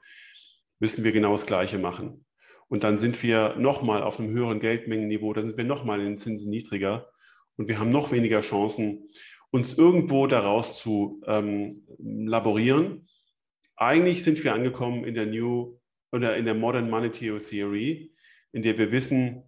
müssen 0.80 1.04
wir 1.04 1.12
genau 1.12 1.32
das 1.32 1.46
Gleiche 1.46 1.78
machen. 1.78 2.24
Und 2.68 2.84
dann 2.84 2.98
sind 2.98 3.22
wir 3.22 3.56
nochmal 3.56 4.02
auf 4.02 4.18
einem 4.18 4.30
höheren 4.30 4.60
Geldmengenniveau, 4.60 5.32
dann 5.32 5.44
sind 5.44 5.56
wir 5.56 5.64
nochmal 5.64 6.00
in 6.00 6.06
den 6.06 6.16
Zinsen 6.16 6.50
niedriger 6.50 7.06
und 7.56 7.68
wir 7.68 7.78
haben 7.78 7.90
noch 7.90 8.10
weniger 8.12 8.40
Chancen, 8.40 9.10
uns 9.50 9.76
irgendwo 9.76 10.26
daraus 10.26 10.78
zu 10.78 11.20
ähm, 11.26 11.84
laborieren 11.98 13.08
eigentlich 13.80 14.22
sind 14.22 14.42
wir 14.44 14.52
angekommen 14.52 15.04
in 15.04 15.14
der 15.14 15.26
New 15.26 15.78
oder 16.12 16.36
in 16.36 16.44
der 16.44 16.54
Modern 16.54 16.90
Monetary 16.90 17.38
Theory, 17.38 18.14
in 18.52 18.62
der 18.62 18.76
wir 18.76 18.92
wissen, 18.92 19.42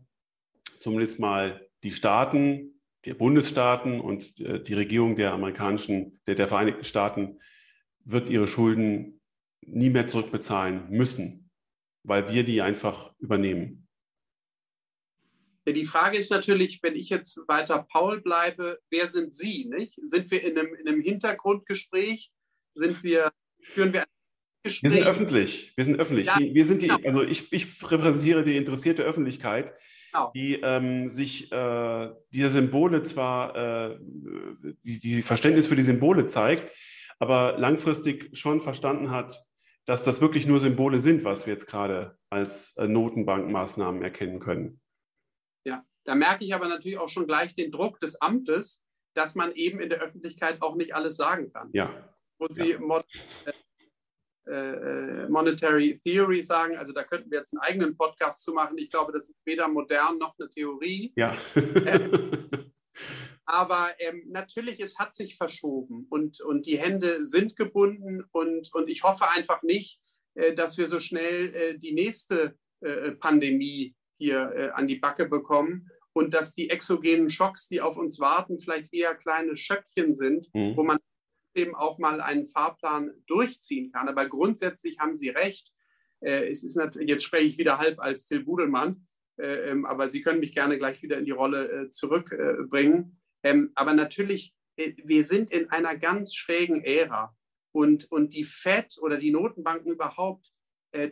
zumindest 0.79 1.21
mal 1.21 1.69
die 1.85 1.91
Staaten, 1.91 2.81
die 3.05 3.15
Bundesstaaten 3.15 4.01
und 4.01 4.41
äh, 4.41 4.63
die 4.63 4.75
Regierung 4.75 5.17
der 5.17 5.33
amerikanischen, 5.33 6.21
der, 6.27 6.35
der 6.35 6.49
Vereinigten 6.49 6.85
Staaten 6.85 7.41
wird 8.05 8.29
ihre 8.29 8.49
Schulden 8.49 9.21
nie 9.67 9.91
mehr 9.91 10.09
zurückbezahlen 10.09 10.89
müssen, 10.89 11.51
weil 12.03 12.33
wir 12.33 12.45
die 12.45 12.63
einfach 12.63 13.15
übernehmen. 13.19 13.87
Die 15.67 15.85
Frage 15.85 16.19
ist 16.19 16.31
natürlich, 16.31 16.83
wenn 16.83 16.97
ich 16.97 17.09
jetzt 17.09 17.41
weiter 17.47 17.87
Paul 17.89 18.21
bleibe, 18.21 18.81
wer 18.91 19.07
sind 19.07 19.33
Sie? 19.33 19.67
Nicht? 19.67 20.01
Sind 20.03 20.31
wir 20.33 20.43
in 20.43 20.59
einem, 20.59 20.75
in 20.75 20.89
einem 20.89 21.01
Hintergrundgespräch? 21.01 22.33
Sind 22.75 23.05
wir, 23.05 23.33
führen 23.61 23.93
wir 23.93 24.03
ein 24.03 24.22
Gespräch? 24.63 24.83
Wir 24.83 24.91
sind 24.91 25.07
öffentlich. 25.07 25.73
Wir 25.77 25.85
sind 25.85 26.01
öffentlich. 26.01 26.27
Ja, 26.27 26.39
die, 26.39 26.55
wir 26.55 26.67
sind 26.67 26.83
die, 26.83 26.89
genau. 26.89 27.07
also 27.07 27.23
ich, 27.23 27.53
ich 27.53 27.91
repräsentiere 27.91 28.45
die 28.45 28.57
interessierte 28.57 29.03
Öffentlichkeit, 29.03 29.73
genau. 30.13 30.31
die 30.35 30.61
ähm, 30.63 31.09
sich 31.09 31.51
äh, 31.53 32.11
diese 32.33 32.51
Symbole 32.51 33.03
zwar, 33.03 33.57
äh, 33.57 33.99
die, 34.83 34.99
die 35.01 35.23
Verständnis 35.23 35.67
für 35.67 35.77
die 35.77 35.83
Symbole 35.83 36.27
zeigt, 36.27 36.71
aber 37.19 37.59
langfristig 37.59 38.37
schon 38.37 38.61
verstanden 38.61 39.11
hat, 39.11 39.43
dass 39.85 40.03
das 40.03 40.21
wirklich 40.21 40.47
nur 40.47 40.61
Symbole 40.61 41.01
sind, 41.01 41.25
was 41.25 41.47
wir 41.47 41.53
jetzt 41.53 41.67
gerade 41.67 42.17
als 42.31 42.77
äh, 42.77 42.87
Notenbankmaßnahmen 42.87 44.03
erkennen 44.03 44.39
können. 44.39 44.81
Ja, 45.65 45.85
da 46.05 46.15
merke 46.15 46.45
ich 46.45 46.55
aber 46.55 46.69
natürlich 46.69 46.99
auch 46.99 47.09
schon 47.09 47.27
gleich 47.27 47.55
den 47.55 47.73
Druck 47.73 47.99
des 47.99 48.21
Amtes, 48.21 48.85
dass 49.15 49.35
man 49.35 49.53
eben 49.55 49.81
in 49.81 49.91
der 49.91 50.01
Öffentlichkeit 50.01 50.63
auch 50.63 50.77
nicht 50.77 50.95
alles 50.95 51.17
sagen 51.17 51.53
kann. 51.53 51.69
Ja. 51.73 51.93
Wo 52.39 52.47
Sie 52.49 52.71
ja. 52.71 52.79
Äh, 54.47 54.55
äh, 54.55 55.29
Monetary 55.29 56.01
Theory 56.05 56.43
sagen, 56.43 56.77
also 56.77 56.93
da 56.93 57.05
könnten 57.05 57.31
wir 57.31 57.39
jetzt 57.39 57.55
einen 57.55 57.63
eigenen 57.63 57.97
Podcast 57.97 58.43
zu 58.43 58.53
machen. 58.53 58.77
Ich 58.77 58.91
glaube, 58.91 59.13
das 59.13 59.29
ist 59.29 59.39
weder 59.45 59.69
modern 59.69 60.19
noch 60.19 60.35
eine 60.37 60.49
Theorie. 60.49 61.13
Ja. 61.15 61.37
ähm, 61.55 62.73
aber 63.45 63.91
ähm, 64.01 64.25
natürlich, 64.29 64.81
es 64.81 64.99
hat 64.99 65.15
sich 65.15 65.37
verschoben 65.37 66.07
und, 66.11 66.41
und 66.41 66.67
die 66.67 66.79
Hände 66.79 67.25
sind 67.25 67.55
gebunden 67.55 68.25
und, 68.33 68.75
und 68.75 68.91
ich 68.91 69.05
hoffe 69.05 69.29
einfach 69.29 69.63
nicht, 69.63 70.01
äh, 70.35 70.55
dass 70.55 70.77
wir 70.77 70.89
so 70.89 70.99
schnell 70.99 71.55
äh, 71.55 71.79
die 71.79 71.93
nächste 71.93 72.57
äh, 72.81 73.13
Pandemie 73.13 73.95
hier 74.19 74.73
an 74.77 74.87
die 74.87 75.01
Backe 75.01 75.27
bekommen 75.27 75.89
und 76.13 76.33
dass 76.33 76.53
die 76.53 76.71
exogenen 76.71 77.29
Schocks, 77.29 77.67
die 77.67 77.81
auf 77.81 77.97
uns 77.97 78.21
warten, 78.21 78.61
vielleicht 78.61 78.95
eher 78.95 79.17
kleine 79.17 79.57
Schöckchen 79.57 80.15
sind, 80.15 80.47
mhm. 80.55 80.77
wo 80.77 80.85
man 80.85 80.99
eben 81.55 81.75
auch 81.75 81.99
mal 81.99 82.21
einen 82.21 82.49
Fahrplan 82.49 83.13
durchziehen 83.27 83.93
kann. 83.93 84.09
Aber 84.09 84.29
grundsätzlich 84.29 84.99
haben 84.99 85.17
Sie 85.17 85.29
recht. 85.29 85.73
Äh, 86.21 86.51
es 86.51 86.65
ist 86.65 86.77
natürlich, 86.77 87.09
jetzt 87.09 87.25
spreche 87.25 87.47
ich 87.47 87.59
wieder 87.59 87.79
halb 87.79 87.99
als 88.01 88.27
Till 88.27 88.45
Budelmann, 88.45 89.07
äh, 89.39 89.71
ähm, 89.71 89.85
aber 89.85 90.11
Sie 90.11 90.23
können 90.23 90.41
mich 90.41 90.55
gerne 90.55 90.79
gleich 90.79 91.03
wieder 91.03 91.19
in 91.19 91.25
die 91.25 91.31
Rolle 91.31 91.89
zurückbringen. 91.91 93.21
Ähm, 93.43 93.73
aber 93.75 93.93
natürlich, 93.93 94.55
wir 94.77 95.25
sind 95.25 95.51
in 95.51 95.71
einer 95.71 95.97
ganz 95.99 96.35
schrägen 96.35 96.85
Ära. 96.85 97.37
Und, 97.75 98.11
und 98.13 98.35
die 98.35 98.45
FED 98.45 98.99
oder 99.01 99.17
die 99.17 99.31
Notenbanken 99.31 99.93
überhaupt, 99.93 100.53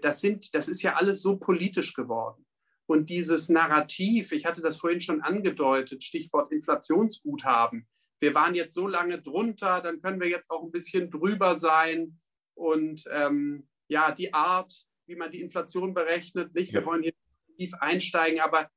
das, 0.02 0.20
sind, 0.20 0.54
das 0.54 0.68
ist 0.68 0.82
ja 0.82 0.96
alles 0.96 1.22
so 1.22 1.38
politisch 1.38 1.94
geworden. 1.94 2.44
Und 2.90 3.08
dieses 3.08 3.48
Narrativ, 3.48 4.32
ich 4.32 4.44
hatte 4.44 4.60
das 4.60 4.76
vorhin 4.76 5.00
schon 5.00 5.22
angedeutet, 5.22 6.02
Stichwort 6.02 6.52
Inflationsguthaben. 6.52 7.88
Wir 8.20 8.34
waren 8.34 8.54
jetzt 8.54 8.74
so 8.74 8.86
lange 8.86 9.20
drunter, 9.20 9.80
dann 9.80 10.00
können 10.00 10.20
wir 10.20 10.28
jetzt 10.28 10.50
auch 10.50 10.62
ein 10.62 10.70
bisschen 10.70 11.10
drüber 11.10 11.56
sein. 11.56 12.20
Und 12.54 13.04
ähm, 13.10 13.68
ja, 13.88 14.12
die 14.12 14.34
Art, 14.34 14.86
wie 15.06 15.16
man 15.16 15.30
die 15.30 15.40
Inflation 15.40 15.94
berechnet, 15.94 16.54
nicht, 16.54 16.72
wir 16.72 16.84
wollen 16.84 17.02
hier 17.02 17.14
tief 17.56 17.74
einsteigen, 17.74 18.40
aber 18.40 18.70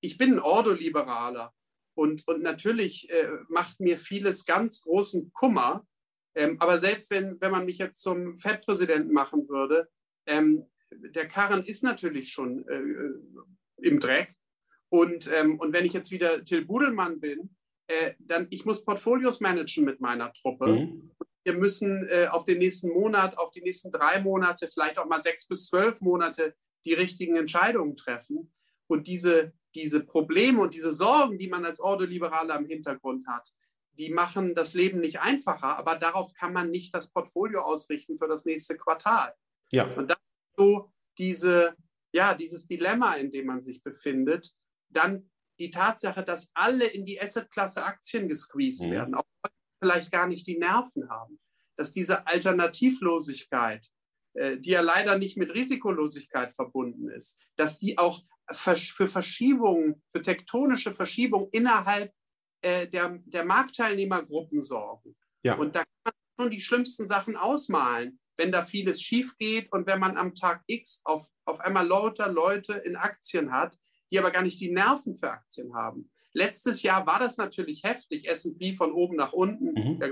ich 0.00 0.18
bin 0.18 0.34
ein 0.34 0.40
Ordoliberaler. 0.40 1.52
Und, 1.94 2.26
und 2.26 2.42
natürlich 2.42 3.10
äh, 3.10 3.28
macht 3.48 3.80
mir 3.80 3.98
vieles 3.98 4.44
ganz 4.44 4.82
großen 4.82 5.32
Kummer. 5.32 5.86
Ähm, 6.34 6.56
aber 6.60 6.78
selbst 6.78 7.10
wenn, 7.10 7.40
wenn 7.40 7.50
man 7.50 7.66
mich 7.66 7.78
jetzt 7.78 8.00
zum 8.00 8.38
FED-Präsidenten 8.38 9.12
machen 9.12 9.48
würde, 9.48 9.88
ähm, 10.26 10.66
der 10.90 11.28
Karren 11.28 11.64
ist 11.64 11.82
natürlich 11.82 12.30
schon 12.32 12.66
äh, 12.68 12.82
im 13.82 14.00
Dreck. 14.00 14.34
Und, 14.88 15.30
ähm, 15.32 15.58
und 15.58 15.72
wenn 15.72 15.86
ich 15.86 15.92
jetzt 15.92 16.10
wieder 16.10 16.44
Till 16.44 16.64
Budelmann 16.64 17.20
bin, 17.20 17.56
äh, 17.92 18.14
dann 18.18 18.46
ich 18.50 18.64
muss 18.64 18.84
Portfolios 18.84 19.40
managen 19.40 19.84
mit 19.84 20.00
meiner 20.00 20.32
Truppe. 20.32 20.66
Mhm. 20.66 21.10
Wir 21.44 21.54
müssen 21.54 22.08
äh, 22.08 22.28
auf 22.28 22.44
den 22.44 22.58
nächsten 22.58 22.90
Monat, 22.90 23.36
auf 23.36 23.50
die 23.50 23.62
nächsten 23.62 23.90
drei 23.90 24.20
Monate, 24.20 24.68
vielleicht 24.68 24.98
auch 24.98 25.06
mal 25.06 25.20
sechs 25.20 25.46
bis 25.46 25.66
zwölf 25.66 26.00
Monate 26.00 26.54
die 26.84 26.94
richtigen 26.94 27.36
Entscheidungen 27.36 27.96
treffen. 27.96 28.52
Und 28.86 29.06
diese, 29.06 29.52
diese 29.74 30.04
Probleme 30.04 30.60
und 30.60 30.74
diese 30.74 30.92
Sorgen, 30.92 31.38
die 31.38 31.48
man 31.48 31.64
als 31.64 31.80
Ordoliberaler 31.80 32.56
im 32.56 32.66
Hintergrund 32.66 33.26
hat, 33.26 33.48
die 33.98 34.10
machen 34.10 34.54
das 34.54 34.74
Leben 34.74 35.00
nicht 35.00 35.20
einfacher, 35.20 35.76
aber 35.76 35.98
darauf 35.98 36.32
kann 36.34 36.52
man 36.52 36.70
nicht 36.70 36.94
das 36.94 37.12
Portfolio 37.12 37.60
ausrichten 37.60 38.18
für 38.18 38.28
das 38.28 38.44
nächste 38.44 38.76
Quartal. 38.76 39.34
Ja. 39.70 39.84
Und 39.96 40.10
das 40.10 40.16
ist 40.16 40.56
so 40.56 40.92
diese, 41.18 41.74
ja, 42.12 42.34
dieses 42.34 42.66
Dilemma, 42.66 43.14
in 43.16 43.30
dem 43.30 43.46
man 43.46 43.60
sich 43.60 43.82
befindet. 43.82 44.52
Dann 44.88 45.30
die 45.58 45.70
Tatsache, 45.70 46.24
dass 46.24 46.50
alle 46.54 46.86
in 46.86 47.04
die 47.04 47.20
Assetklasse 47.20 47.84
Aktien 47.84 48.28
gesqueezed 48.28 48.88
mhm. 48.88 48.92
werden, 48.92 49.14
auch 49.14 49.24
vielleicht 49.80 50.10
gar 50.10 50.26
nicht 50.26 50.46
die 50.46 50.58
Nerven 50.58 51.08
haben, 51.10 51.38
dass 51.76 51.92
diese 51.92 52.26
Alternativlosigkeit, 52.26 53.86
äh, 54.34 54.58
die 54.58 54.70
ja 54.70 54.80
leider 54.80 55.18
nicht 55.18 55.36
mit 55.36 55.52
Risikolosigkeit 55.54 56.54
verbunden 56.54 57.10
ist, 57.10 57.40
dass 57.56 57.78
die 57.78 57.98
auch 57.98 58.22
für 58.50 59.08
Verschiebungen, 59.08 60.02
für 60.12 60.22
tektonische 60.22 60.94
Verschiebungen 60.94 61.48
innerhalb 61.52 62.12
äh, 62.60 62.88
der, 62.88 63.18
der 63.24 63.44
Marktteilnehmergruppen 63.44 64.62
sorgen. 64.62 65.16
Ja. 65.42 65.54
Und 65.56 65.74
da 65.74 65.80
kann 65.80 65.90
man 66.04 66.14
schon 66.46 66.50
die 66.50 66.60
schlimmsten 66.60 67.06
Sachen 67.06 67.36
ausmalen 67.36 68.18
wenn 68.36 68.52
da 68.52 68.62
vieles 68.62 69.00
schief 69.00 69.36
geht 69.38 69.70
und 69.72 69.86
wenn 69.86 70.00
man 70.00 70.16
am 70.16 70.34
Tag 70.34 70.62
X 70.66 71.00
auf, 71.04 71.28
auf 71.44 71.60
einmal 71.60 71.86
lauter 71.86 72.28
Leute 72.28 72.74
in 72.74 72.96
Aktien 72.96 73.52
hat, 73.52 73.76
die 74.12 74.18
aber 74.18 74.30
gar 74.30 74.42
nicht 74.42 74.60
die 74.60 74.70
Nerven 74.70 75.16
für 75.16 75.30
Aktien 75.30 75.74
haben. 75.74 76.10
Letztes 76.34 76.82
Jahr 76.82 77.06
war 77.06 77.18
das 77.18 77.38
natürlich 77.38 77.82
heftig, 77.82 78.28
S&P 78.28 78.74
von 78.74 78.92
oben 78.92 79.16
nach 79.16 79.32
unten, 79.32 79.72
mhm. 79.72 79.98
der 79.98 80.10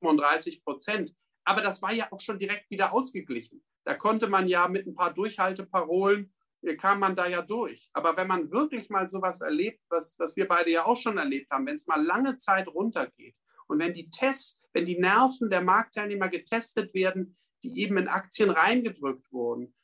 35 0.00 0.64
Prozent. 0.64 1.14
Aber 1.44 1.62
das 1.62 1.80
war 1.82 1.92
ja 1.92 2.10
auch 2.10 2.20
schon 2.20 2.38
direkt 2.38 2.70
wieder 2.70 2.92
ausgeglichen. 2.92 3.62
Da 3.84 3.94
konnte 3.94 4.26
man 4.26 4.48
ja 4.48 4.68
mit 4.68 4.86
ein 4.86 4.94
paar 4.94 5.14
Durchhalteparolen, 5.14 6.32
äh, 6.62 6.76
kam 6.76 6.98
man 6.98 7.14
da 7.14 7.28
ja 7.28 7.42
durch. 7.42 7.88
Aber 7.92 8.16
wenn 8.16 8.26
man 8.26 8.50
wirklich 8.50 8.90
mal 8.90 9.08
sowas 9.08 9.40
erlebt, 9.42 9.80
was, 9.88 10.18
was 10.18 10.36
wir 10.36 10.48
beide 10.48 10.70
ja 10.70 10.84
auch 10.84 10.96
schon 10.96 11.18
erlebt 11.18 11.50
haben, 11.50 11.66
wenn 11.66 11.76
es 11.76 11.86
mal 11.86 12.02
lange 12.02 12.36
Zeit 12.38 12.68
runtergeht 12.68 13.36
und 13.68 13.78
wenn 13.78 13.94
die 13.94 14.10
Tests, 14.10 14.62
wenn 14.72 14.86
die 14.86 14.98
Nerven 14.98 15.50
der 15.50 15.62
Marktteilnehmer 15.62 16.28
getestet 16.28 16.92
werden, 16.94 17.36
die 17.62 17.80
eben 17.80 17.96
in 17.96 18.08
Aktien 18.08 18.50
reingedrückt 18.50 19.30
wurden. 19.32 19.74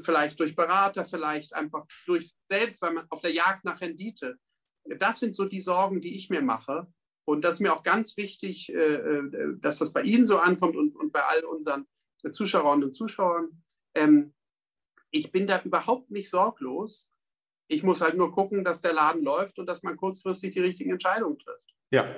Vielleicht 0.00 0.40
durch 0.40 0.56
Berater, 0.56 1.04
vielleicht 1.04 1.54
einfach 1.54 1.86
durch 2.06 2.32
selbst, 2.48 2.82
weil 2.82 2.92
man 2.92 3.06
auf 3.10 3.20
der 3.20 3.32
Jagd 3.32 3.64
nach 3.64 3.80
Rendite. 3.80 4.36
Das 4.84 5.20
sind 5.20 5.34
so 5.34 5.44
die 5.46 5.60
Sorgen, 5.60 6.00
die 6.00 6.16
ich 6.16 6.30
mir 6.30 6.42
mache. 6.42 6.86
Und 7.26 7.42
das 7.42 7.54
ist 7.54 7.60
mir 7.60 7.74
auch 7.74 7.82
ganz 7.82 8.16
wichtig, 8.16 8.72
äh, 8.72 8.94
äh, 8.94 9.58
dass 9.60 9.78
das 9.78 9.92
bei 9.92 10.02
Ihnen 10.02 10.26
so 10.26 10.38
ankommt 10.38 10.76
und, 10.76 10.94
und 10.94 11.12
bei 11.12 11.24
all 11.24 11.44
unseren 11.44 11.86
Zuschauerinnen 12.30 12.84
und 12.84 12.92
Zuschauern. 12.92 13.62
Ähm, 13.94 14.34
ich 15.10 15.32
bin 15.32 15.46
da 15.46 15.62
überhaupt 15.62 16.10
nicht 16.10 16.28
sorglos. 16.28 17.10
Ich 17.68 17.82
muss 17.82 18.00
halt 18.00 18.16
nur 18.16 18.32
gucken, 18.32 18.64
dass 18.64 18.80
der 18.80 18.92
Laden 18.92 19.22
läuft 19.22 19.58
und 19.58 19.66
dass 19.66 19.82
man 19.82 19.96
kurzfristig 19.96 20.52
die 20.52 20.60
richtigen 20.60 20.90
Entscheidungen 20.90 21.38
trifft. 21.38 21.74
Ja. 21.90 22.14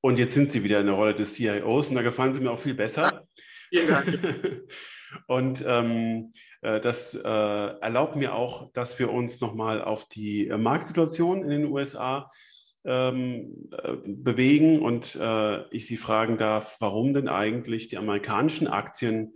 Und 0.00 0.18
jetzt 0.18 0.34
sind 0.34 0.50
Sie 0.50 0.64
wieder 0.64 0.80
in 0.80 0.86
der 0.86 0.96
Rolle 0.96 1.14
des 1.14 1.34
CIOs 1.34 1.88
und 1.88 1.94
da 1.94 2.02
gefallen 2.02 2.34
Sie 2.34 2.40
mir 2.40 2.50
auch 2.50 2.58
viel 2.58 2.74
besser. 2.74 3.28
Vielen 3.68 3.88
Dank. 3.88 4.06
und 5.26 5.64
ähm, 5.66 6.32
äh, 6.62 6.80
das 6.80 7.14
äh, 7.14 7.28
erlaubt 7.28 8.16
mir 8.16 8.34
auch, 8.34 8.72
dass 8.72 8.98
wir 8.98 9.12
uns 9.12 9.40
nochmal 9.40 9.82
auf 9.82 10.08
die 10.08 10.48
äh, 10.48 10.56
Marktsituation 10.56 11.42
in 11.42 11.50
den 11.50 11.66
USA 11.66 12.30
ähm, 12.84 13.70
äh, 13.72 13.96
bewegen 14.04 14.80
und 14.82 15.16
äh, 15.16 15.66
ich 15.68 15.86
Sie 15.86 15.96
fragen 15.96 16.36
darf, 16.36 16.76
warum 16.80 17.14
denn 17.14 17.28
eigentlich 17.28 17.88
die 17.88 17.96
amerikanischen 17.96 18.66
Aktien 18.66 19.34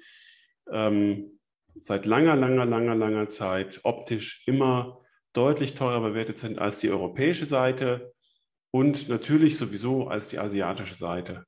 ähm, 0.71 1.39
seit 1.79 2.07
langer, 2.07 2.37
langer, 2.37 2.67
langer, 2.67 2.95
langer 2.95 3.29
Zeit 3.29 3.81
optisch 3.85 4.43
immer 4.47 5.01
deutlich 5.33 5.75
teurer 5.75 6.01
bewertet 6.01 6.39
sind 6.39 6.59
als 6.59 6.81
die 6.81 6.91
europäische 6.91 7.47
Seite 7.47 8.13
und 8.71 9.09
natürlich 9.09 9.57
sowieso 9.57 10.09
als 10.09 10.29
die 10.29 10.39
asiatische 10.39 10.95
Seite. 10.95 11.47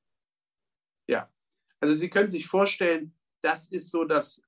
Ja, 1.07 1.29
also 1.81 1.95
Sie 1.95 2.09
können 2.09 2.31
sich 2.31 2.47
vorstellen, 2.47 3.15
das 3.43 3.71
ist 3.71 3.91
so 3.91 4.05
das, 4.05 4.43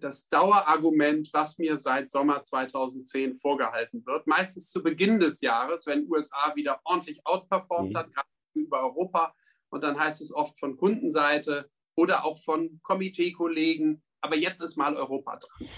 das 0.00 0.28
Dauerargument, 0.28 1.30
was 1.32 1.58
mir 1.58 1.76
seit 1.78 2.10
Sommer 2.10 2.42
2010 2.42 3.38
vorgehalten 3.38 4.04
wird. 4.06 4.26
Meistens 4.26 4.70
zu 4.70 4.82
Beginn 4.82 5.20
des 5.20 5.40
Jahres, 5.40 5.86
wenn 5.86 6.10
USA 6.10 6.54
wieder 6.54 6.80
ordentlich 6.84 7.20
outperformt 7.24 7.92
mhm. 7.92 7.96
hat, 7.96 8.12
gerade 8.12 8.28
über 8.54 8.82
Europa. 8.82 9.34
Und 9.70 9.82
dann 9.82 9.98
heißt 9.98 10.20
es 10.20 10.32
oft 10.32 10.58
von 10.58 10.76
Kundenseite 10.76 11.70
oder 11.96 12.24
auch 12.24 12.38
von 12.38 12.80
Komiteekollegen, 12.82 14.02
aber 14.20 14.36
jetzt 14.36 14.60
ist 14.60 14.76
mal 14.76 14.96
Europa 14.96 15.36
dran. 15.36 15.68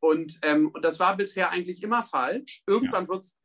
Und, 0.00 0.38
ähm, 0.42 0.70
und 0.72 0.84
das 0.84 1.00
war 1.00 1.16
bisher 1.16 1.50
eigentlich 1.50 1.82
immer 1.82 2.04
falsch. 2.04 2.62
Irgendwann 2.66 3.04
ja. 3.04 3.08
wird 3.08 3.24
es 3.24 3.38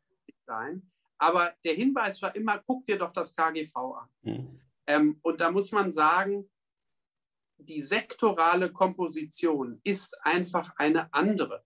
sein. 0.45 0.91
Aber 1.18 1.54
der 1.64 1.74
Hinweis 1.74 2.22
war 2.22 2.36
immer, 2.36 2.60
guck 2.66 2.86
dir 2.86 2.97
doch 2.97 3.14
das 3.14 3.36
KGV 3.36 3.76
an. 3.76 4.10
Mhm. 4.22 4.60
Ähm, 4.88 5.20
und 5.22 5.41
da 5.41 5.52
muss 5.52 5.72
man 5.72 5.91
sagen, 5.91 6.49
die 7.66 7.82
sektorale 7.82 8.72
Komposition 8.72 9.80
ist 9.84 10.18
einfach 10.24 10.74
eine 10.78 11.14
andere. 11.14 11.64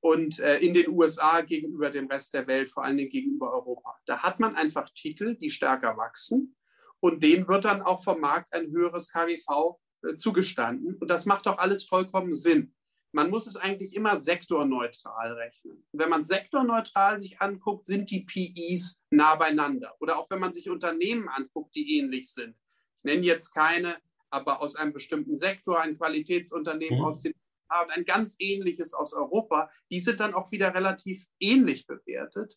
und 0.00 0.38
äh, 0.38 0.58
in 0.58 0.74
den 0.74 0.88
USA 0.90 1.40
gegenüber 1.40 1.90
dem 1.90 2.06
Rest 2.06 2.32
der 2.32 2.46
Welt, 2.46 2.70
vor 2.70 2.84
allen 2.84 2.96
Dingen 2.96 3.10
gegenüber 3.10 3.52
Europa. 3.52 3.98
Da 4.06 4.22
hat 4.22 4.38
man 4.38 4.54
einfach 4.54 4.88
Titel, 4.90 5.36
die 5.36 5.50
stärker 5.50 5.96
wachsen 5.96 6.56
und 7.00 7.22
denen 7.22 7.48
wird 7.48 7.64
dann 7.64 7.82
auch 7.82 8.02
vom 8.02 8.20
Markt 8.20 8.52
ein 8.52 8.70
höheres 8.70 9.10
KGV 9.10 9.78
äh, 10.02 10.16
zugestanden. 10.16 10.96
Und 10.96 11.08
das 11.08 11.26
macht 11.26 11.46
doch 11.46 11.58
alles 11.58 11.84
vollkommen 11.84 12.34
Sinn. 12.34 12.74
Man 13.12 13.30
muss 13.30 13.46
es 13.46 13.56
eigentlich 13.56 13.94
immer 13.94 14.18
sektorneutral 14.18 15.32
rechnen. 15.32 15.82
wenn 15.92 16.10
man 16.10 16.24
sektorneutral 16.24 17.20
sich 17.20 17.40
anguckt, 17.40 17.86
sind 17.86 18.10
die 18.10 18.24
PEs 18.24 19.02
nah 19.10 19.34
beieinander. 19.34 19.94
Oder 20.00 20.18
auch 20.18 20.28
wenn 20.30 20.40
man 20.40 20.52
sich 20.52 20.68
Unternehmen 20.68 21.28
anguckt, 21.28 21.74
die 21.74 21.98
ähnlich 21.98 22.32
sind. 22.32 22.54
Ich 22.98 23.04
nenne 23.04 23.22
jetzt 23.22 23.54
keine, 23.54 23.96
aber 24.30 24.60
aus 24.60 24.76
einem 24.76 24.92
bestimmten 24.92 25.36
Sektor, 25.36 25.80
ein 25.80 25.96
Qualitätsunternehmen 25.96 26.98
mhm. 26.98 27.04
aus 27.04 27.22
den 27.22 27.34
und 27.82 27.90
ein 27.90 28.04
ganz 28.04 28.36
ähnliches 28.38 28.94
aus 28.94 29.12
Europa, 29.12 29.70
die 29.90 30.00
sind 30.00 30.20
dann 30.20 30.32
auch 30.32 30.50
wieder 30.52 30.74
relativ 30.74 31.26
ähnlich 31.38 31.86
bewertet. 31.86 32.56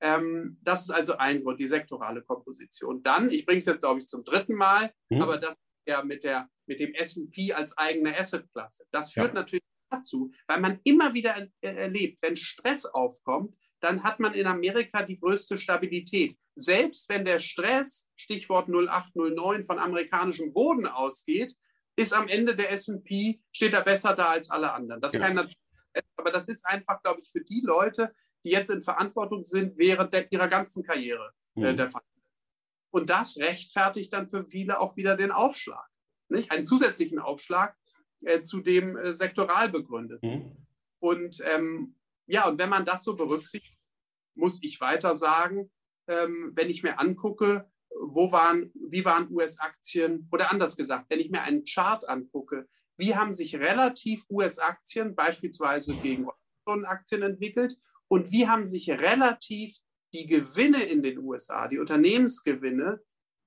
Ähm, 0.00 0.58
das 0.62 0.82
ist 0.82 0.90
also 0.90 1.16
ein 1.16 1.42
Grund, 1.42 1.58
die 1.58 1.68
sektorale 1.68 2.22
Komposition. 2.22 3.02
Dann, 3.02 3.30
ich 3.30 3.46
bringe 3.46 3.60
es 3.60 3.66
jetzt, 3.66 3.80
glaube 3.80 4.00
ich, 4.00 4.06
zum 4.06 4.22
dritten 4.24 4.54
Mal, 4.54 4.92
mhm. 5.08 5.22
aber 5.22 5.38
das 5.38 5.56
ja 5.86 6.02
mit, 6.02 6.24
der, 6.24 6.48
mit 6.66 6.80
dem 6.80 6.94
SP 6.94 7.52
als 7.52 7.76
eigene 7.76 8.16
Assetklasse. 8.16 8.86
Das 8.90 9.12
führt 9.12 9.34
ja. 9.34 9.40
natürlich 9.40 9.64
dazu, 9.90 10.32
weil 10.46 10.60
man 10.60 10.80
immer 10.84 11.14
wieder 11.14 11.48
er 11.60 11.76
erlebt, 11.76 12.18
wenn 12.22 12.36
Stress 12.36 12.86
aufkommt, 12.86 13.54
dann 13.80 14.02
hat 14.02 14.20
man 14.20 14.34
in 14.34 14.46
Amerika 14.46 15.04
die 15.04 15.18
größte 15.18 15.58
Stabilität. 15.58 16.38
Selbst 16.54 17.08
wenn 17.08 17.24
der 17.24 17.40
Stress, 17.40 18.10
Stichwort 18.16 18.68
0809, 18.68 19.64
von 19.64 19.78
amerikanischem 19.78 20.52
Boden 20.52 20.86
ausgeht, 20.86 21.54
ist 21.96 22.12
am 22.12 22.28
Ende 22.28 22.56
der 22.56 22.72
S&P, 22.72 23.40
steht 23.52 23.72
er 23.72 23.82
besser 23.82 24.14
da 24.14 24.28
als 24.28 24.50
alle 24.50 24.72
anderen. 24.72 25.00
Das 25.00 25.14
ja. 25.14 25.20
kann 25.20 25.48
aber 26.16 26.32
das 26.32 26.48
ist 26.48 26.66
einfach, 26.66 27.02
glaube 27.02 27.20
ich, 27.20 27.30
für 27.30 27.42
die 27.42 27.60
Leute, 27.60 28.12
die 28.44 28.50
jetzt 28.50 28.70
in 28.70 28.82
Verantwortung 28.82 29.44
sind, 29.44 29.78
während 29.78 30.12
der, 30.12 30.30
ihrer 30.32 30.48
ganzen 30.48 30.82
Karriere 30.82 31.32
äh, 31.56 31.72
mhm. 31.72 31.76
der 31.76 31.90
Fall. 31.90 32.02
Und 32.90 33.10
das 33.10 33.38
rechtfertigt 33.38 34.12
dann 34.12 34.28
für 34.28 34.44
viele 34.44 34.78
auch 34.78 34.96
wieder 34.96 35.16
den 35.16 35.32
Aufschlag. 35.32 35.86
Nicht? 36.28 36.50
Einen 36.50 36.66
zusätzlichen 36.66 37.18
Aufschlag 37.18 37.76
äh, 38.22 38.42
zu 38.42 38.60
dem 38.60 38.96
äh, 38.96 39.14
sektoral 39.14 39.68
begründet. 39.68 40.22
Mhm. 40.22 40.56
Und 41.00 41.42
ähm, 41.44 41.96
ja, 42.26 42.48
und 42.48 42.58
wenn 42.58 42.70
man 42.70 42.84
das 42.84 43.04
so 43.04 43.16
berücksichtigt, 43.16 43.78
muss 44.34 44.62
ich 44.62 44.80
weiter 44.80 45.16
sagen, 45.16 45.70
ähm, 46.08 46.52
wenn 46.54 46.70
ich 46.70 46.82
mir 46.82 46.98
angucke, 46.98 47.70
wo 47.90 48.32
waren, 48.32 48.72
wie 48.74 49.04
waren 49.04 49.30
US-Aktien 49.30 50.28
oder 50.32 50.50
anders 50.50 50.76
gesagt, 50.76 51.06
wenn 51.08 51.20
ich 51.20 51.30
mir 51.30 51.42
einen 51.42 51.64
Chart 51.64 52.08
angucke, 52.08 52.68
wie 52.96 53.14
haben 53.14 53.34
sich 53.34 53.56
relativ 53.56 54.24
US-Aktien 54.30 55.14
beispielsweise 55.14 55.96
gegen 55.96 56.28
Aktien 56.66 57.22
entwickelt 57.22 57.76
und 58.08 58.30
wie 58.30 58.48
haben 58.48 58.66
sich 58.66 58.90
relativ 58.90 59.76
die 60.12 60.26
Gewinne 60.26 60.84
in 60.84 61.02
den 61.02 61.18
USA, 61.18 61.68
die 61.68 61.78
Unternehmensgewinne 61.78 63.00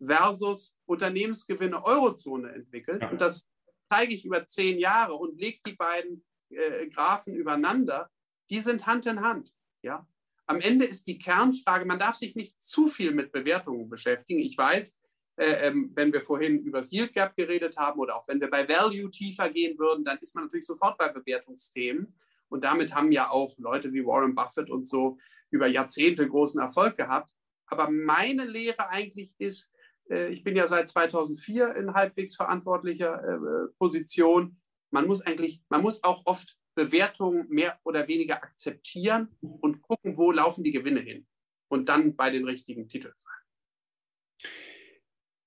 versus 0.06 0.78
Unternehmensgewinne 0.86 1.84
Eurozone 1.84 2.52
entwickelt. 2.52 3.04
Und 3.10 3.20
das 3.20 3.48
zeige 3.90 4.14
ich 4.14 4.26
über 4.26 4.46
zehn 4.46 4.78
Jahre 4.78 5.14
und 5.16 5.40
lege 5.40 5.60
die 5.66 5.76
beiden 5.76 6.26
äh, 6.50 6.88
Graphen 6.90 7.34
übereinander. 7.34 8.10
Die 8.50 8.62
sind 8.62 8.86
Hand 8.86 9.06
in 9.06 9.22
Hand. 9.22 9.52
Ja? 9.82 10.08
Am 10.48 10.62
Ende 10.62 10.86
ist 10.86 11.08
die 11.08 11.20
Kernfrage, 11.20 11.86
man 11.86 12.00
darf 12.00 12.16
sich 12.16 12.36
nicht 12.36 12.62
zu 12.64 12.88
viel 12.88 13.12
mit 13.12 13.32
Bewertungen 13.32 13.90
beschäftigen. 13.90 14.40
Ich 14.40 14.58
weiß, 14.58 15.00
äh, 15.36 15.68
ähm, 15.68 15.92
wenn 15.94 16.12
wir 16.14 16.22
vorhin 16.22 16.64
über 16.64 16.80
das 16.80 16.92
Yield 16.92 17.14
Gap 17.14 17.36
geredet 17.36 17.78
haben 17.78 18.00
oder 18.00 18.16
auch 18.16 18.28
wenn 18.28 18.40
wir 18.40 18.50
bei 18.50 18.68
Value 18.68 19.12
tiefer 19.12 19.50
gehen 19.50 19.78
würden, 19.78 20.04
dann 20.04 20.18
ist 20.20 20.34
man 20.34 20.46
natürlich 20.46 20.66
sofort 20.66 20.98
bei 20.98 21.10
Bewertungsthemen. 21.10 22.16
Und 22.50 22.64
damit 22.64 22.96
haben 22.96 23.12
ja 23.12 23.30
auch 23.30 23.58
Leute 23.58 23.92
wie 23.92 24.06
Warren 24.06 24.36
Buffett 24.36 24.70
und 24.70 24.88
so 24.88 25.18
über 25.52 25.68
Jahrzehnte 25.68 26.28
großen 26.28 26.62
Erfolg 26.62 26.96
gehabt. 26.98 27.34
Aber 27.68 27.90
meine 27.90 28.46
Lehre 28.46 28.90
eigentlich 28.90 29.36
ist, 29.38 29.76
äh, 30.10 30.32
ich 30.32 30.44
bin 30.44 30.56
ja 30.56 30.68
seit 30.68 30.90
2004 30.90 31.76
in 31.76 31.94
halbwegs 31.94 32.36
verantwortlicher 32.36 33.22
äh, 33.22 33.68
Position. 33.78 34.58
Man 34.92 35.08
muss 35.08 35.22
eigentlich, 35.22 35.62
man 35.70 35.82
muss 35.82 36.04
auch 36.04 36.26
oft 36.26 36.58
Bewertungen 36.78 37.50
mehr 37.50 37.80
oder 37.84 38.08
weniger 38.08 38.36
akzeptieren 38.44 39.36
und 39.42 39.82
gucken, 39.82 40.16
wo 40.16 40.32
laufen 40.32 40.64
die 40.64 40.72
Gewinne 40.72 41.00
hin 41.00 41.26
und 41.70 41.90
dann 41.90 42.16
bei 42.16 42.30
den 42.30 42.46
richtigen 42.46 42.88
Titeln 42.88 43.16
sein. 43.18 43.34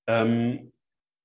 Ähm, 0.09 0.73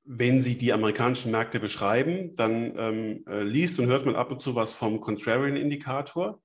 wenn 0.04 0.44
Sie 0.44 0.60
die 0.60 0.72
amerikanischen 0.74 1.32
Märkte 1.32 1.60
beschreiben, 1.60 2.36
dann 2.36 2.78
ähm, 2.78 3.26
äh, 3.28 3.42
liest 3.42 3.80
und 3.80 3.88
hört 3.88 4.06
man 4.06 4.16
ab 4.16 4.30
und 4.30 4.44
zu 4.44 4.54
was 4.54 4.74
vom 4.74 5.02
Contrarian-Indikator, 5.02 6.40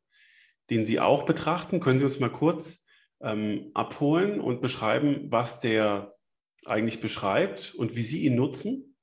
den 0.71 0.87
Sie 0.87 0.99
auch 0.99 1.27
betrachten. 1.27 1.81
Können 1.81 1.99
Sie 1.99 2.07
uns 2.07 2.19
mal 2.19 2.33
kurz 2.33 2.89
ähm, 3.21 3.73
abholen 3.75 4.41
und 4.41 4.63
beschreiben, 4.63 5.31
was 5.31 5.61
der 5.61 6.17
eigentlich 6.65 7.03
beschreibt 7.03 7.75
und 7.75 7.95
wie 7.95 8.03
Sie 8.03 8.25
ihn 8.25 8.37
nutzen? 8.37 8.97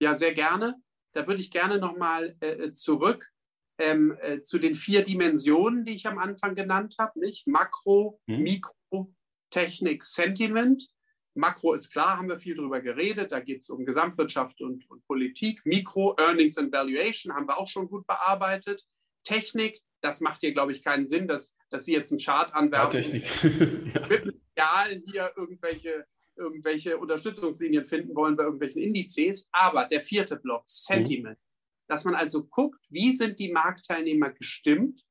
Ja, 0.00 0.14
sehr 0.14 0.34
gerne. 0.34 0.76
Da 1.14 1.26
würde 1.26 1.40
ich 1.40 1.50
gerne 1.50 1.80
nochmal 1.80 2.36
äh, 2.38 2.70
zurück 2.70 3.32
ähm, 3.78 4.16
äh, 4.20 4.42
zu 4.42 4.58
den 4.58 4.76
vier 4.76 5.04
Dimensionen, 5.04 5.84
die 5.84 5.92
ich 5.92 6.06
am 6.06 6.18
Anfang 6.18 6.54
genannt 6.54 6.96
habe, 6.98 7.18
nicht? 7.20 7.46
Makro, 7.46 8.20
mhm. 8.26 8.42
Mikro, 8.42 9.14
Technik, 9.50 10.04
Sentiment. 10.04 10.88
Makro 11.34 11.74
ist 11.74 11.90
klar, 11.90 12.16
haben 12.16 12.28
wir 12.28 12.40
viel 12.40 12.56
darüber 12.56 12.80
geredet. 12.80 13.32
Da 13.32 13.40
geht 13.40 13.60
es 13.60 13.68
um 13.68 13.84
Gesamtwirtschaft 13.84 14.60
und, 14.62 14.88
und, 14.90 15.06
Politik. 15.06 15.60
Mikro, 15.64 16.16
Earnings 16.18 16.56
and 16.56 16.72
Valuation 16.72 17.34
haben 17.34 17.46
wir 17.46 17.58
auch 17.58 17.68
schon 17.68 17.88
gut 17.88 18.06
bearbeitet. 18.06 18.82
Technik, 19.22 19.82
das 20.00 20.20
macht 20.20 20.40
hier, 20.40 20.52
glaube 20.52 20.72
ich, 20.72 20.82
keinen 20.82 21.06
Sinn, 21.06 21.28
dass, 21.28 21.54
dass 21.68 21.84
Sie 21.84 21.92
jetzt 21.92 22.10
einen 22.10 22.20
Chart 22.20 22.54
anwerfen. 22.54 23.00
Ja, 23.00 23.02
Technik. 23.02 23.94
ja. 23.94 24.06
Mit 24.06 24.40
Real 24.56 25.02
hier 25.04 25.32
irgendwelche, 25.36 26.06
irgendwelche 26.36 26.96
Unterstützungslinien 26.96 27.86
finden 27.86 28.14
wollen 28.14 28.36
bei 28.36 28.44
irgendwelchen 28.44 28.80
Indizes. 28.80 29.48
Aber 29.52 29.84
der 29.84 30.00
vierte 30.00 30.36
Block, 30.36 30.64
Sentiment. 30.66 31.38
Mhm 31.38 31.46
dass 31.88 32.04
man 32.04 32.14
also 32.14 32.46
guckt, 32.46 32.84
wie 32.88 33.12
sind 33.12 33.38
die 33.38 33.52
Marktteilnehmer 33.52 34.30
gestimmt, 34.30 35.02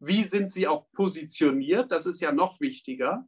wie 0.00 0.24
sind 0.24 0.50
sie 0.50 0.66
auch 0.66 0.90
positioniert, 0.92 1.90
das 1.92 2.06
ist 2.06 2.20
ja 2.20 2.32
noch 2.32 2.60
wichtiger. 2.60 3.26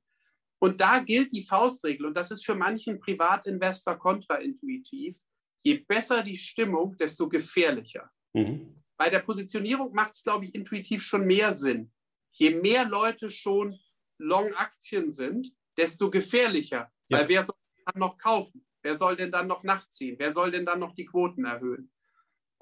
Und 0.59 0.81
da 0.81 1.01
gilt 1.01 1.33
die 1.33 1.43
Faustregel, 1.43 2.07
und 2.07 2.15
das 2.15 2.31
ist 2.31 2.47
für 2.47 2.55
manchen 2.55 3.01
Privatinvestor 3.01 3.99
kontraintuitiv, 3.99 5.17
je 5.65 5.79
besser 5.79 6.23
die 6.23 6.37
Stimmung, 6.37 6.97
desto 6.97 7.29
gefährlicher. 7.29 8.11
Mhm. 8.33 8.83
Bei 8.97 9.11
der 9.11 9.21
Positionierung 9.21 9.93
macht 9.93 10.13
es, 10.13 10.23
glaube 10.23 10.45
ich, 10.45 10.55
intuitiv 10.55 11.03
schon 11.03 11.27
mehr 11.27 11.53
Sinn. 11.53 11.93
Je 12.31 12.55
mehr 12.55 12.85
Leute 12.85 13.31
schon 13.31 13.79
Long-Aktien 14.19 15.11
sind, 15.13 15.53
desto 15.77 16.11
gefährlicher. 16.11 16.91
Ja. 17.09 17.19
Weil 17.19 17.29
wer 17.29 17.43
soll 17.43 17.57
dann 17.85 18.01
noch 18.01 18.17
kaufen? 18.17 18.65
Wer 18.83 18.97
soll 18.97 19.17
denn 19.17 19.33
dann 19.33 19.49
noch 19.49 19.65
nachziehen? 19.65 20.17
Wer 20.19 20.33
soll 20.33 20.51
denn 20.51 20.65
dann 20.65 20.81
noch 20.81 20.95
die 20.95 21.05
Quoten 21.05 21.45
erhöhen? 21.45 21.93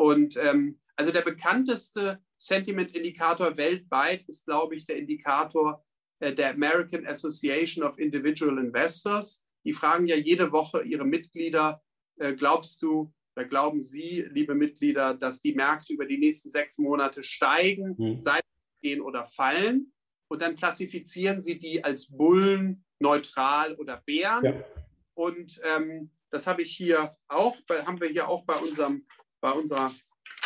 Und 0.01 0.39
ähm, 0.39 0.81
also 0.97 1.13
der 1.13 1.21
bekannteste 1.21 2.21
Sentiment-Indikator 2.39 3.59
weltweit 3.59 4.23
ist, 4.29 4.47
glaube 4.47 4.75
ich, 4.75 4.87
der 4.87 4.97
Indikator 4.97 5.85
äh, 6.21 6.35
der 6.35 6.55
American 6.55 7.07
Association 7.07 7.85
of 7.85 7.99
Individual 7.99 8.57
Investors. 8.57 9.45
Die 9.67 9.75
fragen 9.75 10.07
ja 10.07 10.17
jede 10.17 10.53
Woche 10.53 10.83
ihre 10.85 11.05
Mitglieder, 11.05 11.83
äh, 12.17 12.35
glaubst 12.35 12.81
du, 12.81 13.13
oder 13.37 13.45
glauben 13.45 13.83
Sie, 13.83 14.25
liebe 14.31 14.55
Mitglieder, 14.55 15.13
dass 15.13 15.43
die 15.43 15.53
Märkte 15.53 15.93
über 15.93 16.07
die 16.07 16.17
nächsten 16.17 16.49
sechs 16.49 16.79
Monate 16.79 17.23
steigen, 17.23 17.95
mhm. 17.99 18.21
seitwärts 18.21 18.81
gehen 18.81 19.03
oder 19.03 19.27
fallen? 19.27 19.93
Und 20.29 20.41
dann 20.41 20.57
klassifizieren 20.57 21.43
sie 21.43 21.59
die 21.59 21.85
als 21.85 22.11
Bullen, 22.11 22.87
neutral 23.01 23.75
oder 23.75 24.03
Bären. 24.07 24.45
Ja. 24.47 24.65
Und 25.13 25.61
ähm, 25.63 26.11
das 26.31 26.47
habe 26.47 26.63
ich 26.63 26.75
hier 26.75 27.15
auch, 27.29 27.59
haben 27.69 28.01
wir 28.01 28.09
hier 28.09 28.29
auch 28.29 28.47
bei 28.47 28.57
unserem 28.57 29.05
bei, 29.41 29.53
unserer, 29.53 29.93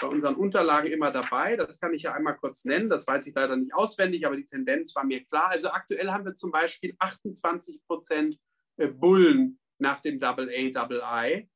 bei 0.00 0.06
unseren 0.06 0.36
Unterlagen 0.36 0.90
immer 0.90 1.10
dabei. 1.10 1.56
Das 1.56 1.80
kann 1.80 1.94
ich 1.94 2.02
ja 2.02 2.14
einmal 2.14 2.36
kurz 2.36 2.64
nennen. 2.64 2.88
Das 2.88 3.06
weiß 3.06 3.26
ich 3.26 3.34
leider 3.34 3.56
nicht 3.56 3.74
auswendig, 3.74 4.26
aber 4.26 4.36
die 4.36 4.46
Tendenz 4.46 4.94
war 4.94 5.04
mir 5.04 5.24
klar. 5.24 5.48
Also 5.48 5.70
aktuell 5.70 6.10
haben 6.10 6.24
wir 6.24 6.34
zum 6.34 6.50
Beispiel 6.50 6.94
28 6.98 7.80
Prozent 7.86 8.38
äh, 8.76 8.88
Bullen 8.88 9.58
nach 9.78 10.00
dem 10.00 10.18
Double 10.18 10.48
A, 10.48 10.70
Double 10.70 11.02
I 11.04 11.48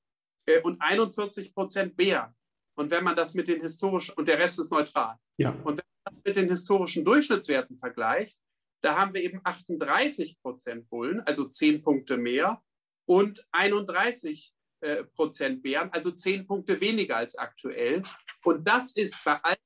äh, 0.47 0.61
und 0.62 0.80
41 0.80 1.55
Prozent 1.55 1.97
Bären. 1.97 2.34
Und 2.76 2.91
wenn 2.91 3.05
man 3.05 3.16
das 3.16 3.34
mit 3.34 3.49
den 3.49 3.61
historischen, 3.61 4.14
und 4.16 4.28
der 4.28 4.39
Rest 4.39 4.61
ist 4.61 4.70
neutral. 4.70 5.16
Ja. 5.36 5.51
Und 5.51 5.78
wenn 5.78 5.84
man 6.05 6.14
das 6.14 6.24
mit 6.24 6.36
den 6.36 6.49
historischen 6.49 7.05
Durchschnittswerten 7.05 7.78
vergleicht, 7.78 8.39
da 8.82 8.97
haben 8.97 9.14
wir 9.14 9.22
eben 9.22 9.41
38 9.43 10.41
Prozent 10.41 10.89
Bullen, 10.89 11.20
also 11.20 11.49
10 11.49 11.82
Punkte 11.82 12.16
mehr, 12.16 12.62
und 13.07 13.45
31 13.53 14.53
äh, 14.81 15.05
Prozent 15.05 15.62
Bären, 15.62 15.91
also 15.93 16.11
zehn 16.11 16.47
Punkte 16.47 16.81
weniger 16.81 17.16
als 17.16 17.37
aktuell. 17.37 18.03
Und 18.45 18.64
das 18.64 18.97
ist 18.97 19.22
bei 19.24 19.39
allen 19.43 19.57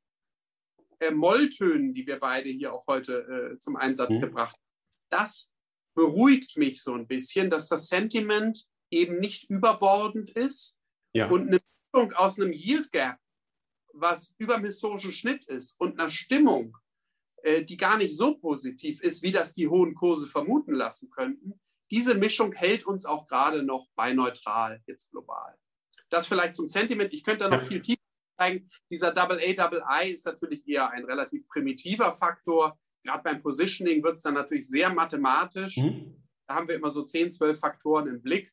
äh, 1.01 1.11
Molltönen, 1.11 1.95
die 1.95 2.07
wir 2.07 2.19
beide 2.19 2.49
hier 2.49 2.73
auch 2.73 2.87
heute 2.87 3.55
äh, 3.55 3.59
zum 3.59 3.77
Einsatz 3.77 4.17
mhm. 4.17 4.21
gebracht 4.21 4.55
haben, 4.55 4.63
das 5.11 5.53
beruhigt 5.95 6.57
mich 6.57 6.83
so 6.83 6.95
ein 6.95 7.07
bisschen, 7.07 7.51
dass 7.51 7.69
das 7.69 7.89
Sentiment 7.89 8.67
eben 8.91 9.19
nicht 9.19 9.51
überbordend 9.51 10.31
ist 10.31 10.79
ja. 11.13 11.29
und 11.29 11.49
eine 11.49 11.61
Mischung 11.93 12.13
aus 12.13 12.41
einem 12.41 12.53
Yield 12.53 12.93
Gap, 12.93 13.19
was 13.93 14.35
über 14.39 14.55
dem 14.55 14.65
historischen 14.65 15.13
Schnitt 15.13 15.45
ist, 15.45 15.79
und 15.81 15.99
einer 15.99 16.09
Stimmung, 16.09 16.77
äh, 17.43 17.65
die 17.65 17.77
gar 17.77 17.99
nicht 17.99 18.17
so 18.17 18.37
positiv 18.39 19.03
ist, 19.03 19.23
wie 19.23 19.33
das 19.33 19.53
die 19.53 19.69
hohen 19.69 19.95
Kurse 19.95 20.27
vermuten 20.27 20.73
lassen 20.73 21.11
könnten. 21.11 21.61
Diese 21.93 22.15
Mischung 22.15 22.53
hält 22.55 22.87
uns 22.87 23.05
auch 23.05 23.27
gerade 23.27 23.63
noch 23.63 23.87
bei 23.95 24.15
neutral 24.15 24.81
jetzt 24.87 25.11
global. 25.11 25.55
Das 26.09 26.27
vielleicht 26.27 26.57
zum 26.57 26.67
Sentiment. 26.67 27.13
Ich 27.13 27.23
könnte 27.23 27.45
da 27.45 27.51
noch 27.51 27.61
viel 27.61 27.83
tiefer 27.83 28.01
zeigen. 28.39 28.71
Dieser 28.91 29.15
AA, 29.15 30.03
II 30.03 30.13
ist 30.13 30.25
natürlich 30.25 30.67
eher 30.67 30.91
ein 30.91 31.05
relativ 31.05 31.47
primitiver 31.49 32.15
Faktor. 32.15 32.79
Gerade 33.05 33.23
beim 33.23 33.43
Positioning 33.43 34.03
wird 34.03 34.17
es 34.17 34.23
dann 34.23 34.33
natürlich 34.33 34.69
sehr 34.69 34.89
mathematisch. 34.89 35.77
Mhm. 35.77 36.17
Da 36.49 36.55
haben 36.55 36.69
wir 36.69 36.77
immer 36.77 36.91
so 36.91 37.05
10, 37.05 37.31
12 37.31 37.61
Faktoren 37.61 38.09
im 38.09 38.23
Blick. 38.23 38.51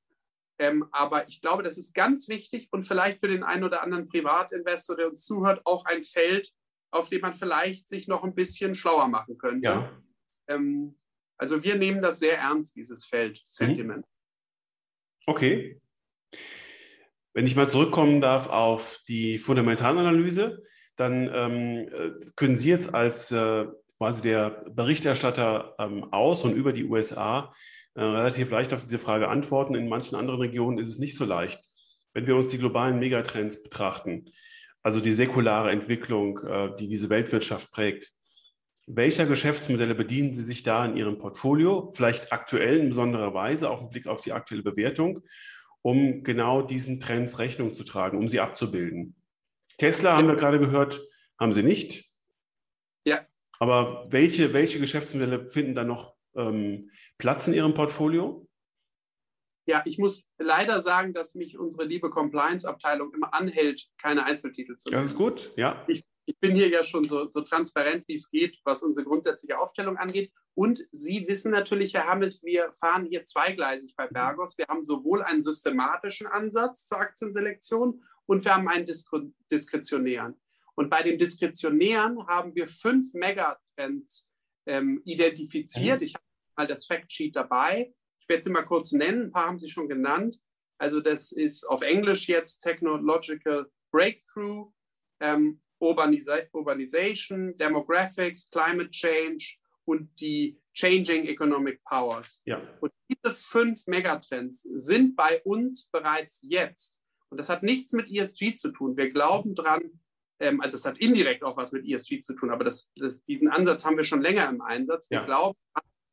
Ähm, 0.59 0.89
aber 0.91 1.29
ich 1.29 1.39
glaube, 1.39 1.63
das 1.63 1.77
ist 1.77 1.93
ganz 1.93 2.27
wichtig 2.27 2.67
und 2.71 2.85
vielleicht 2.85 3.21
für 3.21 3.29
den 3.29 3.43
einen 3.43 3.63
oder 3.63 3.81
anderen 3.81 4.09
Privatinvestor, 4.09 4.97
der 4.97 5.07
uns 5.07 5.21
zuhört, 5.21 5.61
auch 5.65 5.85
ein 5.85 6.03
Feld, 6.03 6.51
auf 6.91 7.07
dem 7.07 7.21
man 7.21 7.35
vielleicht 7.35 7.87
sich 7.87 8.09
noch 8.09 8.25
ein 8.25 8.35
bisschen 8.35 8.75
schlauer 8.75 9.07
machen 9.07 9.37
könnte. 9.37 9.65
Ja. 9.65 10.03
Ähm, 10.49 10.98
also 11.39 11.63
wir 11.63 11.75
nehmen 11.75 12.01
das 12.01 12.19
sehr 12.19 12.37
ernst, 12.37 12.75
dieses 12.75 13.05
Feld 13.05 13.37
mhm. 13.37 13.41
Sentiment. 13.45 14.05
Okay. 15.25 15.79
Wenn 17.33 17.45
ich 17.45 17.55
mal 17.55 17.69
zurückkommen 17.69 18.21
darf 18.21 18.47
auf 18.47 18.99
die 19.07 19.37
Fundamentalanalyse, 19.37 20.61
dann 20.95 21.29
ähm, 21.33 21.87
äh, 21.87 22.11
können 22.35 22.57
Sie 22.57 22.69
jetzt 22.69 22.93
als 22.93 23.31
äh, 23.31 23.65
quasi 23.97 24.21
der 24.21 24.65
Berichterstatter 24.69 25.75
ähm, 25.79 26.11
aus 26.11 26.43
und 26.43 26.55
über 26.55 26.73
die 26.73 26.85
USA 26.85 27.53
äh, 27.95 28.03
relativ 28.03 28.49
leicht 28.51 28.73
auf 28.73 28.81
diese 28.81 28.99
Frage 28.99 29.29
antworten. 29.29 29.75
In 29.75 29.87
manchen 29.87 30.15
anderen 30.15 30.41
Regionen 30.41 30.77
ist 30.77 30.89
es 30.89 30.99
nicht 30.99 31.15
so 31.15 31.23
leicht. 31.23 31.61
Wenn 32.13 32.27
wir 32.27 32.35
uns 32.35 32.49
die 32.49 32.57
globalen 32.57 32.99
Megatrends 32.99 33.63
betrachten, 33.63 34.25
also 34.83 34.99
die 34.99 35.13
säkulare 35.13 35.71
Entwicklung, 35.71 36.39
äh, 36.39 36.75
die 36.77 36.89
diese 36.89 37.09
Weltwirtschaft 37.09 37.71
prägt, 37.71 38.11
welcher 38.91 39.27
Geschäftsmodelle 39.27 39.93
bedienen 39.93 40.33
Sie 40.33 40.43
sich 40.43 40.63
da 40.63 40.83
in 40.83 40.97
Ihrem 40.97 41.19
Portfolio? 41.19 41.91
Vielleicht 41.93 42.33
aktuell 42.33 42.79
in 42.79 42.89
besonderer 42.89 43.35
Weise, 43.35 43.69
auch 43.69 43.81
im 43.81 43.89
Blick 43.89 44.07
auf 44.07 44.21
die 44.21 44.33
aktuelle 44.33 44.63
Bewertung, 44.63 45.21
um 45.83 46.23
genau 46.23 46.63
diesen 46.63 46.99
Trends 46.99 47.37
Rechnung 47.37 47.75
zu 47.75 47.83
tragen, 47.83 48.17
um 48.17 48.27
sie 48.27 48.39
abzubilden. 48.39 49.15
Tesla 49.77 50.17
haben 50.17 50.27
wir 50.27 50.35
gerade 50.35 50.59
gehört, 50.59 51.01
haben 51.39 51.53
Sie 51.53 51.61
nicht. 51.61 52.03
Ja. 53.05 53.25
Aber 53.59 54.07
welche, 54.09 54.53
welche 54.53 54.79
Geschäftsmodelle 54.79 55.47
finden 55.49 55.75
da 55.75 55.83
noch 55.83 56.15
ähm, 56.35 56.89
Platz 57.19 57.47
in 57.47 57.53
Ihrem 57.53 57.75
Portfolio? 57.75 58.47
Ja, 59.67 59.83
ich 59.85 59.99
muss 59.99 60.31
leider 60.39 60.81
sagen, 60.81 61.13
dass 61.13 61.35
mich 61.35 61.59
unsere 61.59 61.85
liebe 61.85 62.09
Compliance-Abteilung 62.09 63.13
immer 63.13 63.35
anhält, 63.35 63.87
keine 63.99 64.25
Einzeltitel 64.25 64.77
zu 64.77 64.89
nehmen. 64.89 64.99
Das 64.99 65.11
ist 65.11 65.15
gut, 65.15 65.51
ja. 65.57 65.85
Ich 65.87 66.03
ich 66.29 66.39
bin 66.39 66.55
hier 66.55 66.69
ja 66.69 66.83
schon 66.83 67.03
so, 67.03 67.27
so 67.29 67.41
transparent, 67.41 68.07
wie 68.07 68.13
es 68.13 68.29
geht, 68.29 68.59
was 68.63 68.83
unsere 68.83 69.03
grundsätzliche 69.03 69.57
Aufstellung 69.57 69.97
angeht. 69.97 70.31
Und 70.53 70.85
Sie 70.91 71.27
wissen 71.27 71.51
natürlich, 71.51 71.95
Herr 71.95 72.05
Hammes, 72.05 72.43
wir 72.43 72.71
fahren 72.79 73.05
hier 73.05 73.23
zweigleisig 73.23 73.95
bei 73.95 74.05
Bergos. 74.05 74.55
Wir 74.55 74.67
haben 74.67 74.85
sowohl 74.85 75.23
einen 75.23 75.41
systematischen 75.41 76.27
Ansatz 76.27 76.85
zur 76.85 76.99
Aktienselektion 76.99 78.03
und 78.27 78.45
wir 78.45 78.53
haben 78.53 78.67
einen 78.67 78.85
diskretionären. 78.85 80.39
Und 80.75 80.91
bei 80.91 81.01
dem 81.01 81.17
diskretionären 81.17 82.27
haben 82.27 82.53
wir 82.53 82.67
fünf 82.67 83.11
Megatrends 83.15 84.29
ähm, 84.67 85.01
identifiziert. 85.05 86.01
Mhm. 86.01 86.05
Ich 86.05 86.13
habe 86.13 86.25
mal 86.57 86.67
das 86.67 86.85
Factsheet 86.85 87.35
dabei. 87.35 87.91
Ich 88.19 88.29
werde 88.29 88.43
sie 88.43 88.51
mal 88.51 88.65
kurz 88.65 88.91
nennen. 88.91 89.23
Ein 89.23 89.31
paar 89.31 89.47
haben 89.47 89.59
Sie 89.59 89.69
schon 89.69 89.89
genannt. 89.89 90.39
Also 90.77 91.01
das 91.01 91.31
ist 91.31 91.67
auf 91.67 91.81
Englisch 91.81 92.27
jetzt 92.27 92.59
Technological 92.59 93.71
Breakthrough, 93.91 94.71
ähm, 95.19 95.59
Urbanization, 95.79 97.57
Demographics, 97.57 98.49
Climate 98.49 98.89
Change 98.91 99.57
und 99.85 100.09
die 100.19 100.59
Changing 100.73 101.25
Economic 101.25 101.83
Powers. 101.83 102.41
Ja. 102.45 102.61
Und 102.79 102.91
diese 103.09 103.33
fünf 103.33 103.87
Megatrends 103.87 104.61
sind 104.61 105.15
bei 105.15 105.41
uns 105.43 105.87
bereits 105.87 106.45
jetzt. 106.47 106.99
Und 107.29 107.37
das 107.37 107.49
hat 107.49 107.63
nichts 107.63 107.93
mit 107.93 108.09
ESG 108.09 108.55
zu 108.55 108.71
tun. 108.71 108.97
Wir 108.97 109.11
glauben 109.11 109.55
dran, 109.55 109.99
ähm, 110.39 110.61
also 110.61 110.77
es 110.77 110.85
hat 110.85 110.97
indirekt 110.97 111.43
auch 111.43 111.57
was 111.57 111.71
mit 111.71 111.85
ESG 111.85 112.21
zu 112.21 112.33
tun, 112.33 112.49
aber 112.49 112.63
das, 112.63 112.89
das, 112.95 113.25
diesen 113.25 113.49
Ansatz 113.49 113.85
haben 113.85 113.97
wir 113.97 114.03
schon 114.03 114.21
länger 114.21 114.49
im 114.49 114.61
Einsatz. 114.61 115.09
Wir 115.09 115.19
ja. 115.19 115.25
glauben, 115.25 115.57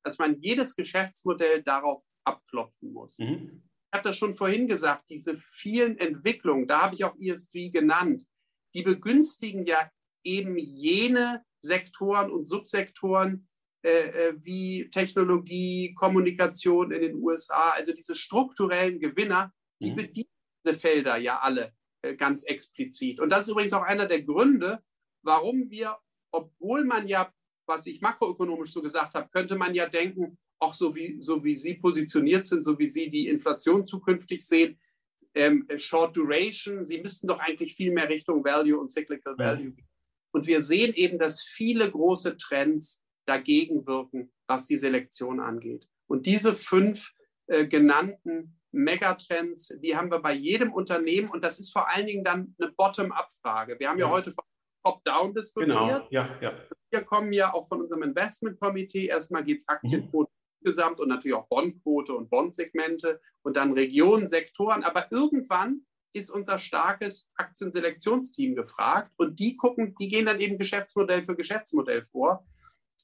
dass 0.02 0.18
man 0.18 0.40
jedes 0.40 0.76
Geschäftsmodell 0.76 1.62
darauf 1.62 2.02
abklopfen 2.24 2.92
muss. 2.92 3.18
Mhm. 3.18 3.62
Ich 3.92 3.98
habe 3.98 4.08
das 4.08 4.18
schon 4.18 4.34
vorhin 4.34 4.66
gesagt, 4.66 5.04
diese 5.08 5.38
vielen 5.38 5.96
Entwicklungen, 5.98 6.66
da 6.66 6.82
habe 6.82 6.94
ich 6.94 7.04
auch 7.04 7.16
ESG 7.18 7.70
genannt, 7.70 8.24
die 8.76 8.82
begünstigen 8.82 9.64
ja 9.64 9.90
eben 10.22 10.58
jene 10.58 11.42
Sektoren 11.60 12.30
und 12.30 12.44
Subsektoren 12.44 13.48
äh, 13.82 13.88
äh, 14.28 14.34
wie 14.42 14.90
Technologie, 14.90 15.94
Kommunikation 15.94 16.92
in 16.92 17.00
den 17.00 17.14
USA, 17.16 17.70
also 17.70 17.94
diese 17.94 18.14
strukturellen 18.14 19.00
Gewinner, 19.00 19.52
die 19.80 19.92
mhm. 19.92 19.96
bedienen 19.96 20.30
diese 20.62 20.74
Felder 20.74 21.16
ja 21.16 21.38
alle 21.40 21.72
äh, 22.02 22.16
ganz 22.16 22.44
explizit. 22.44 23.18
Und 23.18 23.30
das 23.30 23.42
ist 23.42 23.48
übrigens 23.50 23.72
auch 23.72 23.82
einer 23.82 24.06
der 24.06 24.22
Gründe, 24.22 24.82
warum 25.22 25.70
wir, 25.70 25.96
obwohl 26.30 26.84
man 26.84 27.08
ja, 27.08 27.32
was 27.66 27.86
ich 27.86 28.02
makroökonomisch 28.02 28.72
so 28.72 28.82
gesagt 28.82 29.14
habe, 29.14 29.30
könnte 29.30 29.56
man 29.56 29.74
ja 29.74 29.88
denken, 29.88 30.36
auch 30.58 30.74
so 30.74 30.94
wie, 30.94 31.20
so 31.20 31.42
wie 31.44 31.56
Sie 31.56 31.74
positioniert 31.74 32.46
sind, 32.46 32.64
so 32.64 32.78
wie 32.78 32.88
Sie 32.88 33.08
die 33.08 33.28
Inflation 33.28 33.84
zukünftig 33.84 34.46
sehen, 34.46 34.78
ähm, 35.36 35.66
Short 35.76 36.16
Duration, 36.16 36.84
sie 36.84 37.00
müssten 37.00 37.28
doch 37.28 37.38
eigentlich 37.38 37.74
viel 37.74 37.92
mehr 37.92 38.08
Richtung 38.08 38.42
Value 38.44 38.78
und 38.78 38.90
Cyclical 38.90 39.36
Value 39.38 39.72
gehen. 39.72 39.88
Und 40.32 40.46
wir 40.46 40.62
sehen 40.62 40.94
eben, 40.94 41.18
dass 41.18 41.42
viele 41.42 41.90
große 41.90 42.36
Trends 42.36 43.04
dagegen 43.26 43.86
wirken, 43.86 44.32
was 44.46 44.66
die 44.66 44.76
Selektion 44.76 45.40
angeht. 45.40 45.86
Und 46.08 46.26
diese 46.26 46.54
fünf 46.54 47.12
äh, 47.46 47.66
genannten 47.66 48.58
Megatrends, 48.72 49.68
die 49.82 49.96
haben 49.96 50.10
wir 50.10 50.20
bei 50.20 50.34
jedem 50.34 50.72
Unternehmen 50.72 51.30
und 51.30 51.42
das 51.44 51.58
ist 51.58 51.72
vor 51.72 51.88
allen 51.88 52.06
Dingen 52.06 52.24
dann 52.24 52.54
eine 52.58 52.72
Bottom-up-Frage. 52.72 53.78
Wir 53.78 53.88
haben 53.88 53.98
ja, 53.98 54.06
ja 54.06 54.12
heute 54.12 54.32
von 54.32 54.44
Top-Down 54.84 55.34
diskutiert. 55.34 55.70
Genau. 55.70 56.06
Ja, 56.10 56.38
ja. 56.40 56.52
Wir 56.90 57.02
kommen 57.02 57.32
ja 57.32 57.52
auch 57.52 57.66
von 57.66 57.80
unserem 57.80 58.02
Investment-Komitee. 58.02 59.06
Erstmal 59.06 59.44
geht 59.44 59.58
es 59.58 59.68
Aktienquote 59.68 60.30
mhm 60.30 60.35
insgesamt 60.66 61.00
und 61.00 61.08
natürlich 61.08 61.36
auch 61.36 61.48
Bondquote 61.48 62.12
und 62.12 62.28
Bondsegmente 62.28 63.20
und 63.42 63.56
dann 63.56 63.72
Regionen, 63.72 64.28
Sektoren. 64.28 64.82
Aber 64.82 65.06
irgendwann 65.12 65.82
ist 66.12 66.30
unser 66.30 66.58
starkes 66.58 67.30
Aktienselektionsteam 67.36 68.56
gefragt 68.56 69.12
und 69.16 69.38
die 69.38 69.56
gucken, 69.56 69.94
die 70.00 70.08
gehen 70.08 70.26
dann 70.26 70.40
eben 70.40 70.58
Geschäftsmodell 70.58 71.24
für 71.24 71.36
Geschäftsmodell 71.36 72.06
vor. 72.10 72.44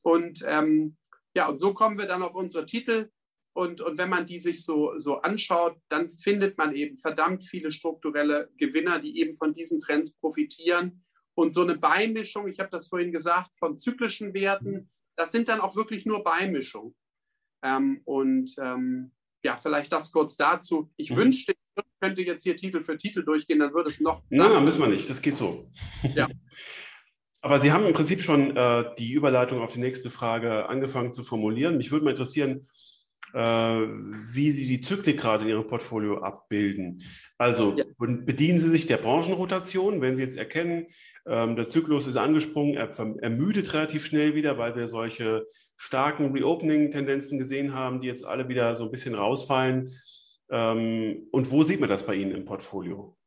Und 0.02 0.42
ähm, 0.46 0.96
ja, 1.34 1.48
und 1.48 1.58
so 1.58 1.72
kommen 1.72 1.98
wir 1.98 2.06
dann 2.06 2.22
auf 2.22 2.34
unsere 2.34 2.66
Titel. 2.66 3.10
Und, 3.54 3.80
und 3.80 3.98
wenn 3.98 4.08
man 4.08 4.26
die 4.26 4.38
sich 4.38 4.64
so, 4.64 4.98
so 4.98 5.20
anschaut, 5.20 5.76
dann 5.88 6.10
findet 6.14 6.58
man 6.58 6.74
eben 6.74 6.98
verdammt 6.98 7.44
viele 7.44 7.70
strukturelle 7.70 8.50
Gewinner, 8.56 8.98
die 8.98 9.20
eben 9.20 9.36
von 9.36 9.52
diesen 9.52 9.80
Trends 9.80 10.14
profitieren. 10.18 11.04
Und 11.34 11.54
so 11.54 11.62
eine 11.62 11.76
Beimischung, 11.76 12.48
ich 12.48 12.58
habe 12.58 12.70
das 12.70 12.88
vorhin 12.88 13.12
gesagt, 13.12 13.54
von 13.56 13.78
zyklischen 13.78 14.34
Werten, 14.34 14.90
das 15.16 15.32
sind 15.32 15.48
dann 15.48 15.60
auch 15.60 15.76
wirklich 15.76 16.06
nur 16.06 16.24
Beimischungen. 16.24 16.94
Ähm, 17.62 18.00
und 18.04 18.54
ähm, 18.58 19.12
ja, 19.44 19.58
vielleicht 19.60 19.92
das 19.92 20.12
kurz 20.12 20.36
dazu. 20.36 20.90
Ich 20.96 21.10
mhm. 21.10 21.16
wünschte, 21.16 21.52
ich 21.52 21.84
könnte 22.00 22.22
jetzt 22.22 22.42
hier 22.42 22.56
Titel 22.56 22.82
für 22.82 22.96
Titel 22.96 23.24
durchgehen, 23.24 23.58
dann 23.58 23.72
würde 23.74 23.90
es 23.90 24.00
noch. 24.00 24.22
Nein, 24.30 24.64
müssen 24.64 24.80
wir 24.80 24.88
nicht, 24.88 25.08
das 25.08 25.22
geht 25.22 25.36
so. 25.36 25.70
Ja. 26.14 26.28
Aber 27.44 27.58
Sie 27.58 27.72
haben 27.72 27.84
im 27.84 27.92
Prinzip 27.92 28.22
schon 28.22 28.56
äh, 28.56 28.84
die 28.98 29.12
Überleitung 29.12 29.60
auf 29.62 29.72
die 29.72 29.80
nächste 29.80 30.10
Frage 30.10 30.68
angefangen 30.68 31.12
zu 31.12 31.24
formulieren. 31.24 31.76
Mich 31.76 31.90
würde 31.90 32.04
mal 32.04 32.12
interessieren, 32.12 32.68
äh, 33.34 33.38
wie 33.40 34.52
Sie 34.52 34.68
die 34.68 34.80
Zyklik 34.80 35.18
gerade 35.18 35.42
in 35.42 35.50
Ihrem 35.50 35.66
Portfolio 35.66 36.18
abbilden. 36.18 37.02
Also 37.38 37.76
ja. 37.76 37.84
bedienen 37.98 38.60
Sie 38.60 38.70
sich 38.70 38.86
der 38.86 38.98
Branchenrotation, 38.98 40.00
wenn 40.00 40.14
Sie 40.14 40.22
jetzt 40.22 40.36
erkennen, 40.36 40.86
ähm, 41.26 41.56
der 41.56 41.68
Zyklus 41.68 42.06
ist 42.06 42.16
angesprungen, 42.16 42.74
er 42.74 42.90
ermüdet 43.20 43.74
relativ 43.74 44.06
schnell 44.06 44.36
wieder, 44.36 44.56
weil 44.58 44.76
wir 44.76 44.86
solche 44.86 45.44
starken 45.82 46.30
Reopening-Tendenzen 46.32 47.40
gesehen 47.40 47.74
haben, 47.74 48.00
die 48.00 48.06
jetzt 48.06 48.24
alle 48.24 48.48
wieder 48.48 48.76
so 48.76 48.84
ein 48.84 48.92
bisschen 48.92 49.16
rausfallen. 49.16 49.98
Ähm, 50.48 51.26
und 51.32 51.50
wo 51.50 51.64
sieht 51.64 51.80
man 51.80 51.88
das 51.88 52.06
bei 52.06 52.14
Ihnen 52.14 52.30
im 52.30 52.44
Portfolio? 52.44 53.18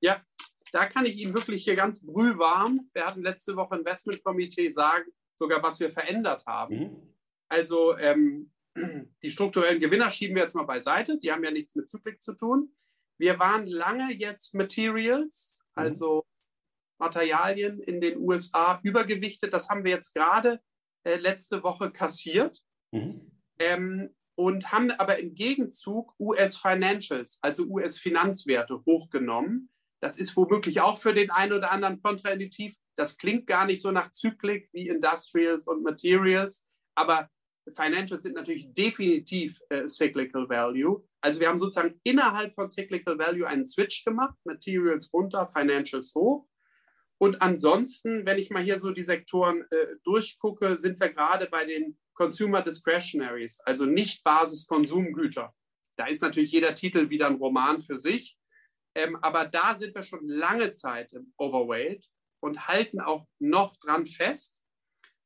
Ja, 0.00 0.24
da 0.72 0.86
kann 0.86 1.04
ich 1.04 1.18
Ihnen 1.18 1.34
wirklich 1.34 1.62
hier 1.64 1.76
ganz 1.76 2.04
brühwarm, 2.04 2.80
wir 2.94 3.06
hatten 3.06 3.22
letzte 3.22 3.54
Woche 3.54 3.76
Investmentkomitee 3.76 4.72
sagen, 4.72 5.10
sogar 5.38 5.62
was 5.62 5.78
wir 5.78 5.90
verändert 5.90 6.46
haben. 6.46 6.74
Mhm. 6.74 7.14
Also 7.50 7.98
ähm, 7.98 8.50
die 9.22 9.30
strukturellen 9.30 9.78
Gewinner 9.78 10.10
schieben 10.10 10.36
wir 10.36 10.42
jetzt 10.42 10.56
mal 10.56 10.64
beiseite, 10.64 11.18
die 11.18 11.30
haben 11.30 11.44
ja 11.44 11.50
nichts 11.50 11.74
mit 11.74 11.90
Zyklik 11.90 12.22
zu 12.22 12.32
tun. 12.32 12.74
Wir 13.18 13.38
waren 13.38 13.66
lange 13.66 14.10
jetzt 14.14 14.54
Materials, 14.54 15.52
mhm. 15.76 15.82
also 15.82 16.24
Materialien 16.98 17.78
in 17.78 18.00
den 18.00 18.18
USA 18.20 18.80
übergewichtet. 18.82 19.52
Das 19.52 19.68
haben 19.68 19.84
wir 19.84 19.90
jetzt 19.90 20.14
gerade 20.14 20.62
äh, 21.04 21.16
letzte 21.16 21.62
Woche 21.62 21.90
kassiert 21.90 22.62
mhm. 22.92 23.30
ähm, 23.58 24.14
und 24.36 24.72
haben 24.72 24.90
aber 24.92 25.18
im 25.18 25.34
Gegenzug 25.34 26.14
US 26.18 26.56
Financials, 26.56 27.38
also 27.42 27.64
US 27.64 27.98
Finanzwerte, 27.98 28.82
hochgenommen. 28.86 29.70
Das 30.02 30.18
ist 30.18 30.36
womöglich 30.36 30.80
auch 30.80 30.98
für 30.98 31.12
den 31.12 31.30
einen 31.30 31.52
oder 31.52 31.70
anderen 31.70 32.00
kontraintuitiv. 32.00 32.74
Das 32.96 33.18
klingt 33.18 33.46
gar 33.46 33.66
nicht 33.66 33.82
so 33.82 33.90
nach 33.90 34.12
Zyklik 34.12 34.68
wie 34.72 34.88
Industrials 34.88 35.66
und 35.66 35.82
Materials, 35.82 36.66
aber 36.94 37.28
Financials 37.74 38.22
sind 38.22 38.34
natürlich 38.34 38.72
definitiv 38.72 39.60
äh, 39.68 39.86
Cyclical 39.86 40.48
Value. 40.48 41.04
Also 41.22 41.40
wir 41.40 41.48
haben 41.48 41.58
sozusagen 41.58 42.00
innerhalb 42.02 42.54
von 42.54 42.70
Cyclical 42.70 43.18
Value 43.18 43.46
einen 43.46 43.66
Switch 43.66 44.04
gemacht, 44.04 44.34
Materials 44.44 45.12
runter, 45.12 45.50
Financials 45.54 46.14
hoch. 46.14 46.46
Und 47.20 47.42
ansonsten, 47.42 48.24
wenn 48.24 48.38
ich 48.38 48.48
mal 48.48 48.62
hier 48.62 48.80
so 48.80 48.92
die 48.92 49.04
Sektoren 49.04 49.66
äh, 49.70 49.96
durchgucke, 50.04 50.78
sind 50.78 50.98
wir 51.00 51.10
gerade 51.10 51.48
bei 51.50 51.66
den 51.66 51.98
Consumer 52.14 52.62
Discretionaries, 52.62 53.60
also 53.60 53.84
nicht 53.84 54.24
Basiskonsumgüter. 54.24 55.54
Da 55.98 56.06
ist 56.06 56.22
natürlich 56.22 56.52
jeder 56.52 56.74
Titel 56.74 57.10
wieder 57.10 57.26
ein 57.26 57.36
Roman 57.36 57.82
für 57.82 57.98
sich. 57.98 58.38
Ähm, 58.94 59.16
aber 59.16 59.44
da 59.44 59.74
sind 59.74 59.94
wir 59.94 60.02
schon 60.02 60.26
lange 60.26 60.72
Zeit 60.72 61.12
im 61.12 61.32
Overweight 61.36 62.06
und 62.40 62.68
halten 62.68 63.00
auch 63.00 63.26
noch 63.38 63.76
dran 63.76 64.06
fest. 64.06 64.58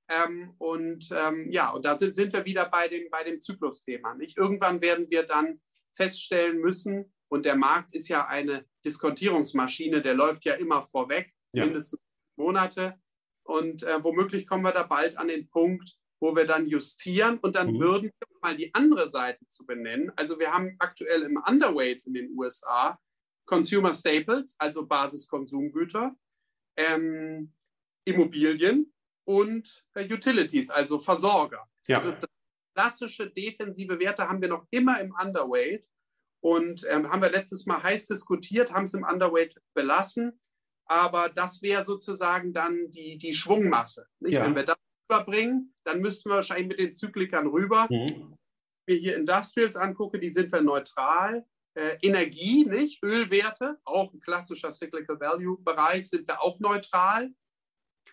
Ähm, 0.09 0.55
und 0.59 1.09
ähm, 1.12 1.51
ja, 1.51 1.70
und 1.70 1.84
da 1.84 1.97
sind, 1.97 2.16
sind 2.16 2.32
wir 2.32 2.45
wieder 2.45 2.68
bei 2.68 2.88
dem, 2.88 3.09
bei 3.11 3.22
dem 3.22 3.40
Zyklusthema. 3.40 4.14
Nicht? 4.14 4.36
Irgendwann 4.36 4.80
werden 4.80 5.09
wir 5.11 5.22
dann 5.22 5.61
feststellen 5.95 6.59
müssen, 6.59 7.14
und 7.34 7.45
der 7.45 7.57
Markt 7.57 7.92
ist 7.92 8.07
ja 8.07 8.28
eine 8.28 8.64
Diskontierungsmaschine, 8.84 10.03
der 10.03 10.14
läuft 10.14 10.45
ja 10.45 10.55
immer 10.55 10.84
vorweg, 10.84 11.34
ja. 11.55 11.64
mindestens 11.64 12.00
Monate. 12.36 12.98
Und 13.44 13.82
äh, 13.82 14.02
womöglich 14.02 14.46
kommen 14.46 14.62
wir 14.62 14.72
da 14.72 14.84
bald 14.84 15.18
an 15.18 15.28
den 15.28 15.48
Punkt, 15.48 15.96
wo 16.20 16.34
wir 16.34 16.46
dann 16.46 16.66
justieren 16.66 17.38
und 17.38 17.57
dann 17.57 17.74
mhm. 17.74 17.80
würden 17.80 18.05
wir 18.05 18.38
mal 18.40 18.57
die 18.57 18.74
andere 18.74 19.09
Seite 19.09 19.46
zu 19.46 19.66
benennen. 19.66 20.11
Also 20.16 20.38
wir 20.38 20.52
haben 20.52 20.76
aktuell 20.78 21.22
im 21.22 21.36
Underweight 21.36 22.02
in 22.07 22.14
den 22.14 22.30
USA 22.36 22.98
Consumer 23.46 23.92
Staples, 23.94 24.57
also 24.59 24.86
Basiskonsumgüter, 24.86 26.16
ähm, 26.76 27.52
Immobilien 28.07 28.92
und 29.24 29.84
äh, 29.94 30.11
Utilities, 30.12 30.70
also 30.70 30.98
Versorger. 30.98 31.68
Ja. 31.86 31.98
Also 31.98 32.14
klassische 32.74 33.30
defensive 33.30 33.98
Werte 33.98 34.28
haben 34.28 34.40
wir 34.40 34.48
noch 34.48 34.66
immer 34.70 35.00
im 35.00 35.14
Underweight 35.14 35.86
und 36.40 36.84
ähm, 36.88 37.11
haben 37.11 37.22
wir 37.22 37.30
letztes 37.30 37.66
Mal 37.66 37.82
heiß 37.82 38.07
diskutiert, 38.07 38.72
haben 38.72 38.84
es 38.84 38.94
im 38.94 39.05
Underweight 39.05 39.55
belassen, 39.74 40.40
aber 40.87 41.28
das 41.28 41.62
wäre 41.62 41.85
sozusagen 41.85 42.53
dann 42.53 42.91
die, 42.91 43.18
die 43.18 43.35
Schwungmasse. 43.35 44.07
Ja. 44.20 44.45
Wenn 44.45 44.55
wir 44.55 44.64
das 44.64 44.76
überbringen, 45.09 45.74
dann 45.85 46.01
müssten 46.01 46.30
wir 46.30 46.37
wahrscheinlich 46.37 46.68
mit 46.68 46.78
den 46.78 46.93
Zyklikern 46.93 47.47
rüber. 47.47 47.87
Mhm. 47.91 48.37
Wenn 48.87 48.97
ich 48.97 49.03
hier 49.03 49.16
Industrials 49.16 49.76
angucke, 49.76 50.18
die 50.18 50.30
sind 50.30 50.53
wir 50.53 50.61
neutral. 50.61 51.45
Äh, 51.74 51.99
Energie, 52.03 52.64
nicht? 52.64 53.03
Ölwerte, 53.03 53.78
auch 53.85 54.12
ein 54.12 54.20
klassischer 54.20 54.72
Cyclical 54.72 55.18
Value 55.18 55.59
Bereich, 55.62 56.09
sind 56.09 56.28
wir 56.28 56.41
auch 56.41 56.61
neutral. 56.61 57.32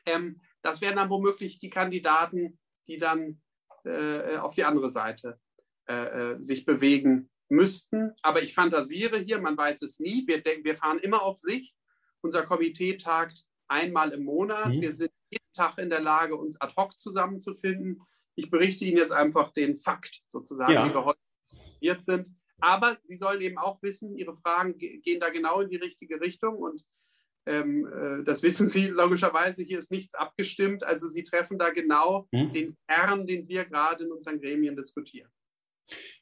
Ähm, 0.05 0.41
das 0.63 0.81
wären 0.81 0.95
dann 0.95 1.09
womöglich 1.09 1.59
die 1.59 1.69
Kandidaten, 1.69 2.57
die 2.87 2.97
dann 2.97 3.41
äh, 3.83 4.37
auf 4.37 4.53
die 4.53 4.63
andere 4.63 4.89
Seite 4.89 5.39
äh, 5.87 6.33
äh, 6.33 6.43
sich 6.43 6.65
bewegen 6.65 7.29
müssten. 7.49 8.13
Aber 8.21 8.41
ich 8.41 8.53
fantasiere 8.53 9.19
hier, 9.19 9.39
man 9.39 9.57
weiß 9.57 9.81
es 9.81 9.99
nie. 9.99 10.25
Wir, 10.25 10.41
denken, 10.41 10.63
wir 10.63 10.75
fahren 10.75 10.99
immer 10.99 11.21
auf 11.21 11.37
Sicht. 11.37 11.75
Unser 12.21 12.43
Komitee 12.43 12.97
tagt 12.97 13.45
einmal 13.67 14.11
im 14.11 14.25
Monat. 14.25 14.73
Mhm. 14.73 14.81
Wir 14.81 14.93
sind 14.93 15.11
jeden 15.29 15.53
Tag 15.53 15.77
in 15.77 15.89
der 15.89 16.01
Lage, 16.01 16.35
uns 16.35 16.59
ad 16.59 16.73
hoc 16.77 16.97
zusammenzufinden. 16.97 18.01
Ich 18.35 18.49
berichte 18.49 18.85
Ihnen 18.85 18.97
jetzt 18.97 19.11
einfach 19.11 19.51
den 19.53 19.77
Fakt 19.77 20.21
sozusagen, 20.27 20.73
ja. 20.73 20.87
wie 20.87 20.93
wir 20.93 21.05
heute 21.05 21.19
informiert 21.51 22.01
sind. 22.03 22.29
Aber 22.59 22.97
Sie 23.03 23.17
sollen 23.17 23.41
eben 23.41 23.57
auch 23.57 23.81
wissen, 23.81 24.15
Ihre 24.15 24.37
Fragen 24.37 24.77
gehen 24.77 25.19
da 25.19 25.29
genau 25.29 25.61
in 25.61 25.69
die 25.69 25.77
richtige 25.77 26.21
Richtung 26.21 26.57
und 26.57 26.83
ähm, 27.47 27.87
äh, 27.87 28.23
das 28.23 28.43
wissen 28.43 28.67
Sie 28.67 28.87
logischerweise, 28.87 29.63
hier 29.63 29.79
ist 29.79 29.91
nichts 29.91 30.13
abgestimmt. 30.13 30.83
Also 30.83 31.07
Sie 31.07 31.23
treffen 31.23 31.57
da 31.57 31.71
genau 31.71 32.27
hm. 32.31 32.51
den 32.51 32.77
Kern, 32.87 33.25
den 33.25 33.47
wir 33.47 33.65
gerade 33.65 34.03
in 34.03 34.11
unseren 34.11 34.39
Gremien 34.39 34.75
diskutieren. 34.75 35.29